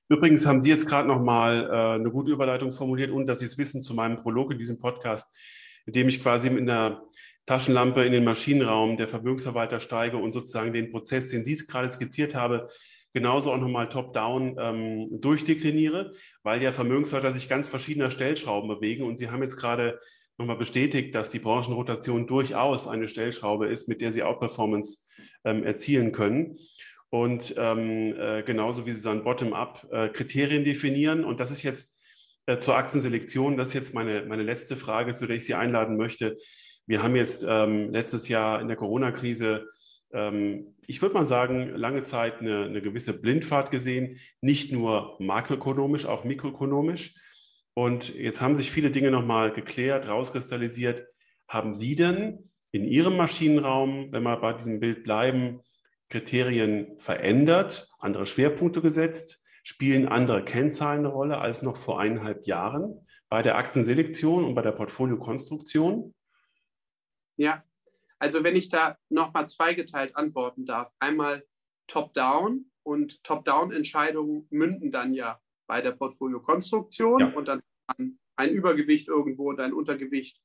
Übrigens 0.07 0.45
haben 0.45 0.61
Sie 0.61 0.69
jetzt 0.69 0.87
gerade 0.87 1.07
nochmal 1.07 1.65
äh, 1.65 1.99
eine 1.99 2.09
gute 2.09 2.31
Überleitung 2.31 2.71
formuliert 2.71 3.11
und 3.11 3.27
dass 3.27 3.39
Sie 3.39 3.45
es 3.45 3.57
wissen 3.57 3.81
zu 3.81 3.93
meinem 3.93 4.15
Prolog 4.15 4.51
in 4.51 4.57
diesem 4.57 4.79
Podcast, 4.79 5.29
in 5.85 5.93
dem 5.93 6.09
ich 6.09 6.21
quasi 6.21 6.49
mit 6.49 6.61
einer 6.61 7.03
Taschenlampe 7.45 8.03
in 8.05 8.11
den 8.11 8.23
Maschinenraum 8.23 8.95
der 8.95 9.07
Vermögensverwalter 9.07 9.79
steige 9.79 10.17
und 10.17 10.33
sozusagen 10.33 10.71
den 10.71 10.91
Prozess, 10.91 11.29
den 11.29 11.43
Sie 11.43 11.55
gerade 11.55 11.89
skizziert 11.89 12.35
haben, 12.35 12.61
genauso 13.13 13.51
auch 13.51 13.57
nochmal 13.57 13.89
top-down 13.89 14.55
ähm, 14.59 15.07
durchdekliniere, 15.19 16.13
weil 16.43 16.61
ja 16.61 16.71
Vermögensverwalter 16.71 17.31
sich 17.31 17.49
ganz 17.49 17.67
verschiedener 17.67 18.11
Stellschrauben 18.11 18.69
bewegen. 18.69 19.03
Und 19.03 19.17
Sie 19.17 19.29
haben 19.31 19.41
jetzt 19.41 19.57
gerade 19.57 19.99
nochmal 20.37 20.57
bestätigt, 20.57 21.15
dass 21.15 21.31
die 21.31 21.39
Branchenrotation 21.39 22.27
durchaus 22.27 22.87
eine 22.87 23.07
Stellschraube 23.07 23.67
ist, 23.67 23.87
mit 23.87 24.01
der 24.01 24.11
Sie 24.11 24.23
Outperformance 24.23 25.05
ähm, 25.43 25.63
erzielen 25.63 26.11
können. 26.11 26.57
Und 27.09 27.55
ähm, 27.57 28.13
äh, 28.15 28.43
genauso 28.43 28.85
wie 28.85 28.91
Sie 28.91 29.01
dann 29.01 29.23
bottom-up 29.23 29.87
äh, 29.91 30.09
Kriterien 30.09 30.63
definieren. 30.63 31.23
Und 31.25 31.39
das 31.39 31.49
ist 31.49 31.63
jetzt 31.63 31.98
äh, 32.49 32.59
zur 32.59 32.75
Aktienselektion, 32.75 33.57
das 33.57 33.69
ist 33.69 33.73
jetzt 33.73 33.93
meine, 33.93 34.25
meine 34.25 34.43
letzte 34.43 34.75
Frage, 34.75 35.15
zu 35.15 35.27
der 35.27 35.37
ich 35.37 35.45
Sie 35.45 35.55
einladen 35.55 35.97
möchte. 35.97 36.37
Wir 36.87 37.03
haben 37.03 37.15
jetzt 37.15 37.45
ähm, 37.47 37.91
letztes 37.91 38.27
Jahr 38.27 38.61
in 38.61 38.67
der 38.67 38.77
Corona-Krise 38.77 39.67
ähm, 40.11 40.75
ich 40.87 41.01
würde 41.01 41.13
mal 41.13 41.25
sagen, 41.25 41.75
lange 41.75 42.03
Zeit 42.03 42.39
eine, 42.39 42.65
eine, 42.65 42.81
gewisse 42.81 43.21
Blindfahrt 43.21 43.71
gesehen, 43.71 44.17
nicht 44.41 44.71
nur 44.71 45.15
makroökonomisch, 45.19 46.05
auch 46.05 46.23
mikroökonomisch. 46.23 47.13
Und 47.75 48.13
jetzt 48.15 48.41
haben 48.41 48.55
sich 48.55 48.71
viele 48.71 48.91
Dinge 48.91 49.11
nochmal 49.11 49.51
geklärt, 49.51 50.07
rauskristallisiert. 50.07 51.05
Haben 51.47 51.73
Sie 51.73 51.95
denn 51.95 52.49
in 52.71 52.85
Ihrem 52.85 53.17
Maschinenraum, 53.17 54.11
wenn 54.11 54.23
wir 54.23 54.37
bei 54.37 54.53
diesem 54.53 54.79
Bild 54.79 55.03
bleiben, 55.03 55.61
Kriterien 56.09 56.95
verändert, 56.97 57.87
andere 57.99 58.25
Schwerpunkte 58.25 58.81
gesetzt? 58.81 59.45
Spielen 59.63 60.07
andere 60.07 60.43
Kennzahlen 60.43 60.99
eine 60.99 61.09
Rolle 61.09 61.37
als 61.39 61.61
noch 61.61 61.75
vor 61.75 61.99
eineinhalb 61.99 62.45
Jahren 62.45 63.05
bei 63.29 63.41
der 63.41 63.57
Aktienselektion 63.57 64.43
und 64.43 64.55
bei 64.55 64.61
der 64.61 64.71
Portfoliokonstruktion? 64.71 66.13
Ja, 67.37 67.63
also 68.17 68.43
wenn 68.43 68.55
ich 68.55 68.69
da 68.69 68.97
nochmal 69.09 69.47
zweigeteilt 69.47 70.15
antworten 70.15 70.65
darf, 70.65 70.91
einmal 70.99 71.45
Top-Down 71.87 72.65
und 72.83 73.23
Top-Down-Entscheidungen 73.23 74.47
münden 74.49 74.91
dann 74.91 75.13
ja 75.13 75.39
bei 75.67 75.81
der 75.81 75.91
Portfoliokonstruktion 75.91 77.19
ja. 77.19 77.33
und 77.33 77.47
dann 77.47 77.61
ein 78.35 78.49
Übergewicht 78.49 79.07
irgendwo 79.07 79.49
und 79.49 79.59
ein 79.59 79.73
Untergewicht 79.73 80.41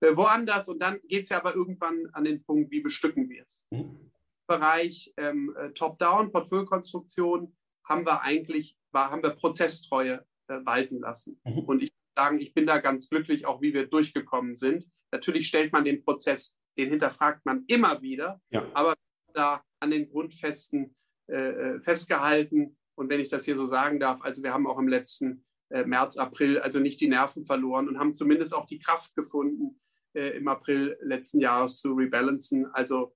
äh, 0.00 0.16
woanders 0.16 0.68
und 0.68 0.80
dann 0.80 1.00
geht 1.08 1.24
es 1.24 1.28
ja 1.30 1.38
aber 1.38 1.54
irgendwann 1.54 2.08
an 2.12 2.24
den 2.24 2.42
Punkt, 2.44 2.70
wie 2.70 2.80
bestücken 2.80 3.28
wir 3.28 3.44
es. 3.44 3.66
Mhm. 3.70 4.10
Bereich 4.46 5.12
ähm, 5.16 5.54
äh, 5.56 5.70
Top-Down, 5.72 6.30
Portfoliokonstruktion 6.30 7.56
haben 7.84 8.06
wir 8.06 8.22
eigentlich, 8.22 8.76
war, 8.92 9.10
haben 9.10 9.22
wir 9.22 9.30
Prozesstreue 9.30 10.24
äh, 10.48 10.58
walten 10.64 11.00
lassen. 11.00 11.40
Mhm. 11.44 11.60
Und 11.60 11.82
ich 11.82 11.92
sagen, 12.16 12.40
ich 12.40 12.54
bin 12.54 12.66
da 12.66 12.78
ganz 12.78 13.08
glücklich, 13.08 13.46
auch 13.46 13.60
wie 13.60 13.74
wir 13.74 13.86
durchgekommen 13.86 14.56
sind. 14.56 14.86
Natürlich 15.10 15.48
stellt 15.48 15.72
man 15.72 15.84
den 15.84 16.04
Prozess 16.04 16.56
den 16.76 16.90
hinterfragt 16.90 17.44
man 17.46 17.64
immer 17.66 18.02
wieder, 18.02 18.40
ja. 18.50 18.66
aber 18.74 18.94
da 19.32 19.62
an 19.80 19.90
den 19.90 20.08
Grundfesten 20.08 20.96
äh, 21.28 21.34
äh, 21.34 21.80
festgehalten. 21.80 22.76
Und 22.94 23.08
wenn 23.08 23.20
ich 23.20 23.28
das 23.28 23.44
hier 23.44 23.56
so 23.56 23.66
sagen 23.66 24.00
darf, 24.00 24.22
also 24.22 24.42
wir 24.42 24.52
haben 24.52 24.66
auch 24.66 24.78
im 24.78 24.88
letzten 24.88 25.44
äh, 25.70 25.84
März, 25.84 26.16
April 26.16 26.58
also 26.58 26.78
nicht 26.80 27.00
die 27.00 27.08
Nerven 27.08 27.44
verloren 27.44 27.88
und 27.88 27.98
haben 27.98 28.14
zumindest 28.14 28.54
auch 28.54 28.66
die 28.66 28.78
Kraft 28.78 29.14
gefunden, 29.14 29.80
äh, 30.14 30.36
im 30.36 30.48
April 30.48 30.96
letzten 31.00 31.40
Jahres 31.40 31.80
zu 31.80 31.94
rebalancen. 31.94 32.66
Also 32.72 33.14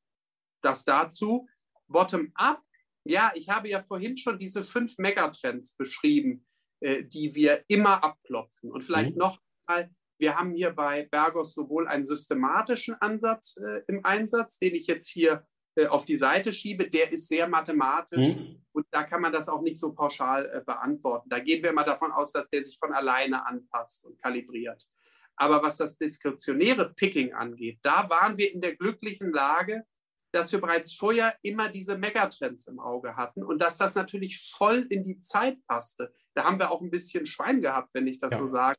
das 0.62 0.84
dazu. 0.84 1.46
Bottom-up, 1.86 2.62
ja, 3.08 3.32
ich 3.34 3.48
habe 3.48 3.68
ja 3.68 3.82
vorhin 3.82 4.16
schon 4.16 4.38
diese 4.38 4.64
fünf 4.64 4.98
Megatrends 4.98 5.74
beschrieben, 5.74 6.46
äh, 6.80 7.04
die 7.04 7.34
wir 7.34 7.64
immer 7.68 8.04
abklopfen. 8.04 8.70
Und 8.70 8.84
vielleicht 8.84 9.14
mhm. 9.14 9.18
noch 9.18 9.40
mal 9.66 9.90
wir 10.18 10.36
haben 10.36 10.52
hier 10.52 10.70
bei 10.70 11.04
Bergos 11.10 11.54
sowohl 11.54 11.86
einen 11.86 12.04
systematischen 12.04 12.94
Ansatz 13.00 13.56
äh, 13.56 13.82
im 13.86 14.04
Einsatz, 14.04 14.58
den 14.58 14.74
ich 14.74 14.86
jetzt 14.86 15.08
hier 15.08 15.46
äh, 15.76 15.86
auf 15.86 16.04
die 16.04 16.16
Seite 16.16 16.52
schiebe, 16.52 16.90
der 16.90 17.12
ist 17.12 17.28
sehr 17.28 17.48
mathematisch 17.48 18.36
mhm. 18.36 18.62
und 18.72 18.86
da 18.90 19.04
kann 19.04 19.22
man 19.22 19.32
das 19.32 19.48
auch 19.48 19.62
nicht 19.62 19.78
so 19.78 19.94
pauschal 19.94 20.46
äh, 20.46 20.60
beantworten. 20.64 21.28
Da 21.28 21.38
gehen 21.38 21.62
wir 21.62 21.72
mal 21.72 21.84
davon 21.84 22.10
aus, 22.10 22.32
dass 22.32 22.50
der 22.50 22.64
sich 22.64 22.78
von 22.78 22.92
alleine 22.92 23.46
anpasst 23.46 24.04
und 24.04 24.20
kalibriert. 24.20 24.84
Aber 25.36 25.62
was 25.62 25.76
das 25.76 25.98
diskretionäre 25.98 26.92
Picking 26.94 27.32
angeht, 27.32 27.78
da 27.82 28.10
waren 28.10 28.38
wir 28.38 28.52
in 28.52 28.60
der 28.60 28.74
glücklichen 28.74 29.32
Lage, 29.32 29.84
dass 30.32 30.52
wir 30.52 30.60
bereits 30.60 30.92
vorher 30.92 31.36
immer 31.42 31.68
diese 31.70 31.96
Megatrends 31.96 32.66
im 32.66 32.80
Auge 32.80 33.16
hatten 33.16 33.42
und 33.42 33.60
dass 33.60 33.78
das 33.78 33.94
natürlich 33.94 34.40
voll 34.40 34.86
in 34.90 35.02
die 35.02 35.18
Zeit 35.20 35.58
passte. 35.66 36.12
Da 36.34 36.44
haben 36.44 36.58
wir 36.58 36.70
auch 36.70 36.82
ein 36.82 36.90
bisschen 36.90 37.26
Schwein 37.26 37.60
gehabt, 37.60 37.90
wenn 37.94 38.06
ich 38.06 38.20
das 38.20 38.32
ja. 38.32 38.38
so 38.38 38.48
sage 38.48 38.78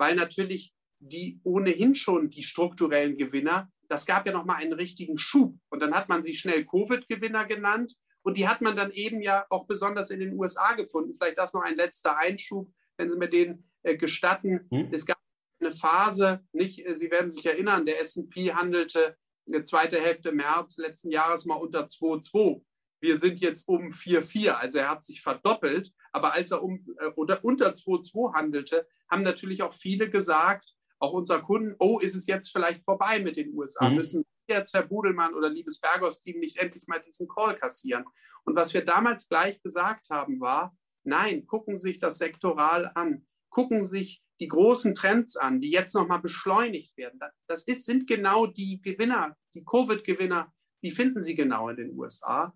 weil 0.00 0.16
natürlich 0.16 0.74
die 0.98 1.40
ohnehin 1.44 1.94
schon 1.94 2.30
die 2.30 2.42
strukturellen 2.42 3.16
Gewinner, 3.16 3.70
das 3.88 4.06
gab 4.06 4.26
ja 4.26 4.32
nochmal 4.32 4.56
einen 4.56 4.72
richtigen 4.72 5.18
Schub. 5.18 5.54
Und 5.68 5.80
dann 5.80 5.94
hat 5.94 6.08
man 6.08 6.22
sie 6.22 6.34
schnell 6.34 6.64
Covid-Gewinner 6.64 7.44
genannt. 7.44 7.92
Und 8.22 8.36
die 8.36 8.48
hat 8.48 8.62
man 8.62 8.76
dann 8.76 8.90
eben 8.92 9.20
ja 9.20 9.46
auch 9.50 9.66
besonders 9.66 10.10
in 10.10 10.20
den 10.20 10.38
USA 10.38 10.72
gefunden. 10.72 11.14
Vielleicht 11.14 11.38
das 11.38 11.52
noch 11.52 11.62
ein 11.62 11.76
letzter 11.76 12.16
Einschub, 12.16 12.70
wenn 12.96 13.10
Sie 13.10 13.18
mir 13.18 13.28
den 13.28 13.70
äh, 13.82 13.96
gestatten. 13.96 14.66
Hm? 14.70 14.88
Es 14.90 15.04
gab 15.04 15.18
eine 15.60 15.72
Phase, 15.72 16.40
nicht, 16.52 16.86
äh, 16.86 16.96
Sie 16.96 17.10
werden 17.10 17.30
sich 17.30 17.44
erinnern, 17.44 17.84
der 17.84 18.00
SP 18.00 18.52
handelte 18.52 19.16
zweite 19.62 20.00
Hälfte 20.00 20.32
März 20.32 20.76
letzten 20.78 21.10
Jahres 21.10 21.44
mal 21.44 21.56
unter 21.56 21.84
2,2. 21.84 22.62
Wir 23.00 23.18
sind 23.18 23.40
jetzt 23.40 23.66
um 23.66 23.92
4,4, 23.92 24.50
also 24.50 24.78
er 24.78 24.90
hat 24.90 25.04
sich 25.04 25.22
verdoppelt. 25.22 25.92
Aber 26.12 26.34
als 26.34 26.50
er 26.50 26.62
um, 26.62 26.86
äh, 26.98 27.06
oder 27.16 27.44
unter 27.44 27.70
2,2 27.70 28.34
handelte, 28.34 28.86
haben 29.10 29.22
natürlich 29.22 29.62
auch 29.62 29.74
viele 29.74 30.10
gesagt, 30.10 30.74
auch 30.98 31.12
unser 31.12 31.40
Kunden, 31.40 31.74
oh, 31.78 31.98
ist 31.98 32.14
es 32.14 32.26
jetzt 32.26 32.50
vielleicht 32.50 32.84
vorbei 32.84 33.20
mit 33.20 33.36
den 33.36 33.54
USA? 33.54 33.88
Mhm. 33.88 33.96
Müssen 33.96 34.26
jetzt 34.46 34.74
Herr 34.74 34.86
Budelmann 34.86 35.34
oder 35.34 35.48
liebes 35.48 35.80
Bergos-Team 35.80 36.38
nicht 36.40 36.58
endlich 36.58 36.86
mal 36.86 37.00
diesen 37.00 37.26
Call 37.26 37.56
kassieren? 37.56 38.04
Und 38.44 38.54
was 38.54 38.74
wir 38.74 38.84
damals 38.84 39.28
gleich 39.28 39.62
gesagt 39.62 40.10
haben, 40.10 40.40
war, 40.40 40.76
nein, 41.04 41.46
gucken 41.46 41.76
Sie 41.76 41.90
sich 41.90 41.98
das 42.00 42.18
sektoral 42.18 42.90
an. 42.94 43.26
Gucken 43.48 43.84
Sie 43.84 43.98
sich 43.98 44.22
die 44.40 44.48
großen 44.48 44.94
Trends 44.94 45.36
an, 45.36 45.60
die 45.60 45.70
jetzt 45.70 45.94
nochmal 45.94 46.20
beschleunigt 46.20 46.96
werden. 46.96 47.20
Das 47.46 47.64
ist, 47.64 47.84
sind 47.84 48.06
genau 48.06 48.46
die 48.46 48.80
Gewinner, 48.80 49.36
die 49.54 49.64
Covid-Gewinner, 49.64 50.52
die 50.82 50.90
finden 50.90 51.22
Sie 51.22 51.34
genau 51.34 51.68
in 51.68 51.76
den 51.76 51.98
USA. 51.98 52.54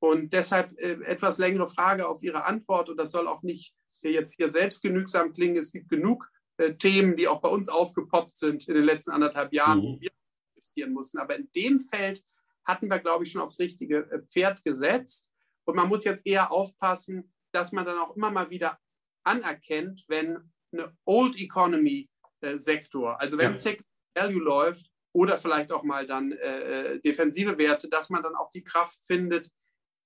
Und 0.00 0.32
deshalb 0.32 0.76
äh, 0.78 1.00
etwas 1.04 1.38
längere 1.38 1.68
Frage 1.68 2.08
auf 2.08 2.24
Ihre 2.24 2.44
Antwort. 2.44 2.88
Und 2.88 2.96
das 2.96 3.12
soll 3.12 3.28
auch 3.28 3.42
nicht 3.42 3.72
jetzt 4.00 4.34
hier 4.34 4.50
selbstgenügsam 4.50 5.32
klingen. 5.32 5.56
Es 5.56 5.70
gibt 5.70 5.88
genug 5.88 6.28
äh, 6.56 6.74
Themen, 6.74 7.16
die 7.16 7.28
auch 7.28 7.40
bei 7.40 7.48
uns 7.48 7.68
aufgepoppt 7.68 8.36
sind 8.36 8.66
in 8.66 8.74
den 8.74 8.84
letzten 8.84 9.12
anderthalb 9.12 9.52
Jahren, 9.52 9.78
mhm. 9.78 9.82
wo 9.82 10.00
wir 10.00 10.10
investieren 10.56 10.92
mussten. 10.92 11.18
Aber 11.18 11.36
in 11.36 11.48
dem 11.54 11.80
Feld 11.80 12.24
hatten 12.64 12.88
wir, 12.88 12.98
glaube 12.98 13.24
ich, 13.24 13.30
schon 13.30 13.42
aufs 13.42 13.60
richtige 13.60 14.10
äh, 14.10 14.22
Pferd 14.32 14.64
gesetzt. 14.64 15.30
Und 15.64 15.76
man 15.76 15.88
muss 15.88 16.04
jetzt 16.04 16.26
eher 16.26 16.50
aufpassen, 16.50 17.32
dass 17.52 17.70
man 17.70 17.86
dann 17.86 17.98
auch 17.98 18.16
immer 18.16 18.32
mal 18.32 18.50
wieder 18.50 18.80
anerkennt, 19.22 20.04
wenn 20.08 20.51
eine 20.72 20.96
Old 21.04 21.36
Economy 21.36 22.08
äh, 22.40 22.58
Sektor, 22.58 23.20
also 23.20 23.38
wenn 23.38 23.52
ja. 23.52 23.56
Second 23.56 23.86
Value 24.14 24.42
läuft 24.42 24.90
oder 25.14 25.38
vielleicht 25.38 25.72
auch 25.72 25.82
mal 25.82 26.06
dann 26.06 26.32
äh, 26.32 27.00
defensive 27.00 27.58
Werte, 27.58 27.88
dass 27.88 28.10
man 28.10 28.22
dann 28.22 28.34
auch 28.34 28.50
die 28.50 28.64
Kraft 28.64 28.98
findet, 29.06 29.50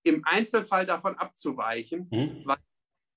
im 0.05 0.25
Einzelfall 0.25 0.87
davon 0.87 1.17
abzuweichen, 1.17 2.09
mhm. 2.11 2.43
weil 2.45 2.57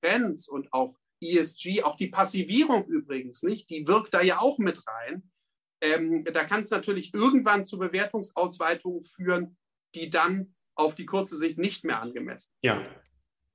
Trends 0.01 0.47
und 0.47 0.71
auch 0.73 0.97
ESG, 1.21 1.83
auch 1.83 1.97
die 1.97 2.07
Passivierung 2.07 2.85
übrigens 2.85 3.43
nicht, 3.43 3.69
die 3.69 3.87
wirkt 3.87 4.13
da 4.13 4.21
ja 4.21 4.39
auch 4.39 4.57
mit 4.57 4.85
rein. 4.87 5.29
Ähm, 5.81 6.23
da 6.25 6.45
kann 6.45 6.61
es 6.61 6.71
natürlich 6.71 7.13
irgendwann 7.13 7.65
zu 7.65 7.77
Bewertungsausweitungen 7.77 9.05
führen, 9.05 9.57
die 9.95 10.09
dann 10.09 10.55
auf 10.75 10.95
die 10.95 11.05
kurze 11.05 11.37
Sicht 11.37 11.57
nicht 11.57 11.83
mehr 11.83 12.01
angemessen 12.01 12.51
sind. 12.61 12.71
Ja. 12.71 12.85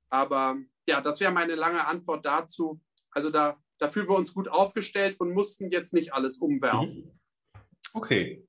Aber 0.09 0.57
ja, 0.87 1.01
das 1.01 1.19
wäre 1.19 1.31
meine 1.31 1.55
lange 1.55 1.85
Antwort 1.85 2.25
dazu. 2.25 2.81
Also 3.11 3.31
da, 3.31 3.61
da 3.77 3.89
fühlen 3.89 4.07
wir 4.07 4.15
uns 4.15 4.33
gut 4.33 4.47
aufgestellt 4.47 5.19
und 5.19 5.33
mussten 5.33 5.69
jetzt 5.71 5.93
nicht 5.93 6.13
alles 6.13 6.39
umwerfen. 6.39 6.95
Mhm. 6.95 7.11
Okay. 7.93 8.47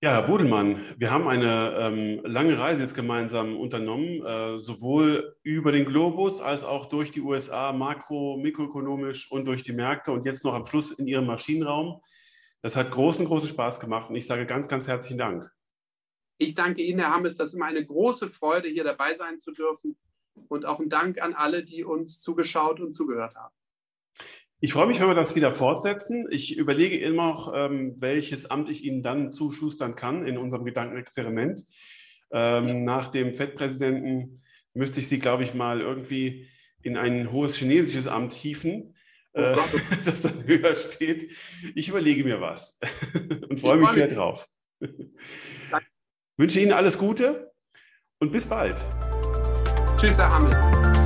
Ja, 0.00 0.12
Herr 0.12 0.22
Bodelmann, 0.22 0.94
wir 0.96 1.10
haben 1.10 1.26
eine 1.26 1.74
ähm, 1.76 2.20
lange 2.24 2.56
Reise 2.56 2.82
jetzt 2.82 2.94
gemeinsam 2.94 3.56
unternommen, 3.56 4.24
äh, 4.24 4.56
sowohl 4.56 5.36
über 5.42 5.72
den 5.72 5.86
Globus 5.86 6.40
als 6.40 6.62
auch 6.62 6.86
durch 6.86 7.10
die 7.10 7.20
USA, 7.20 7.72
makro, 7.72 8.36
mikroökonomisch 8.36 9.28
und 9.32 9.44
durch 9.46 9.64
die 9.64 9.72
Märkte 9.72 10.12
und 10.12 10.24
jetzt 10.24 10.44
noch 10.44 10.54
am 10.54 10.66
Schluss 10.66 10.92
in 10.92 11.08
Ihrem 11.08 11.26
Maschinenraum. 11.26 12.00
Das 12.62 12.76
hat 12.76 12.92
großen, 12.92 13.26
großen 13.26 13.48
Spaß 13.48 13.80
gemacht 13.80 14.08
und 14.08 14.14
ich 14.14 14.26
sage 14.26 14.46
ganz, 14.46 14.68
ganz 14.68 14.86
herzlichen 14.86 15.18
Dank. 15.18 15.50
Ich 16.40 16.54
danke 16.54 16.82
Ihnen, 16.82 17.00
Herr 17.00 17.10
Hammes. 17.10 17.36
Das 17.36 17.50
ist 17.50 17.56
immer 17.56 17.66
eine 17.66 17.84
große 17.84 18.30
Freude, 18.30 18.68
hier 18.68 18.84
dabei 18.84 19.14
sein 19.14 19.36
zu 19.38 19.50
dürfen 19.50 19.96
und 20.48 20.64
auch 20.64 20.80
ein 20.80 20.88
Dank 20.88 21.20
an 21.20 21.34
alle, 21.34 21.64
die 21.64 21.84
uns 21.84 22.20
zugeschaut 22.20 22.80
und 22.80 22.92
zugehört 22.92 23.34
haben. 23.34 23.54
Ich 24.60 24.72
freue 24.72 24.86
mich, 24.86 24.98
wenn 25.00 25.06
wir 25.06 25.14
das 25.14 25.36
wieder 25.36 25.52
fortsetzen. 25.52 26.26
Ich 26.30 26.56
überlege 26.56 26.98
immer 26.98 27.28
noch, 27.28 27.52
ähm, 27.54 27.94
welches 27.98 28.50
Amt 28.50 28.68
ich 28.68 28.84
Ihnen 28.84 29.04
dann 29.04 29.30
zuschustern 29.30 29.94
kann 29.94 30.26
in 30.26 30.36
unserem 30.36 30.64
Gedankenexperiment. 30.64 31.64
Ähm, 32.32 32.84
nach 32.84 33.08
dem 33.08 33.34
FED-Präsidenten 33.34 34.42
müsste 34.74 35.00
ich 35.00 35.08
Sie, 35.08 35.20
glaube 35.20 35.44
ich, 35.44 35.54
mal 35.54 35.80
irgendwie 35.80 36.48
in 36.82 36.96
ein 36.96 37.30
hohes 37.30 37.56
chinesisches 37.56 38.08
Amt 38.08 38.32
hieven, 38.32 38.96
oh 39.34 39.40
äh, 39.40 39.56
das 40.04 40.22
dann 40.22 40.44
höher 40.44 40.74
steht. 40.74 41.30
Ich 41.74 41.88
überlege 41.88 42.24
mir 42.24 42.40
was 42.40 42.78
und 43.48 43.60
freue 43.60 43.78
mich 43.78 43.90
sehr 43.90 44.08
drauf. 44.08 44.48
Danke. 44.80 45.86
Wünsche 46.36 46.60
Ihnen 46.60 46.72
alles 46.72 46.98
Gute 46.98 47.52
und 48.18 48.32
bis 48.32 48.46
bald. 48.46 48.78
Tschüss, 49.98 50.16
Herr 50.16 50.30
Hamel. 50.30 50.97